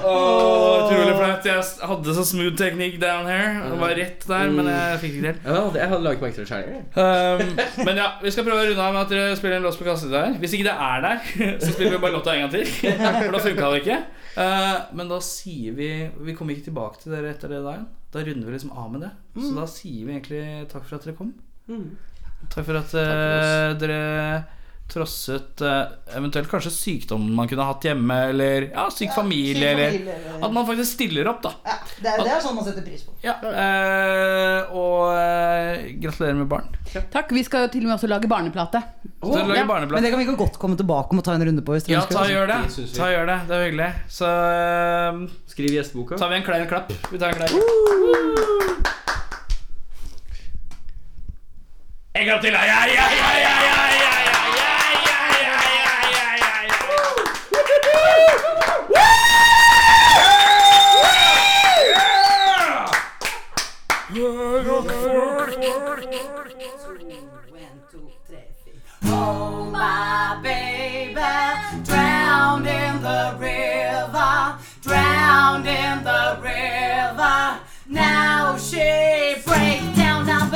[0.08, 1.50] Åh, utrolig flaut.
[1.52, 3.52] Jeg hadde så smooth teknikk down here.
[3.60, 5.52] Det var rett der, men jeg fikk ikke til.
[5.52, 6.82] Ja, det, hadde laget meg ekstra skjæring.
[6.96, 9.76] Um, men ja, vi skal prøve å runde av med at dere spiller en låt
[9.76, 10.40] på kassa der.
[10.40, 11.25] Hvis ikke det er der,
[11.62, 12.66] så spiller vi bare låta en gang til.
[13.26, 14.00] For da funka det ikke.
[14.36, 15.86] Uh, men da sier vi
[16.26, 17.86] Vi kommer ikke tilbake til dere etter det der.
[18.12, 19.12] Da runder vi liksom av med det.
[19.38, 21.32] Så da sier vi egentlig takk for at dere kom.
[22.52, 24.02] Takk for at uh, dere
[24.88, 25.82] trosset eh,
[26.16, 30.44] eventuelt kanskje sykdommen man kunne hatt hjemme, eller ja, syk ja, familie, syk familie eller,
[30.46, 31.52] At man faktisk stiller opp, da.
[31.66, 33.16] Ja, det, er, at, det er sånn man setter pris på.
[33.24, 36.70] Ja, øh, og øh, gratulerer med barn.
[37.12, 37.34] Takk.
[37.34, 38.82] Vi skal jo til og med også lage barneplate.
[39.20, 39.98] Oh, lage barneplate.
[39.98, 41.80] Men det kan vi godt komme tilbake om og ta en runde på.
[41.90, 42.60] ja, ta, og gjør det.
[42.94, 43.40] ta og gjør det.
[43.48, 43.90] Det er hyggelig.
[44.20, 46.20] Så øh, Skriv gjesteboka.
[46.20, 46.94] Tar vi en klein klapp.
[47.10, 47.58] Vi tar en klein.
[47.58, 48.46] Uh!
[52.16, 52.52] En gang til!
[52.52, 54.35] Ja, ja, ja, ja, ja, ja, ja.
[69.08, 71.14] Oh, my baby,
[71.84, 77.60] drowned in the river, drowned in the river.
[77.88, 79.95] Now she breaks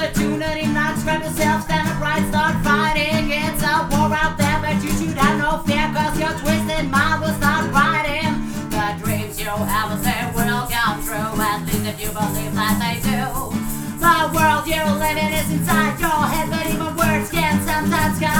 [0.00, 3.30] opportunity, knocks grab yourself, stand upright, start fighting.
[3.30, 7.20] It's a war out there, but you should have no fear, cause your twisted mind
[7.20, 8.48] will start riding.
[8.72, 12.96] The dreams you have, they will come true, at least if you believe that they
[13.04, 13.52] do.
[14.00, 18.39] The world you're living is inside your head, but even words can sometimes come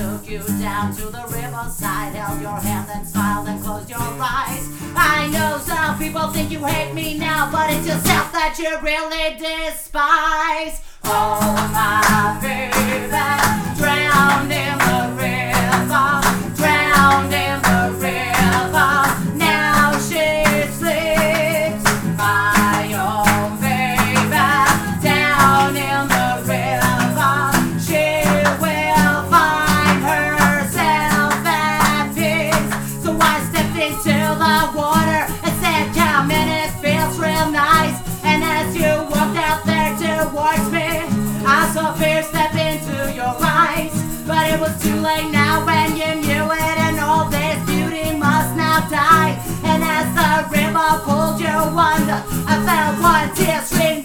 [0.00, 4.66] took you down to the riverside, held your hand and smiled and closed your eyes.
[4.96, 9.36] I know some people think you hate me now, but it's yourself that you really
[9.36, 10.80] despise.
[11.04, 11.36] Oh,
[11.76, 13.12] my baby,
[13.76, 16.08] drowned in the river,
[16.56, 17.59] drowned in
[45.02, 49.32] late now when you knew it, and all this beauty must now die.
[49.64, 53.99] And as the river pulled you under, I felt one tear stream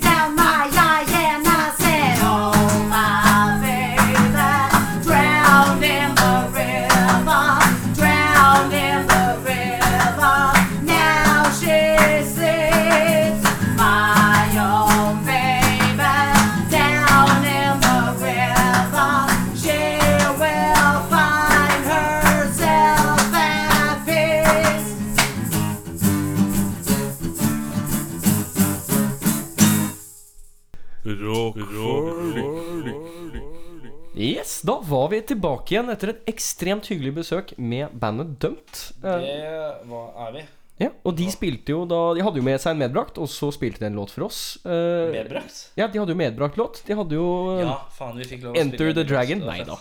[34.65, 38.85] da var vi tilbake igjen etter et ekstremt hyggelig besøk med bandet Dømt.
[39.03, 40.45] Eh, Det var, er vi?
[40.83, 43.47] ja, og de spilte jo da De hadde jo med seg en medbrakt, og så
[43.55, 44.39] spilte de en låt for oss.
[44.67, 45.59] Eh, Medbrakt?
[45.79, 46.81] Ja, de hadde jo medbrakt låt.
[46.87, 47.27] De hadde jo
[47.61, 49.39] Ja, faen, vi fikk lov å Enter spille the Dragon.
[49.45, 49.77] remix, Nei da.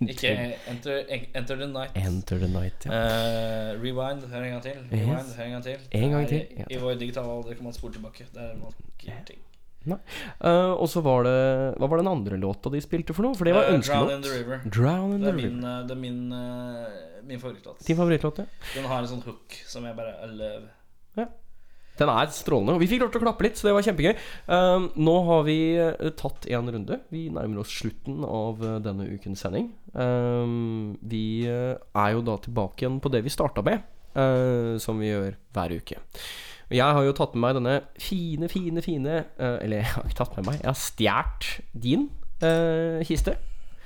[0.00, 0.32] Ikke
[0.72, 0.98] Enter,
[1.34, 1.94] enter, the Night.
[1.96, 2.90] Enter the Night, ja.
[2.90, 4.82] uh, rewind, hør en gang til.
[4.90, 5.86] Rewind, hør en gang til.
[6.02, 6.66] En gang til, ja.
[6.74, 8.26] I vår digitale alder kan man spole tilbake.
[8.34, 9.38] Det er mange ting.
[9.94, 11.36] Eh, og så var det
[11.78, 13.36] Hva var den andre låta de spilte for noe?
[13.38, 14.60] For det var Eh, Drown in the River.
[14.64, 15.86] In Det er the min, river.
[15.86, 17.86] det er min, uh, min favorittlåt.
[17.86, 18.46] Din favorittlåt, ja.
[18.74, 20.66] Den har en sånn hook som jeg bare I love.
[21.96, 22.74] Den er strålende.
[22.76, 24.18] Og vi fikk lov til å klappe litt, så det var kjempegøy.
[24.52, 26.98] Um, nå har vi eh, tatt en runde.
[27.08, 29.70] Vi nærmer oss slutten av eh, denne ukens sending.
[29.96, 33.80] Um, vi eh, er jo da tilbake igjen på det vi starta med,
[34.12, 36.02] uh, som vi gjør hver uke.
[36.70, 40.18] Jeg har jo tatt med meg denne fine, fine, fine eh, Eller jeg har ikke
[40.18, 41.50] tatt med meg, jeg har stjålet
[41.86, 42.08] din
[42.42, 43.36] eh, kiste.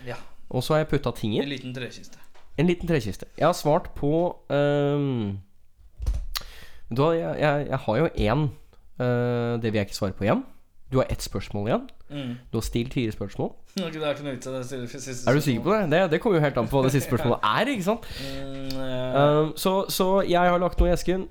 [0.06, 0.16] Ja.
[0.50, 1.42] Og så har jeg putta ting i.
[1.42, 2.18] En liten trekiste.
[2.58, 3.26] En liten trekiste.
[3.38, 4.10] Jeg har svart på
[6.90, 8.40] Vet du hva, jeg, jeg, jeg har jo én
[8.98, 10.40] uh, Det vil jeg ikke svare på igjen.
[10.90, 11.84] Du har ett spørsmål igjen.
[12.10, 12.32] Mm.
[12.50, 13.52] Du har stilt fire spørsmål.
[13.86, 15.84] Ok, det er ikke noe vits i det siste- siste Er du sikker på det?
[15.92, 17.70] Det, det kommer jo helt an på hva det siste spørsmålet er.
[17.76, 18.08] ikke sant?
[18.24, 21.28] Mm, eh, Um, så, så jeg har lagt noe i esken.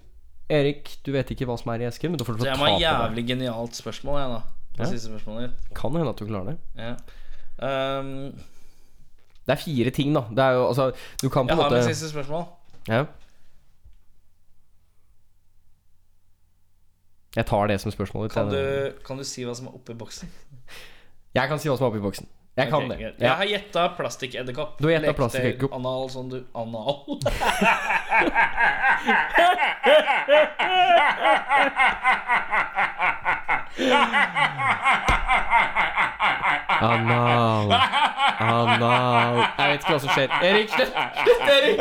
[0.50, 2.56] Erik, du vet ikke hva som er i esken, men du får lov det til
[2.56, 4.42] å ta på jævlig genialt spørsmål, jeg, da.
[4.80, 4.92] Det Ja.
[4.94, 5.74] siste spørsmålet ditt.
[5.76, 6.58] Kan hende at du klarer det.
[6.78, 6.96] Ja.
[8.00, 8.34] Um,
[9.46, 10.22] Det er fire ting, da.
[10.30, 12.46] Det er jo altså Du kan på jeg en har mitt siste spørsmål.
[12.88, 13.06] Ja.
[17.36, 18.32] Jeg tar det som spørsmålet.
[18.34, 20.30] Kan du, kan du si hva som er oppi boksen?
[21.36, 22.28] Jeg kan si hva som er oppi boksen.
[22.60, 23.14] Jeg kan okay, det.
[23.20, 23.26] Ja.
[23.26, 24.80] Jeg har gjetta plastikkedderkopp.
[24.80, 25.74] Du har gjetta plastikkedderkopp.
[25.74, 27.00] Anal som du Anal?
[36.80, 37.72] Anal.
[38.40, 39.38] Anal.
[39.58, 40.28] Jeg vet ikke hva som skjer.
[40.44, 40.94] Erik, slutt!
[41.24, 41.80] Slutt, Erik!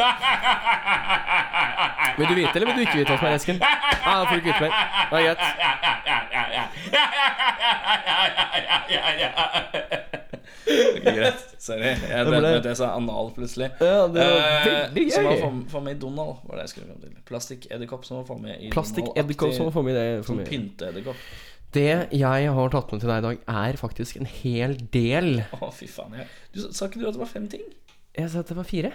[2.19, 3.59] Vil du vite eller vil du ikke vite hva som er esken?
[3.63, 3.67] Ja,
[4.07, 4.73] da får du ikke vite mer.
[5.11, 5.43] Det er greit.
[10.69, 11.45] Greit.
[11.63, 11.91] Sorry.
[11.95, 12.69] Jeg dreit meg ut.
[12.69, 13.71] Jeg sa anal plutselig.
[13.81, 15.13] Ja, det var veldig gøy.
[15.15, 17.19] Som var for, få med i Donald, var det jeg skulle fram til.
[17.29, 20.07] Plastikkedderkopp som var for meg i Plastikkedderkopp som får med det.
[20.23, 21.25] for Sånn pynteedderkopp.
[21.77, 25.43] Det jeg har tatt med til deg i dag, er faktisk en hel del.
[25.59, 26.17] Å, fy faen.
[26.17, 26.31] Jeg.
[26.55, 27.67] Du, sa ikke du at det var fem ting?
[28.17, 28.95] Jeg sa at det var fire.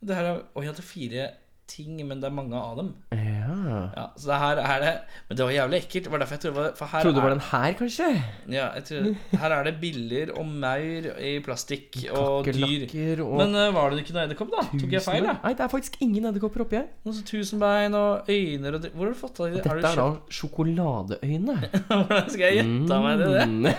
[0.00, 1.28] Det her er å, jeg hadde fire
[1.70, 2.90] ting, men det er mange av dem.
[3.14, 3.56] Ja.
[3.96, 4.92] Ja, så det her er det
[5.28, 6.08] Men det var jævlig ekkelt.
[6.12, 8.08] Var derfor jeg trodde For her Trodde det var den her, kanskje?
[8.50, 9.08] ja, jeg tror,
[9.42, 13.22] her er det biller og maur i plastikk og dyr.
[13.24, 14.66] Og Men uh, var det ikke noe edderkopp, da?
[14.74, 15.36] Tok jeg feil, da?
[15.44, 16.90] Nei, det er faktisk ingen edderkopper oppi her.
[17.06, 19.64] Noen sånn tusenbein og øyne og Hvor har du fått av det?
[19.64, 20.08] Dette du er da
[20.40, 21.58] sjokoladeøyne.
[21.90, 23.74] Hvordan skal jeg gjette meg til det?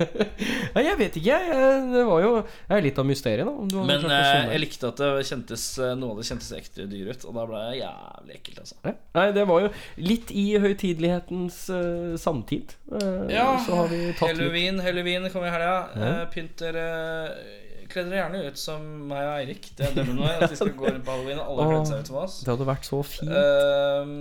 [0.74, 1.38] Nei, jeg vet ikke.
[1.38, 1.86] jeg.
[1.92, 3.54] Det var jo Det er litt av mysteriet, da.
[3.64, 6.86] om du Men eh, jeg likte at det kjentes eh, noe av det kjentes ekte
[6.90, 8.78] dyr ut, og da ble jeg jævlig ekkelt, altså.
[8.86, 8.94] Ja.
[9.18, 12.76] Nei, det var jo litt i høytidelighetens uh, samtid.
[12.92, 15.74] Uh, Ja, så har vi tatt litt Halloween, Halloween kommer i helga.
[15.96, 16.14] Ja.
[16.22, 17.58] Uh, pynter uh,
[17.92, 19.66] Kle dere gjerne ut som meg og Eirik.
[19.76, 22.00] Det er dømmer nå at vi skal gå rundt på halloween, og alle kler seg
[22.00, 22.38] ut som oss.
[22.40, 23.28] Det hadde vært så fint.
[23.28, 24.14] Uh,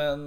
[0.00, 0.22] men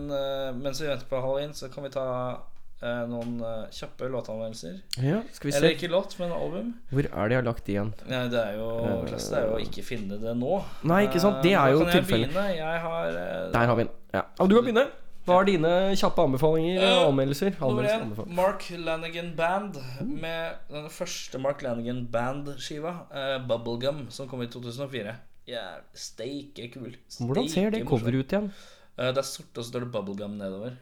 [0.62, 2.38] mens vi venter på halloween, så kan vi ta eh,
[2.82, 4.78] noen eh, kjappe låtanmeldelser.
[5.04, 6.74] ja, Eller ikke låt, men album.
[6.92, 7.94] Hvor er det jeg har lagt de igjen?
[8.08, 8.70] Ja, det er jo
[9.10, 10.64] klasse, det er jo å ikke finne det nå.
[10.84, 11.42] Nei, ikke sant?
[11.44, 12.36] Det Eh, er jo tilfellet.
[12.36, 13.92] eh, Der har vi den.
[14.14, 14.22] Ja.
[14.40, 14.88] Du kan begynne.
[15.28, 17.52] Hva er dine kjappe anbefalinger og og anmeldelser?
[17.60, 18.34] Nummer én.
[18.34, 19.76] Mark Lanigan Band.
[20.02, 25.14] Med den første Mark Lanigan Band-skiva, uh, Bubblegum, som kom i 2004.
[25.48, 26.96] Yeah, steike kul.
[27.20, 28.52] Hvordan ser det coveret ut igjen?
[28.98, 30.78] Uh, det er sort, og så står det Bubblegum nedover.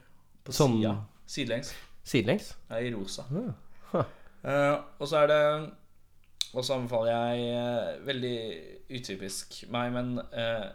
[0.45, 0.95] På Sånn- sida.
[1.27, 1.73] Sidelengs.
[2.07, 2.53] Sidelengs?
[2.69, 3.27] Ja, I rosa.
[3.31, 3.53] Mm.
[3.91, 4.09] huh.
[4.47, 5.43] Eh, og så er det
[6.53, 8.37] Og så anbefaler jeg uh, veldig
[8.95, 10.69] utypisk meg, men uh,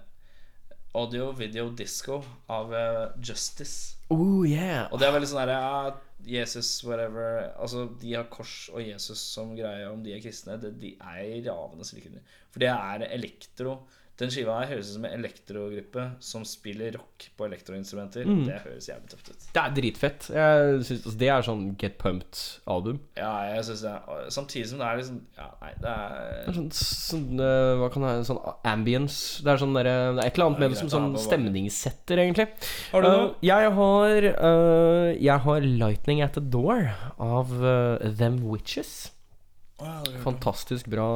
[0.95, 2.19] Audio Video Disco
[2.53, 2.75] av
[3.17, 3.97] Justice.
[4.13, 4.91] Oh, yeah.
[4.93, 5.95] Og det er veldig sånn herre ja,
[6.29, 10.59] Jesus, whatever Altså, de har kors og Jesus som greie, om de er kristne.
[10.61, 12.21] Det, de er ravende slikere.
[12.53, 13.79] For det er elektro.
[14.21, 18.29] Den skiva her høres ut som en elektrogruppe som spiller rock på elektroinstrumenter.
[18.29, 18.43] Mm.
[18.47, 19.47] Det høres jævlig tøft ut.
[19.55, 20.29] Det er dritfett.
[20.29, 23.01] Synes, altså, det er sånn Get Pumped-album.
[23.19, 26.51] Ja, jeg syns det er Samtidig som det er liksom Ja, nei, det Det er
[26.53, 28.27] er sånn, sånn eh, Hva kan det være?
[28.29, 29.19] Sånn ambience.
[29.45, 32.49] Det er sånn der, Det er et eller annet med det som sånn stemningssetter, egentlig.
[32.93, 33.25] Har du noe?
[33.33, 39.13] Uh, jeg har uh, Jeg har 'Lightning At The Door' av uh, Them Witches.
[40.23, 41.07] Fantastisk bra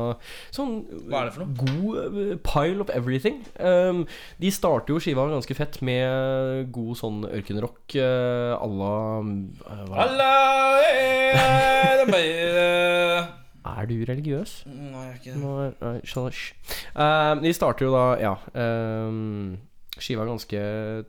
[0.54, 1.54] Sånn Hva er det for noe?
[1.60, 3.40] god eh, pile of everything.
[3.60, 4.04] Um,
[4.42, 10.08] de starter jo skiva ganske fett med god sånn ørkenrock à la uh, hva-
[10.90, 13.28] eh, det er bare-
[13.66, 14.52] Er du religiøs?
[14.66, 15.40] Nei, jeg er ikke det.
[15.42, 16.52] Nå er- nei, skjønner hysj.
[16.94, 19.56] Eh, de starter jo da, ja ehm,
[19.96, 20.60] Skiva ganske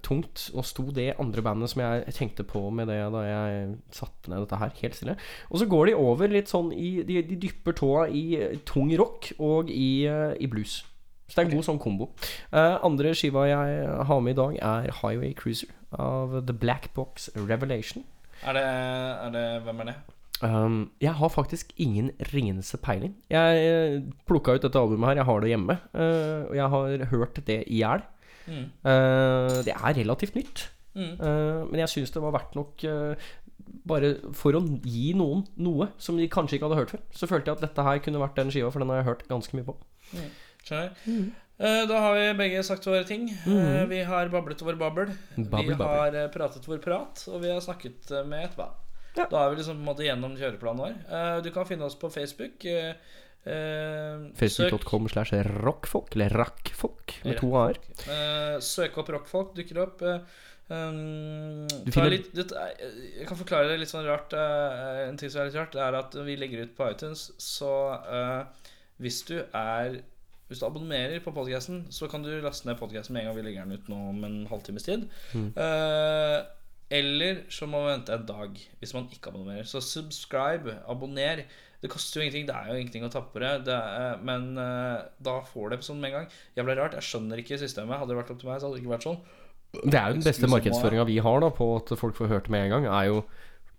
[0.06, 0.48] tungt.
[0.56, 4.46] Og sto det andre bandet som jeg tenkte på med det da jeg satte ned
[4.46, 5.18] dette her, helt stille.
[5.52, 8.92] Og så går de over litt sånn i De, de dypper tåa i eh, tung
[9.00, 10.82] rock og i, eh, i blues.
[11.28, 12.06] Så det er en god sånn kombo.
[12.54, 17.28] Uh, andre skiva jeg har med i dag, er Highway Cruiser av The Black Box
[17.36, 18.06] Revelation.
[18.48, 19.98] Er det, er det Hvem er det?
[20.46, 23.16] Um, jeg har faktisk ingen ringende peiling.
[23.30, 25.78] Jeg plukka ut dette albumet her, jeg har det hjemme.
[25.94, 28.04] eh, og jeg har hørt det i hjel.
[28.48, 28.66] Mm.
[28.92, 30.68] Eh, det er relativt nytt.
[30.98, 31.12] Mm.
[31.22, 33.28] Uh, men jeg syns det var verdt nok uh,
[33.86, 37.04] Bare for å gi noen noe som de kanskje ikke hadde hørt før.
[37.14, 39.28] Så følte jeg at dette her kunne vært den skiva, for den har jeg hørt
[39.30, 39.76] ganske mye på.
[40.66, 40.96] Skjønner.
[41.58, 43.28] Eh, da har vi begge sagt våre ting.
[43.44, 43.90] Mm.
[43.92, 45.12] vi har bablet vår babbel.
[45.36, 48.84] Babbel, vi har pratet vår prat, og vi har snakket med et band.
[49.18, 50.98] Da er vi liksom på en måte gjennom kjøreplanen vår.
[51.20, 52.64] Eh, du kan finne oss på Facebook.
[53.48, 55.34] Eh, Facebook.com slash
[55.64, 57.80] rockfolk, eller rakkfolk, med to a-er.
[58.06, 60.04] Uh, søk opp rockfolk, dukker opp.
[60.68, 64.36] um, finner- litt, det, jeg kan forklare det litt sånn rart.
[64.36, 67.72] Uh, en ting som er litt rart, er at vi legger ut på iTunes, så
[68.04, 70.02] uh, hvis du er
[70.48, 73.42] Hvis du abonnerer på podcasten så kan du laste ned podcasten med en gang vi
[73.44, 75.02] legger den ut nå om en halvtimes tid.
[75.36, 76.38] Eh,
[76.90, 79.68] eller så må man vente en dag hvis man ikke abonnerer.
[79.68, 81.44] Så subscribe, abonner.
[81.82, 82.48] Det koster jo ingenting.
[82.48, 83.52] Det er jo ingenting å tappe på det.
[83.68, 86.32] det er, men eh, da får du episoden med en gang.
[86.58, 86.96] Jævla rart.
[86.98, 88.00] Jeg skjønner ikke systemet.
[88.00, 89.20] Hadde det vært opp til meg, så hadde det ikke vært sånn.
[89.78, 92.54] Det er jo den beste markedsføringa vi har da på at folk får hørt det
[92.56, 93.22] med en gang, er jo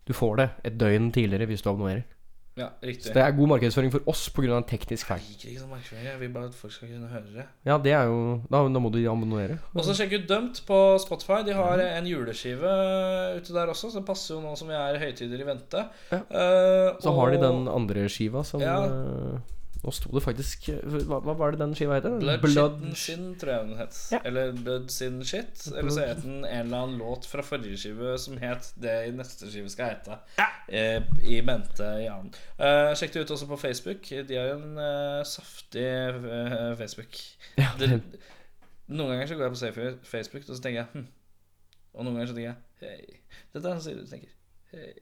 [0.08, 2.04] Du får det et døgn tidligere hvis du abonnerer.
[2.58, 3.08] Ja, riktig.
[3.08, 4.56] Så det er god markedsføring for oss pga.
[4.56, 5.20] en teknisk feil.
[5.22, 6.06] Jeg liker ikke sånn markedsføring.
[6.08, 7.46] Jeg vil bare at folk skal kunne høre det.
[7.68, 8.18] Ja, det er jo
[8.50, 9.58] Da, da må du abonnere.
[9.74, 11.42] Og så sjekk ut Dømt på Spotify.
[11.46, 12.72] De har en juleskive
[13.38, 15.84] ute der også, så det passer jo nå som vi er høytider i vente.
[16.10, 16.20] Ja.
[16.28, 18.82] Uh, Så har de den andre skiva som Ja.
[19.78, 20.68] Eh, Nå sto det faktisk
[21.08, 22.16] Hva, hva var det den skiva heter?
[22.20, 23.98] Blood, Blood Sin, tror jeg den het.
[24.12, 24.20] Ja.
[24.28, 25.66] Eller Blood Sin Shit.
[25.70, 29.12] Eller så het den en eller annen låt fra forrige skive som het det i
[29.14, 30.18] neste skive skal hete.
[30.68, 32.32] Eh, I mente i annen.
[32.58, 34.10] Eh, sjekk det ut også på Facebook.
[34.28, 37.22] De har jo en eh, saftig eh, Facebook.
[37.58, 38.00] Ja, det,
[38.88, 41.06] noen ganger så går jeg på Facebook, og så tenker jeg hm.
[41.94, 43.20] Og noen ganger så tenker jeg hei.
[43.54, 44.34] Dette er en side du tenker
[44.74, 44.92] hei.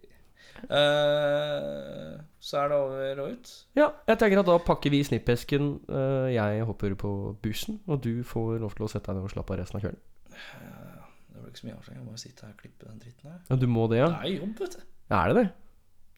[0.65, 3.51] Eh, så er det over og ut.
[3.77, 5.81] Ja, jeg tenker at da pakker vi snippesken.
[5.89, 7.11] Uh, jeg hopper på
[7.43, 9.83] bussen, og du får lov til å sette deg ned og slappe av resten av
[9.87, 10.03] kvelden.
[10.31, 11.97] Det blir ikke så mye avslag.
[11.99, 13.41] Jeg må jo sitte her og klippe den dritten her.
[13.51, 14.09] Ja, du må det, ja?
[14.13, 14.81] Det er jobb, vet du.
[15.11, 15.47] Ja, Er det det?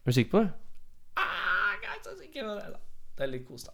[0.05, 0.51] Er du sikker på det?
[1.16, 2.81] Ah, ikke så sikker på det, da.
[3.19, 3.73] Det er litt kos, da.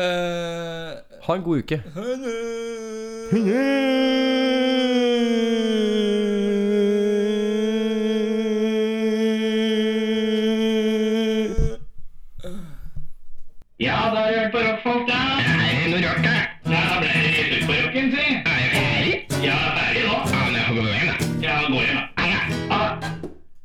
[0.00, 1.78] Eh, Ha en god uke.
[1.94, 3.50] ha det.